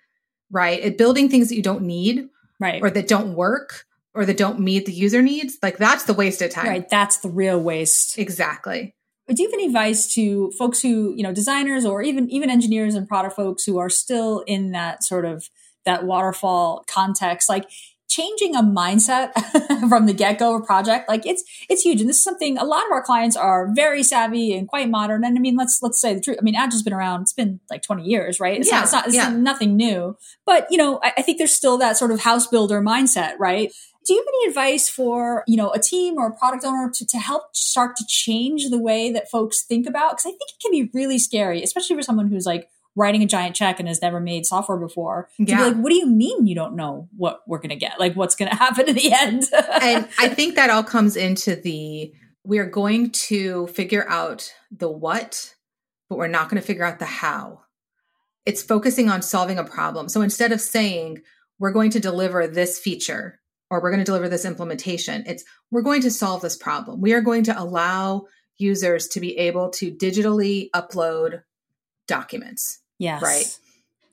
right? 0.50 0.80
It, 0.80 0.98
building 0.98 1.28
things 1.28 1.48
that 1.48 1.56
you 1.56 1.62
don't 1.62 1.82
need 1.82 2.28
Right. 2.58 2.82
or 2.82 2.90
that 2.90 3.08
don't 3.08 3.34
work 3.34 3.86
or 4.14 4.26
that 4.26 4.36
don't 4.36 4.60
meet 4.60 4.84
the 4.84 4.92
user 4.92 5.22
needs, 5.22 5.56
like 5.62 5.78
that's 5.78 6.04
the 6.04 6.12
wasted 6.12 6.50
time. 6.50 6.66
Right. 6.68 6.88
That's 6.90 7.18
the 7.18 7.30
real 7.30 7.58
waste. 7.58 8.18
Exactly. 8.18 8.94
But 9.26 9.36
do 9.36 9.42
you 9.42 9.48
have 9.48 9.54
any 9.54 9.66
advice 9.66 10.12
to 10.14 10.50
folks 10.58 10.82
who, 10.82 11.14
you 11.16 11.22
know, 11.22 11.32
designers 11.32 11.86
or 11.86 12.02
even 12.02 12.28
even 12.30 12.50
engineers 12.50 12.94
and 12.96 13.08
product 13.08 13.34
folks 13.36 13.64
who 13.64 13.78
are 13.78 13.88
still 13.88 14.40
in 14.46 14.72
that 14.72 15.04
sort 15.04 15.24
of 15.24 15.48
that 15.86 16.04
waterfall 16.04 16.84
context, 16.86 17.48
like 17.48 17.64
changing 18.10 18.54
a 18.54 18.62
mindset 18.62 19.32
from 19.88 20.06
the 20.06 20.12
get-go 20.12 20.56
of 20.56 20.62
a 20.62 20.64
project, 20.64 21.08
like 21.08 21.24
it's 21.24 21.42
it's 21.70 21.82
huge. 21.82 22.00
And 22.00 22.10
this 22.10 22.18
is 22.18 22.24
something 22.24 22.58
a 22.58 22.64
lot 22.64 22.84
of 22.84 22.92
our 22.92 23.02
clients 23.02 23.36
are 23.36 23.68
very 23.74 24.02
savvy 24.02 24.52
and 24.52 24.68
quite 24.68 24.90
modern. 24.90 25.24
And 25.24 25.38
I 25.38 25.40
mean, 25.40 25.56
let's 25.56 25.78
let's 25.80 26.00
say 26.00 26.12
the 26.12 26.20
truth. 26.20 26.36
I 26.38 26.42
mean, 26.42 26.54
Agile's 26.56 26.82
been 26.82 26.92
around, 26.92 27.22
it's 27.22 27.32
been 27.32 27.60
like 27.70 27.82
20 27.82 28.02
years, 28.04 28.40
right? 28.40 28.58
It's 28.58 28.68
Yeah, 28.68 28.76
not 28.76 28.82
it's 28.84 28.92
not 28.92 29.06
it's 29.06 29.16
yeah. 29.16 29.30
nothing 29.30 29.76
new. 29.76 30.16
But 30.44 30.66
you 30.70 30.76
know, 30.76 31.00
I, 31.02 31.12
I 31.18 31.22
think 31.22 31.38
there's 31.38 31.54
still 31.54 31.78
that 31.78 31.96
sort 31.96 32.10
of 32.10 32.20
house 32.20 32.46
builder 32.46 32.82
mindset, 32.82 33.34
right? 33.38 33.72
Do 34.06 34.14
you 34.14 34.20
have 34.20 34.26
any 34.28 34.48
advice 34.48 34.88
for, 34.88 35.44
you 35.46 35.56
know, 35.58 35.70
a 35.72 35.78
team 35.78 36.14
or 36.16 36.28
a 36.28 36.34
product 36.34 36.64
owner 36.64 36.90
to, 36.94 37.06
to 37.06 37.18
help 37.18 37.54
start 37.54 37.96
to 37.96 38.04
change 38.08 38.70
the 38.70 38.78
way 38.78 39.12
that 39.12 39.30
folks 39.30 39.62
think 39.62 39.86
about? 39.86 40.12
Because 40.12 40.24
I 40.26 40.30
think 40.30 40.40
it 40.48 40.60
can 40.62 40.70
be 40.72 40.90
really 40.94 41.18
scary, 41.18 41.62
especially 41.62 41.96
for 41.96 42.02
someone 42.02 42.28
who's 42.28 42.46
like 42.46 42.68
writing 42.96 43.22
a 43.22 43.26
giant 43.26 43.54
check 43.56 43.78
and 43.78 43.88
has 43.88 44.02
never 44.02 44.20
made 44.20 44.44
software 44.44 44.78
before. 44.78 45.28
To 45.36 45.44
be 45.44 45.52
Yeah. 45.52 45.66
like, 45.66 45.76
what 45.76 45.90
do 45.90 45.96
you 45.96 46.06
mean 46.06 46.46
you 46.46 46.54
don't 46.54 46.74
know 46.76 47.08
what 47.16 47.40
we're 47.46 47.58
going 47.58 47.70
to 47.70 47.76
get? 47.76 48.00
Like, 48.00 48.14
what's 48.14 48.34
going 48.34 48.50
to 48.50 48.56
happen 48.56 48.88
in 48.88 48.94
the 48.94 49.12
end? 49.12 49.44
and 49.80 50.08
I 50.18 50.28
think 50.34 50.56
that 50.56 50.70
all 50.70 50.82
comes 50.82 51.16
into 51.16 51.56
the 51.56 52.12
we 52.42 52.58
are 52.58 52.66
going 52.66 53.10
to 53.10 53.66
figure 53.68 54.08
out 54.08 54.52
the 54.70 54.90
what, 54.90 55.54
but 56.08 56.16
we're 56.18 56.26
not 56.26 56.48
going 56.48 56.60
to 56.60 56.66
figure 56.66 56.84
out 56.84 56.98
the 56.98 57.04
how. 57.04 57.60
It's 58.46 58.62
focusing 58.62 59.10
on 59.10 59.20
solving 59.22 59.58
a 59.58 59.64
problem. 59.64 60.08
So 60.08 60.22
instead 60.22 60.50
of 60.50 60.60
saying 60.60 61.20
we're 61.58 61.72
going 61.72 61.90
to 61.90 62.00
deliver 62.00 62.46
this 62.46 62.78
feature 62.78 63.38
or 63.70 63.80
we're 63.82 63.90
going 63.90 64.00
to 64.00 64.04
deliver 64.06 64.28
this 64.30 64.46
implementation, 64.46 65.22
it's 65.26 65.44
we're 65.70 65.82
going 65.82 66.00
to 66.02 66.10
solve 66.10 66.40
this 66.40 66.56
problem. 66.56 67.02
We 67.02 67.12
are 67.12 67.20
going 67.20 67.44
to 67.44 67.60
allow 67.60 68.24
users 68.56 69.06
to 69.08 69.20
be 69.20 69.36
able 69.36 69.68
to 69.72 69.92
digitally 69.92 70.70
upload 70.74 71.42
documents. 72.10 72.80
yes. 72.98 73.22
Right. 73.22 73.58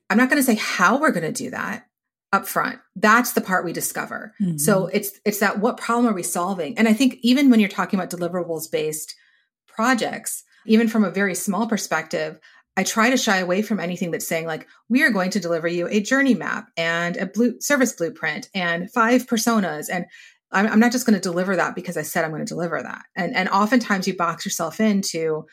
I'm 0.10 0.18
not 0.18 0.30
going 0.30 0.42
to 0.42 0.46
say 0.46 0.56
how 0.56 0.98
we're 1.02 1.12
going 1.12 1.34
to 1.34 1.44
do 1.44 1.50
that 1.50 1.86
up 2.32 2.48
front. 2.48 2.80
That's 2.96 3.34
the 3.34 3.42
part 3.42 3.66
we 3.66 3.74
discover. 3.74 4.34
Mhm. 4.40 4.58
So 4.60 4.88
it's 4.88 5.20
it's 5.26 5.40
that 5.40 5.60
what 5.60 5.78
problem 5.78 6.08
are 6.08 6.16
we 6.16 6.24
solving? 6.24 6.78
And 6.78 6.88
I 6.88 6.94
think 6.94 7.18
even 7.22 7.50
when 7.50 7.60
you're 7.60 7.68
talking 7.70 8.00
about 8.00 8.10
deliverables 8.10 8.72
based 8.72 9.16
projects, 9.68 10.44
even 10.66 10.88
from 10.88 11.04
a 11.04 11.12
very 11.12 11.36
small 11.36 11.68
perspective, 11.68 12.40
I 12.78 12.84
try 12.84 13.10
to 13.10 13.18
shy 13.18 13.38
away 13.38 13.62
from 13.62 13.80
anything 13.80 14.12
that's 14.12 14.28
saying 14.28 14.46
like 14.46 14.68
we 14.88 15.04
are 15.04 15.10
going 15.10 15.32
to 15.32 15.40
deliver 15.40 15.68
you 15.68 15.88
a 15.90 16.00
journey 16.00 16.36
map 16.36 16.70
and 16.78 17.18
a 17.18 17.26
blue 17.26 17.60
service 17.60 17.94
blueprint 17.94 18.50
and 18.54 18.92
five 18.92 19.26
personas 19.28 19.88
and 19.92 20.06
I'm, 20.52 20.68
I'm 20.68 20.80
not 20.80 20.94
just 20.94 21.06
going 21.06 21.20
to 21.20 21.30
deliver 21.30 21.58
that 21.58 21.76
because 21.76 21.98
I 21.98 22.04
said 22.04 22.24
I'm 22.24 22.32
going 22.32 22.46
to 22.46 22.54
deliver 22.56 22.82
that. 22.82 23.04
And 23.16 23.36
and 23.36 23.50
oftentimes 23.50 24.08
you 24.08 24.16
box 24.16 24.46
yourself 24.46 24.80
into 24.80 25.46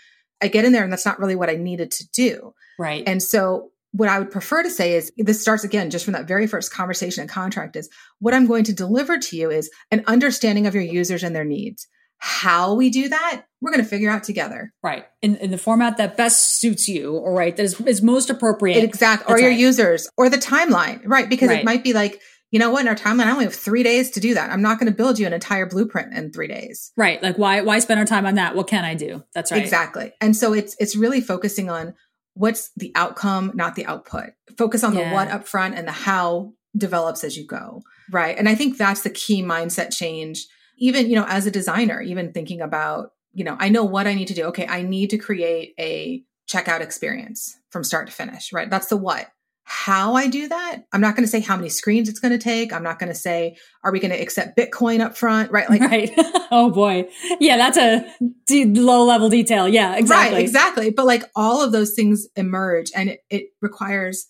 I 0.44 0.48
get 0.48 0.64
in 0.64 0.72
there 0.72 0.84
and 0.84 0.92
that's 0.92 1.06
not 1.06 1.18
really 1.18 1.36
what 1.36 1.50
I 1.50 1.54
needed 1.56 1.90
to 1.92 2.08
do. 2.10 2.54
right. 2.78 3.02
And 3.06 3.22
so 3.22 3.70
what 3.92 4.08
I 4.08 4.18
would 4.18 4.30
prefer 4.32 4.62
to 4.64 4.70
say 4.70 4.94
is 4.94 5.12
this 5.16 5.40
starts 5.40 5.62
again 5.62 5.88
just 5.90 6.04
from 6.04 6.14
that 6.14 6.26
very 6.26 6.46
first 6.48 6.72
conversation 6.72 7.20
and 7.22 7.30
contract 7.30 7.76
is 7.76 7.88
what 8.18 8.34
I'm 8.34 8.46
going 8.46 8.64
to 8.64 8.72
deliver 8.72 9.18
to 9.18 9.36
you 9.36 9.50
is 9.50 9.70
an 9.92 10.02
understanding 10.08 10.66
of 10.66 10.74
your 10.74 10.82
users 10.82 11.22
and 11.22 11.34
their 11.34 11.44
needs. 11.44 11.86
How 12.18 12.74
we 12.74 12.90
do 12.90 13.08
that, 13.08 13.44
we're 13.60 13.70
going 13.70 13.84
to 13.84 13.88
figure 13.88 14.10
out 14.10 14.24
together. 14.24 14.72
right. 14.82 15.04
In, 15.22 15.36
in 15.36 15.50
the 15.50 15.58
format 15.58 15.96
that 15.98 16.16
best 16.16 16.58
suits 16.60 16.88
you, 16.88 17.12
or 17.16 17.34
right, 17.34 17.54
that 17.56 17.62
is, 17.62 17.80
is 17.82 18.02
most 18.02 18.30
appropriate. 18.30 18.82
Exactly. 18.82 19.32
Or 19.32 19.38
your 19.38 19.50
right. 19.50 19.58
users 19.58 20.08
or 20.16 20.28
the 20.28 20.38
timeline, 20.38 21.02
right? 21.04 21.28
Because 21.28 21.50
Right. 21.50 21.60
it 21.60 21.64
might 21.64 21.84
be 21.84 21.92
like, 21.92 22.20
you 22.54 22.60
know 22.60 22.70
what, 22.70 22.82
in 22.82 22.88
our 22.88 22.94
timeline, 22.94 23.26
I 23.26 23.32
only 23.32 23.46
have 23.46 23.54
three 23.54 23.82
days 23.82 24.12
to 24.12 24.20
do 24.20 24.32
that. 24.34 24.48
I'm 24.50 24.62
not 24.62 24.78
going 24.78 24.86
to 24.90 24.96
build 24.96 25.18
you 25.18 25.26
an 25.26 25.32
entire 25.32 25.66
blueprint 25.66 26.14
in 26.14 26.30
three 26.30 26.46
days. 26.46 26.92
right. 26.96 27.20
Like, 27.20 27.36
why, 27.36 27.62
why 27.62 27.80
spend 27.80 27.98
our 27.98 28.06
time 28.06 28.26
on 28.26 28.36
that? 28.36 28.54
What 28.54 28.68
can 28.68 28.84
I 28.84 28.94
do? 28.94 29.24
That's 29.34 29.50
right. 29.50 29.60
Exactly. 29.60 30.12
And 30.20 30.36
so 30.36 30.52
it's 30.52 30.76
it's 30.78 30.94
really 30.94 31.20
focusing 31.20 31.68
on 31.68 31.94
what's 32.34 32.70
the 32.76 32.92
outcome, 32.94 33.50
not 33.56 33.74
the 33.74 33.84
output. 33.86 34.30
Focus 34.56 34.84
on 34.84 34.94
Yeah. 34.94 35.08
the 35.08 35.14
what 35.16 35.28
up 35.32 35.48
front 35.48 35.74
and 35.74 35.88
the 35.88 35.92
how 35.92 36.52
develops 36.76 37.24
as 37.24 37.36
you 37.36 37.44
go. 37.44 37.82
Right. 38.08 38.38
And 38.38 38.48
I 38.48 38.54
think 38.54 38.78
that's 38.78 39.02
the 39.02 39.10
key 39.10 39.42
mindset 39.42 39.92
change. 39.92 40.46
Even, 40.78 41.10
you 41.10 41.16
know, 41.16 41.26
as 41.28 41.46
a 41.46 41.50
designer, 41.50 42.00
even 42.02 42.32
thinking 42.32 42.60
about, 42.60 43.10
you 43.32 43.42
know, 43.42 43.56
I 43.58 43.68
know 43.68 43.84
what 43.84 44.06
I 44.06 44.14
need 44.14 44.28
to 44.28 44.34
do. 44.34 44.44
Okay, 44.44 44.66
I 44.68 44.82
need 44.82 45.10
to 45.10 45.18
create 45.18 45.74
a 45.80 46.22
checkout 46.48 46.82
experience 46.82 47.56
from 47.70 47.82
start 47.82 48.06
to 48.06 48.12
finish, 48.12 48.52
right? 48.52 48.70
That's 48.70 48.86
the 48.86 48.96
what. 48.96 49.26
How 49.66 50.14
I 50.14 50.28
do 50.28 50.46
that, 50.48 50.82
I'm 50.92 51.00
not 51.00 51.16
going 51.16 51.24
to 51.24 51.30
say 51.30 51.40
how 51.40 51.56
many 51.56 51.70
screens 51.70 52.08
it's 52.08 52.20
going 52.20 52.32
to 52.32 52.38
take. 52.38 52.72
I'm 52.72 52.82
not 52.82 52.98
going 52.98 53.10
to 53.10 53.18
say, 53.18 53.56
are 53.82 53.92
we 53.92 53.98
going 53.98 54.10
to 54.10 54.20
accept 54.20 54.58
Bitcoin 54.58 55.00
up 55.00 55.16
front, 55.16 55.50
right? 55.50 55.68
Like, 55.70 55.80
right. 55.80 56.10
oh 56.50 56.70
boy. 56.70 57.08
Yeah, 57.40 57.56
that's 57.56 57.78
a 57.78 58.04
d- 58.46 58.66
low 58.66 59.04
level 59.04 59.30
detail. 59.30 59.66
Yeah, 59.66 59.96
exactly. 59.96 60.36
Right, 60.36 60.42
exactly. 60.42 60.90
But 60.90 61.06
like 61.06 61.24
all 61.34 61.62
of 61.62 61.72
those 61.72 61.94
things 61.94 62.26
emerge 62.36 62.90
and 62.94 63.10
it, 63.10 63.20
it 63.30 63.44
requires 63.62 64.26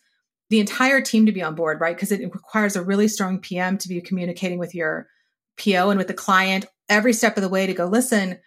the 0.50 0.60
entire 0.60 1.00
team 1.00 1.26
to 1.26 1.32
be 1.32 1.42
on 1.42 1.56
board, 1.56 1.80
right? 1.80 1.96
Because 1.96 2.12
it 2.12 2.22
requires 2.32 2.76
a 2.76 2.82
really 2.82 3.08
strong 3.08 3.40
PM 3.40 3.76
to 3.78 3.88
be 3.88 4.00
communicating 4.00 4.58
with 4.58 4.74
your 4.74 5.08
PO 5.58 5.90
and 5.90 5.98
with 5.98 6.08
the 6.08 6.14
client 6.14 6.66
every 6.88 7.12
step 7.12 7.36
of 7.36 7.42
the 7.42 7.48
way 7.48 7.66
to 7.66 7.74
go, 7.74 7.86
listen, 7.86 8.38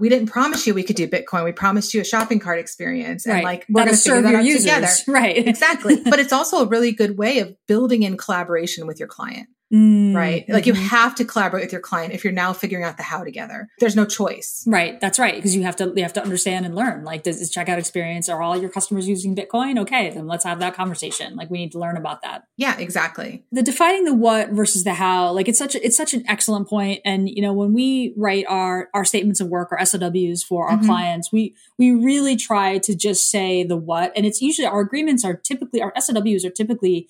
we 0.00 0.08
didn't 0.08 0.28
promise 0.28 0.66
you 0.66 0.74
we 0.74 0.82
could 0.82 0.96
do 0.96 1.06
Bitcoin. 1.06 1.44
We 1.44 1.52
promised 1.52 1.94
you 1.94 2.00
a 2.00 2.04
shopping 2.04 2.40
cart 2.40 2.58
experience. 2.58 3.26
And 3.26 3.34
Right. 3.36 3.44
like 3.44 3.66
we're 3.68 3.82
going 3.84 3.92
to 3.92 3.96
serve 3.96 4.24
that 4.24 4.32
your 4.32 4.40
users. 4.40 4.62
together. 4.64 4.88
Right. 5.06 5.46
Exactly. 5.46 5.96
but 6.04 6.18
it's 6.18 6.32
also 6.32 6.64
a 6.64 6.66
really 6.66 6.92
good 6.92 7.16
way 7.18 7.38
of 7.40 7.54
building 7.68 8.02
in 8.02 8.16
collaboration 8.16 8.86
with 8.86 8.98
your 8.98 9.08
client. 9.08 9.48
Mm, 9.72 10.14
right? 10.14 10.48
Like 10.48 10.64
mm-hmm. 10.64 10.74
you 10.74 10.88
have 10.88 11.14
to 11.16 11.24
collaborate 11.24 11.64
with 11.64 11.72
your 11.72 11.80
client 11.80 12.12
if 12.12 12.24
you're 12.24 12.32
now 12.32 12.52
figuring 12.52 12.84
out 12.84 12.96
the 12.96 13.04
how 13.04 13.22
together. 13.22 13.68
There's 13.78 13.94
no 13.94 14.04
choice. 14.04 14.64
Right. 14.66 15.00
That's 15.00 15.18
right. 15.18 15.36
Because 15.36 15.54
you 15.54 15.62
have 15.62 15.76
to 15.76 15.92
you 15.94 16.02
have 16.02 16.12
to 16.14 16.22
understand 16.22 16.66
and 16.66 16.74
learn. 16.74 17.04
Like, 17.04 17.22
does 17.22 17.38
this 17.38 17.54
checkout 17.54 17.78
experience 17.78 18.28
are 18.28 18.42
all 18.42 18.56
your 18.56 18.70
customers 18.70 19.08
using 19.08 19.36
Bitcoin? 19.36 19.78
Okay, 19.80 20.10
then 20.10 20.26
let's 20.26 20.44
have 20.44 20.58
that 20.58 20.74
conversation. 20.74 21.36
Like 21.36 21.50
we 21.50 21.58
need 21.58 21.72
to 21.72 21.78
learn 21.78 21.96
about 21.96 22.22
that. 22.22 22.44
Yeah, 22.56 22.76
exactly. 22.78 23.44
The 23.52 23.62
defining 23.62 24.04
the 24.04 24.14
what 24.14 24.50
versus 24.50 24.82
the 24.82 24.94
how, 24.94 25.30
like 25.32 25.48
it's 25.48 25.58
such 25.58 25.76
a, 25.76 25.84
it's 25.84 25.96
such 25.96 26.14
an 26.14 26.24
excellent 26.26 26.68
point. 26.68 27.00
And 27.04 27.28
you 27.28 27.42
know, 27.42 27.52
when 27.52 27.72
we 27.72 28.12
write 28.16 28.46
our 28.48 28.88
our 28.92 29.04
statements 29.04 29.40
of 29.40 29.48
work 29.48 29.68
or 29.70 29.84
SOWs 29.84 30.42
for 30.42 30.68
our 30.68 30.78
mm-hmm. 30.78 30.86
clients, 30.86 31.30
we 31.30 31.54
we 31.78 31.92
really 31.92 32.34
try 32.34 32.78
to 32.78 32.96
just 32.96 33.30
say 33.30 33.62
the 33.62 33.76
what. 33.76 34.12
And 34.16 34.26
it's 34.26 34.42
usually 34.42 34.66
our 34.66 34.80
agreements 34.80 35.24
are 35.24 35.34
typically 35.34 35.80
our 35.80 35.92
SOWs 36.00 36.44
are 36.44 36.50
typically 36.50 37.08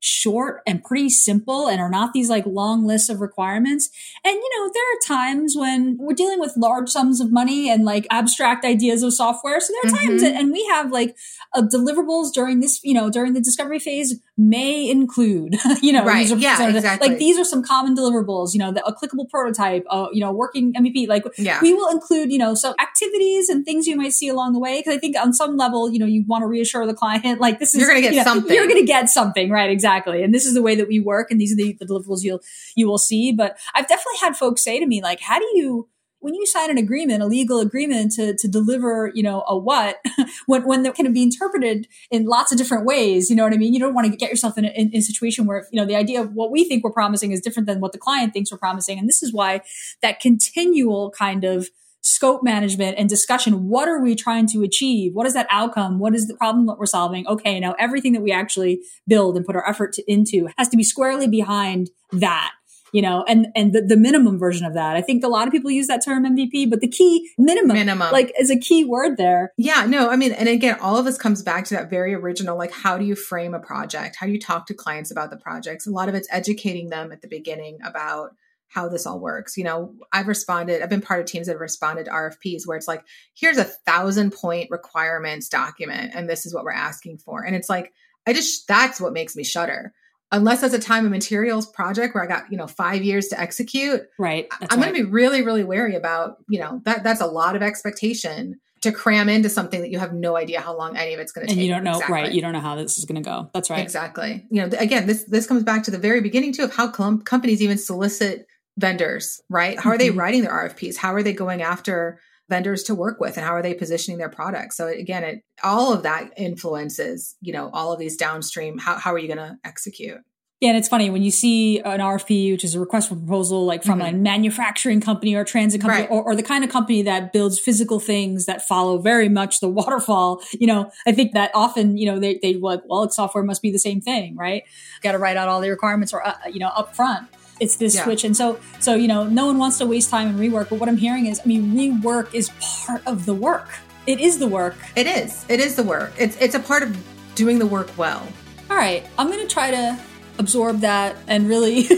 short 0.00 0.62
and 0.66 0.84
pretty 0.84 1.08
simple 1.08 1.68
and 1.68 1.80
are 1.80 1.88
not 1.88 2.12
these 2.12 2.28
like 2.28 2.44
long 2.46 2.86
lists 2.86 3.08
of 3.08 3.20
requirements. 3.20 3.90
And 4.24 4.34
you 4.34 4.50
know, 4.56 4.70
there 4.72 4.82
are 4.82 5.24
times 5.24 5.54
when 5.56 5.96
we're 5.98 6.14
dealing 6.14 6.38
with 6.38 6.52
large 6.56 6.90
sums 6.90 7.20
of 7.20 7.32
money 7.32 7.70
and 7.70 7.84
like 7.84 8.06
abstract 8.10 8.64
ideas 8.64 9.02
of 9.02 9.14
software. 9.14 9.58
So 9.60 9.72
there 9.72 9.90
are 9.90 9.94
mm-hmm. 9.94 10.06
times 10.06 10.22
that, 10.22 10.34
and 10.34 10.52
we 10.52 10.64
have 10.66 10.92
like 10.92 11.16
uh, 11.54 11.62
deliverables 11.62 12.32
during 12.32 12.60
this, 12.60 12.80
you 12.84 12.94
know, 12.94 13.10
during 13.10 13.32
the 13.32 13.40
discovery 13.40 13.78
phase 13.78 14.20
may 14.36 14.88
include, 14.88 15.56
you 15.82 15.92
know, 15.92 16.04
right. 16.04 16.28
yeah, 16.28 16.68
exactly. 16.68 17.08
like 17.08 17.18
these 17.18 17.38
are 17.38 17.44
some 17.44 17.62
common 17.62 17.96
deliverables, 17.96 18.52
you 18.52 18.58
know, 18.58 18.72
the, 18.72 18.84
a 18.84 18.94
clickable 18.94 19.28
prototype, 19.28 19.84
uh, 19.90 20.08
you 20.12 20.20
know, 20.20 20.30
working 20.30 20.74
MVP, 20.74 21.08
like 21.08 21.24
yeah. 21.38 21.58
we 21.62 21.72
will 21.72 21.88
include, 21.88 22.30
you 22.30 22.38
know, 22.38 22.54
so 22.54 22.74
activities 22.80 23.48
and 23.48 23.64
things 23.64 23.86
you 23.86 23.96
might 23.96 24.12
see 24.12 24.28
along 24.28 24.52
the 24.52 24.60
way. 24.60 24.82
Cause 24.82 24.94
I 24.94 24.98
think 24.98 25.16
on 25.18 25.32
some 25.32 25.56
level, 25.56 25.90
you 25.90 25.98
know, 25.98 26.06
you 26.06 26.24
want 26.26 26.42
to 26.42 26.46
reassure 26.46 26.86
the 26.86 26.94
client, 26.94 27.40
like 27.40 27.58
this 27.58 27.74
is, 27.74 27.80
you're 27.80 27.88
going 27.88 28.02
to 28.02 28.06
get 28.06 28.12
you 28.12 28.20
know, 28.20 28.24
something. 28.24 28.54
You're 28.54 28.68
going 28.68 28.80
to 28.80 28.86
get 28.86 29.08
something, 29.08 29.50
right? 29.50 29.70
Exactly 29.70 29.95
exactly. 29.96 30.22
And 30.22 30.34
this 30.34 30.46
is 30.46 30.54
the 30.54 30.62
way 30.62 30.74
that 30.74 30.88
we 30.88 31.00
work, 31.00 31.30
and 31.30 31.40
these 31.40 31.52
are 31.52 31.56
the, 31.56 31.76
the 31.78 31.86
deliverables 31.86 32.22
you'll 32.22 32.40
you 32.74 32.86
will 32.86 32.98
see. 32.98 33.32
But 33.32 33.58
I've 33.74 33.88
definitely 33.88 34.18
had 34.20 34.36
folks 34.36 34.62
say 34.62 34.78
to 34.78 34.86
me, 34.86 35.02
like, 35.02 35.20
how 35.20 35.38
do 35.38 35.48
you 35.54 35.88
when 36.20 36.34
you 36.34 36.46
sign 36.46 36.70
an 36.70 36.78
agreement, 36.78 37.22
a 37.22 37.26
legal 37.26 37.60
agreement 37.60 38.10
to, 38.10 38.34
to 38.34 38.48
deliver, 38.48 39.12
you 39.14 39.22
know, 39.22 39.44
a 39.46 39.56
what, 39.56 40.00
when, 40.46 40.66
when 40.66 40.82
that 40.82 40.94
can 40.94 41.12
be 41.12 41.22
interpreted 41.22 41.86
in 42.10 42.24
lots 42.24 42.50
of 42.50 42.58
different 42.58 42.84
ways, 42.84 43.30
you 43.30 43.36
know 43.36 43.44
what 43.44 43.52
I 43.52 43.58
mean? 43.58 43.74
You 43.74 43.78
don't 43.78 43.94
want 43.94 44.10
to 44.10 44.16
get 44.16 44.30
yourself 44.30 44.56
in 44.58 44.64
a, 44.64 44.68
in, 44.68 44.90
in 44.90 44.96
a 44.96 45.02
situation 45.02 45.46
where, 45.46 45.68
you 45.70 45.78
know, 45.78 45.86
the 45.86 45.94
idea 45.94 46.20
of 46.20 46.32
what 46.32 46.50
we 46.50 46.64
think 46.64 46.82
we're 46.82 46.90
promising 46.90 47.30
is 47.30 47.40
different 47.40 47.68
than 47.68 47.80
what 47.80 47.92
the 47.92 47.98
client 47.98 48.32
thinks 48.32 48.50
we're 48.50 48.58
promising. 48.58 48.98
And 48.98 49.08
this 49.08 49.22
is 49.22 49.32
why 49.32 49.60
that 50.02 50.18
continual 50.18 51.10
kind 51.10 51.44
of 51.44 51.68
scope 52.02 52.42
management 52.42 52.98
and 52.98 53.08
discussion. 53.08 53.68
What 53.68 53.88
are 53.88 54.00
we 54.00 54.14
trying 54.14 54.46
to 54.48 54.62
achieve? 54.62 55.12
What 55.14 55.26
is 55.26 55.34
that 55.34 55.46
outcome? 55.50 55.98
What 55.98 56.14
is 56.14 56.28
the 56.28 56.34
problem 56.34 56.66
that 56.66 56.78
we're 56.78 56.86
solving? 56.86 57.26
Okay, 57.26 57.58
now 57.58 57.74
everything 57.78 58.12
that 58.12 58.22
we 58.22 58.32
actually 58.32 58.80
build 59.08 59.36
and 59.36 59.44
put 59.44 59.56
our 59.56 59.68
effort 59.68 59.92
to, 59.94 60.10
into 60.10 60.48
has 60.56 60.68
to 60.68 60.76
be 60.76 60.84
squarely 60.84 61.26
behind 61.26 61.90
that 62.12 62.52
you 62.92 63.02
know, 63.02 63.24
and, 63.28 63.48
and 63.54 63.72
the, 63.72 63.82
the 63.82 63.96
minimum 63.96 64.38
version 64.38 64.64
of 64.64 64.72
that. 64.72 64.96
I 64.96 65.02
think 65.02 65.24
a 65.24 65.28
lot 65.28 65.46
of 65.46 65.52
people 65.52 65.70
use 65.70 65.86
that 65.88 66.02
term 66.02 66.24
MVP, 66.24 66.70
but 66.70 66.80
the 66.80 66.88
key 66.88 67.28
minimum, 67.36 67.76
minimum, 67.76 68.10
like 68.12 68.32
is 68.38 68.50
a 68.50 68.58
key 68.58 68.84
word 68.84 69.16
there. 69.16 69.52
Yeah, 69.58 69.84
no, 69.86 70.08
I 70.08 70.16
mean, 70.16 70.32
and 70.32 70.48
again, 70.48 70.78
all 70.80 70.96
of 70.96 71.04
this 71.04 71.18
comes 71.18 71.42
back 71.42 71.66
to 71.66 71.74
that 71.74 71.90
very 71.90 72.14
original, 72.14 72.56
like, 72.56 72.72
how 72.72 72.96
do 72.96 73.04
you 73.04 73.14
frame 73.14 73.52
a 73.52 73.58
project? 73.58 74.16
How 74.18 74.24
do 74.24 74.32
you 74.32 74.40
talk 74.40 74.66
to 74.68 74.74
clients 74.74 75.10
about 75.10 75.28
the 75.28 75.36
projects? 75.36 75.86
A 75.86 75.90
lot 75.90 76.08
of 76.08 76.14
it's 76.14 76.28
educating 76.30 76.88
them 76.88 77.12
at 77.12 77.22
the 77.22 77.28
beginning 77.28 77.78
about 77.84 78.34
how 78.68 78.88
this 78.88 79.06
all 79.06 79.20
works. 79.20 79.56
You 79.56 79.64
know, 79.64 79.94
I've 80.12 80.28
responded, 80.28 80.82
I've 80.82 80.90
been 80.90 81.00
part 81.00 81.20
of 81.20 81.26
teams 81.26 81.46
that 81.46 81.54
have 81.54 81.60
responded 81.60 82.04
to 82.04 82.10
RFPs 82.10 82.66
where 82.66 82.76
it's 82.76 82.88
like, 82.88 83.04
here's 83.34 83.58
a 83.58 83.64
thousand 83.64 84.32
point 84.32 84.70
requirements 84.70 85.48
document, 85.48 86.12
and 86.14 86.28
this 86.28 86.46
is 86.46 86.54
what 86.54 86.64
we're 86.64 86.72
asking 86.72 87.18
for. 87.18 87.42
And 87.42 87.56
it's 87.56 87.68
like, 87.68 87.92
I 88.26 88.32
just, 88.32 88.66
that's 88.68 89.00
what 89.00 89.12
makes 89.12 89.36
me 89.36 89.44
shudder. 89.44 89.92
Unless 90.32 90.64
it's 90.64 90.74
a 90.74 90.80
time 90.80 91.04
and 91.04 91.12
materials 91.12 91.66
project 91.66 92.14
where 92.14 92.24
I 92.24 92.26
got, 92.26 92.50
you 92.50 92.58
know, 92.58 92.66
five 92.66 93.04
years 93.04 93.28
to 93.28 93.40
execute. 93.40 94.02
Right. 94.18 94.48
I'm 94.60 94.80
right. 94.80 94.92
going 94.92 94.94
to 94.96 95.04
be 95.04 95.10
really, 95.10 95.42
really 95.42 95.62
wary 95.62 95.94
about, 95.94 96.38
you 96.48 96.58
know, 96.58 96.82
that 96.84 97.04
that's 97.04 97.20
a 97.20 97.26
lot 97.26 97.54
of 97.54 97.62
expectation 97.62 98.58
to 98.82 98.92
cram 98.92 99.28
into 99.28 99.48
something 99.48 99.80
that 99.80 99.90
you 99.90 99.98
have 99.98 100.12
no 100.12 100.36
idea 100.36 100.60
how 100.60 100.76
long 100.76 100.96
any 100.96 101.14
of 101.14 101.20
it's 101.20 101.32
going 101.32 101.46
to 101.46 101.48
take. 101.48 101.58
And 101.58 101.66
you 101.66 101.72
don't 101.72 101.84
know, 101.84 101.92
exactly. 101.92 102.14
right? 102.14 102.32
You 102.32 102.42
don't 102.42 102.52
know 102.52 102.60
how 102.60 102.74
this 102.74 102.98
is 102.98 103.04
going 103.04 103.22
to 103.22 103.28
go. 103.28 103.50
That's 103.54 103.70
right. 103.70 103.80
Exactly. 103.80 104.44
You 104.50 104.62
know, 104.66 104.76
again, 104.78 105.06
this 105.06 105.24
this 105.24 105.46
comes 105.46 105.62
back 105.62 105.84
to 105.84 105.90
the 105.90 105.98
very 105.98 106.20
beginning 106.20 106.52
too 106.52 106.64
of 106.64 106.74
how 106.74 106.90
com- 106.90 107.22
companies 107.22 107.62
even 107.62 107.78
solicit 107.78 108.46
vendors, 108.78 109.40
right? 109.48 109.78
How 109.78 109.90
are 109.90 109.98
they 109.98 110.08
mm-hmm. 110.08 110.18
writing 110.18 110.42
their 110.42 110.52
RFPs? 110.52 110.96
How 110.96 111.14
are 111.14 111.22
they 111.22 111.32
going 111.32 111.62
after 111.62 112.20
vendors 112.48 112.84
to 112.84 112.94
work 112.94 113.18
with 113.18 113.36
and 113.36 113.44
how 113.44 113.52
are 113.52 113.62
they 113.62 113.74
positioning 113.74 114.18
their 114.18 114.28
products? 114.28 114.76
So 114.76 114.86
again, 114.86 115.24
it 115.24 115.42
all 115.62 115.92
of 115.92 116.02
that 116.04 116.32
influences, 116.36 117.36
you 117.40 117.52
know, 117.52 117.70
all 117.72 117.92
of 117.92 117.98
these 117.98 118.16
downstream 118.16 118.78
how 118.78 118.96
how 118.96 119.12
are 119.12 119.18
you 119.18 119.28
going 119.28 119.38
to 119.38 119.58
execute? 119.64 120.18
Yeah, 120.60 120.70
and 120.70 120.78
it's 120.78 120.88
funny 120.88 121.10
when 121.10 121.22
you 121.22 121.30
see 121.30 121.80
an 121.80 122.00
RFP, 122.00 122.52
which 122.52 122.64
is 122.64 122.74
a 122.74 122.80
request 122.80 123.10
for 123.10 123.14
proposal, 123.14 123.66
like 123.66 123.84
from 123.84 123.98
mm-hmm. 123.98 124.14
a 124.14 124.18
manufacturing 124.18 125.02
company 125.02 125.34
or 125.34 125.44
transit 125.44 125.82
company, 125.82 126.02
right. 126.02 126.10
or, 126.10 126.22
or, 126.22 126.34
the 126.34 126.42
kind 126.42 126.64
of 126.64 126.70
company 126.70 127.02
that 127.02 127.30
builds 127.30 127.58
physical 127.58 128.00
things 128.00 128.46
that 128.46 128.66
follow 128.66 128.96
very 128.96 129.28
much 129.28 129.60
the 129.60 129.68
waterfall. 129.68 130.40
You 130.52 130.66
know, 130.66 130.90
I 131.06 131.12
think 131.12 131.34
that 131.34 131.50
often, 131.52 131.98
you 131.98 132.06
know, 132.06 132.18
they 132.18 132.38
they 132.40 132.54
like, 132.54 132.80
well, 132.86 133.10
software 133.10 133.44
must 133.44 133.60
be 133.60 133.70
the 133.70 133.78
same 133.78 134.00
thing, 134.00 134.34
right? 134.34 134.62
Got 135.02 135.12
to 135.12 135.18
write 135.18 135.36
out 135.36 135.48
all 135.48 135.60
the 135.60 135.68
requirements 135.68 136.14
or 136.14 136.26
uh, 136.26 136.32
you 136.50 136.58
know 136.58 136.68
up 136.68 136.96
front 136.96 137.28
it's 137.60 137.76
this 137.76 137.94
yeah. 137.94 138.04
switch. 138.04 138.24
And 138.24 138.36
so 138.36 138.58
so 138.80 138.94
you 138.94 139.08
know 139.08 139.24
no 139.24 139.46
one 139.46 139.58
wants 139.58 139.78
to 139.78 139.86
waste 139.86 140.10
time 140.10 140.28
and 140.28 140.38
rework 140.38 140.68
but 140.70 140.78
what 140.78 140.88
i'm 140.88 140.96
hearing 140.96 141.26
is 141.26 141.40
i 141.44 141.46
mean 141.46 141.74
rework 141.74 142.32
is 142.34 142.50
part 142.60 143.06
of 143.06 143.26
the 143.26 143.34
work. 143.34 143.68
It 144.06 144.20
is 144.20 144.38
the 144.38 144.46
work. 144.46 144.76
It 144.94 145.06
is. 145.06 145.44
It 145.48 145.58
is 145.58 145.74
the 145.74 145.82
work. 145.82 146.12
It's 146.16 146.36
it's 146.40 146.54
a 146.54 146.60
part 146.60 146.82
of 146.84 146.96
doing 147.34 147.58
the 147.58 147.66
work 147.66 147.96
well. 147.98 148.26
All 148.70 148.76
right. 148.76 149.04
I'm 149.18 149.28
going 149.28 149.46
to 149.46 149.52
try 149.52 149.70
to 149.70 149.98
absorb 150.38 150.80
that 150.80 151.16
and 151.26 151.48
really 151.48 151.82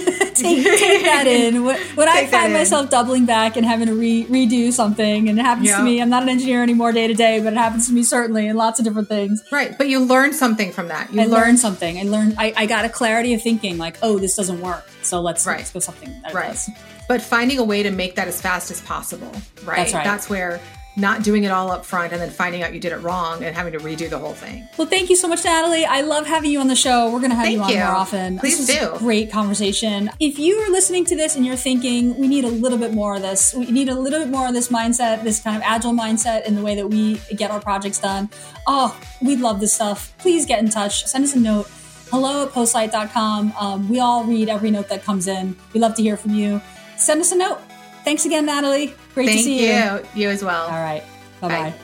take, 0.41 0.65
take 0.65 1.03
that 1.05 1.25
in. 1.27 1.65
When, 1.65 1.79
when 1.95 2.09
I 2.09 2.27
find 2.27 2.53
myself 2.53 2.91
doubling 2.91 3.27
back 3.27 3.57
and 3.57 3.65
having 3.65 3.87
to 3.87 3.95
re- 3.95 4.25
redo 4.27 4.73
something, 4.73 5.29
and 5.29 5.39
it 5.39 5.43
happens 5.43 5.71
to 5.71 5.83
me, 5.83 6.01
I'm 6.01 6.11
not 6.11 6.23
an 6.23 6.29
engineer 6.29 6.63
anymore 6.63 6.93
day 6.93 7.07
to 7.07 7.15
day, 7.15 7.41
but 7.41 7.53
it 7.53 7.57
happens 7.57 7.89
to 7.89 7.93
me 7.93 8.03
certainly 8.03 8.47
in 8.47 8.57
lots 8.57 8.79
of 8.79 8.85
different 8.85 9.09
things. 9.09 9.43
Right, 9.51 9.77
but 9.77 9.89
you 9.89 10.01
learn 10.01 10.33
something 10.33 10.73
from 10.73 10.89
that. 10.89 11.13
You 11.13 11.23
I 11.23 11.27
learn 11.27 11.57
something. 11.57 11.99
I 11.99 12.03
learned. 12.03 12.37
I, 12.39 12.53
I, 12.57 12.67
got 12.67 12.85
a 12.85 12.89
clarity 12.89 13.35
of 13.35 13.43
thinking, 13.43 13.79
like, 13.79 13.99
oh, 14.03 14.19
this 14.19 14.37
doesn't 14.37 14.61
work, 14.61 14.89
so 15.03 15.21
let's 15.21 15.47
right. 15.47 15.59
let's 15.59 15.73
go 15.73 15.81
something 15.81 16.09
that 16.23 16.35
right. 16.35 16.49
does. 16.49 16.71
But 17.09 17.23
finding 17.23 17.59
a 17.59 17.65
way 17.65 17.83
to 17.83 17.91
make 17.91 18.17
that 18.17 18.29
as 18.29 18.41
fast 18.41 18.71
as 18.71 18.83
possible, 18.83 19.33
right? 19.65 19.77
That's 19.77 19.95
right. 19.95 20.05
That's 20.05 20.29
where 20.29 20.61
not 20.99 21.23
doing 21.23 21.45
it 21.45 21.51
all 21.51 21.71
up 21.71 21.85
front 21.85 22.13
and 22.13 22.21
then 22.21 22.31
finding 22.31 22.63
out 22.63 22.75
you 22.75 22.81
did 22.81 22.93
it 22.93 22.99
wrong 22.99 23.45
and 23.45 23.55
having 23.55 23.73
to 23.73 23.79
redo 23.79 24.11
the 24.11 24.19
whole 24.19 24.35
thing. 24.35 24.69
Well, 24.77 24.89
thank 24.89 25.11
you 25.11 25.17
so 25.17 25.29
much, 25.29 25.45
Natalie. 25.45 25.85
I 25.85 26.01
love 26.01 26.27
having 26.27 26.51
you 26.51 26.61
on 26.61 26.69
the 26.69 26.77
show. 26.77 27.07
We're 27.07 27.21
going 27.21 27.31
to 27.31 27.37
have 27.37 27.45
thank 27.45 27.57
you 27.57 27.63
on 27.63 27.71
you. 27.71 27.77
more 27.77 27.87
often. 27.87 28.39
Please 28.39 28.67
do. 28.67 28.95
great 28.99 29.31
conversation. 29.31 30.11
If 30.21 30.39
you 30.39 30.57
are 30.59 30.71
listening 30.71 31.05
to 31.07 31.17
this 31.17 31.37
and 31.37 31.47
you're 31.47 31.57
thinking, 31.57 32.17
we 32.19 32.29
need 32.29 32.45
a 32.45 32.49
little 32.49 32.79
bit 32.79 32.93
more 32.93 33.15
of 33.17 33.23
this, 33.23 33.55
we 33.55 33.71
need 33.71 33.89
a 33.89 33.95
little 33.95 34.19
bit 34.19 34.29
more 34.29 34.49
of 34.49 34.55
this 34.55 34.69
mindset, 34.69 35.23
this 35.23 35.41
kind 35.41 35.57
of 35.57 35.63
agile 35.65 35.93
mindset 35.93 36.47
in 36.47 36.55
the 36.55 36.63
way 36.63 36.75
that 36.75 36.89
we 36.89 37.17
get 37.37 37.51
our 37.51 37.61
projects 37.61 37.99
done. 37.99 38.29
Oh, 38.67 38.99
we 39.23 39.37
love 39.37 39.61
this 39.61 39.73
stuff. 39.73 40.13
Please 40.19 40.47
get 40.47 40.59
in 40.59 40.69
touch. 40.69 41.07
Send 41.07 41.25
us 41.25 41.35
a 41.35 41.41
note. 41.41 41.69
Hello 42.11 42.47
at 42.47 42.53
postlight.com. 42.53 43.53
Um, 43.59 43.89
we 43.89 44.01
all 44.01 44.25
read 44.25 44.49
every 44.49 44.71
note 44.71 44.89
that 44.89 45.05
comes 45.05 45.29
in. 45.29 45.57
We 45.75 45.81
love 45.81 45.95
to 45.97 46.03
hear 46.03 46.17
from 46.17 46.33
you. 46.35 46.61
Send 46.97 47.21
us 47.21 47.33
a 47.33 47.37
note. 47.37 47.61
Thanks 48.05 48.25
again, 48.25 48.47
Natalie. 48.47 48.95
Great 49.19 49.27
Thank 49.27 49.39
to 49.39 49.45
see 49.47 49.67
you. 49.67 49.75
you. 49.75 50.07
You 50.15 50.29
as 50.29 50.45
well. 50.45 50.67
All 50.67 50.81
right. 50.81 51.03
Bye-bye. 51.41 51.71
bye 51.71 51.79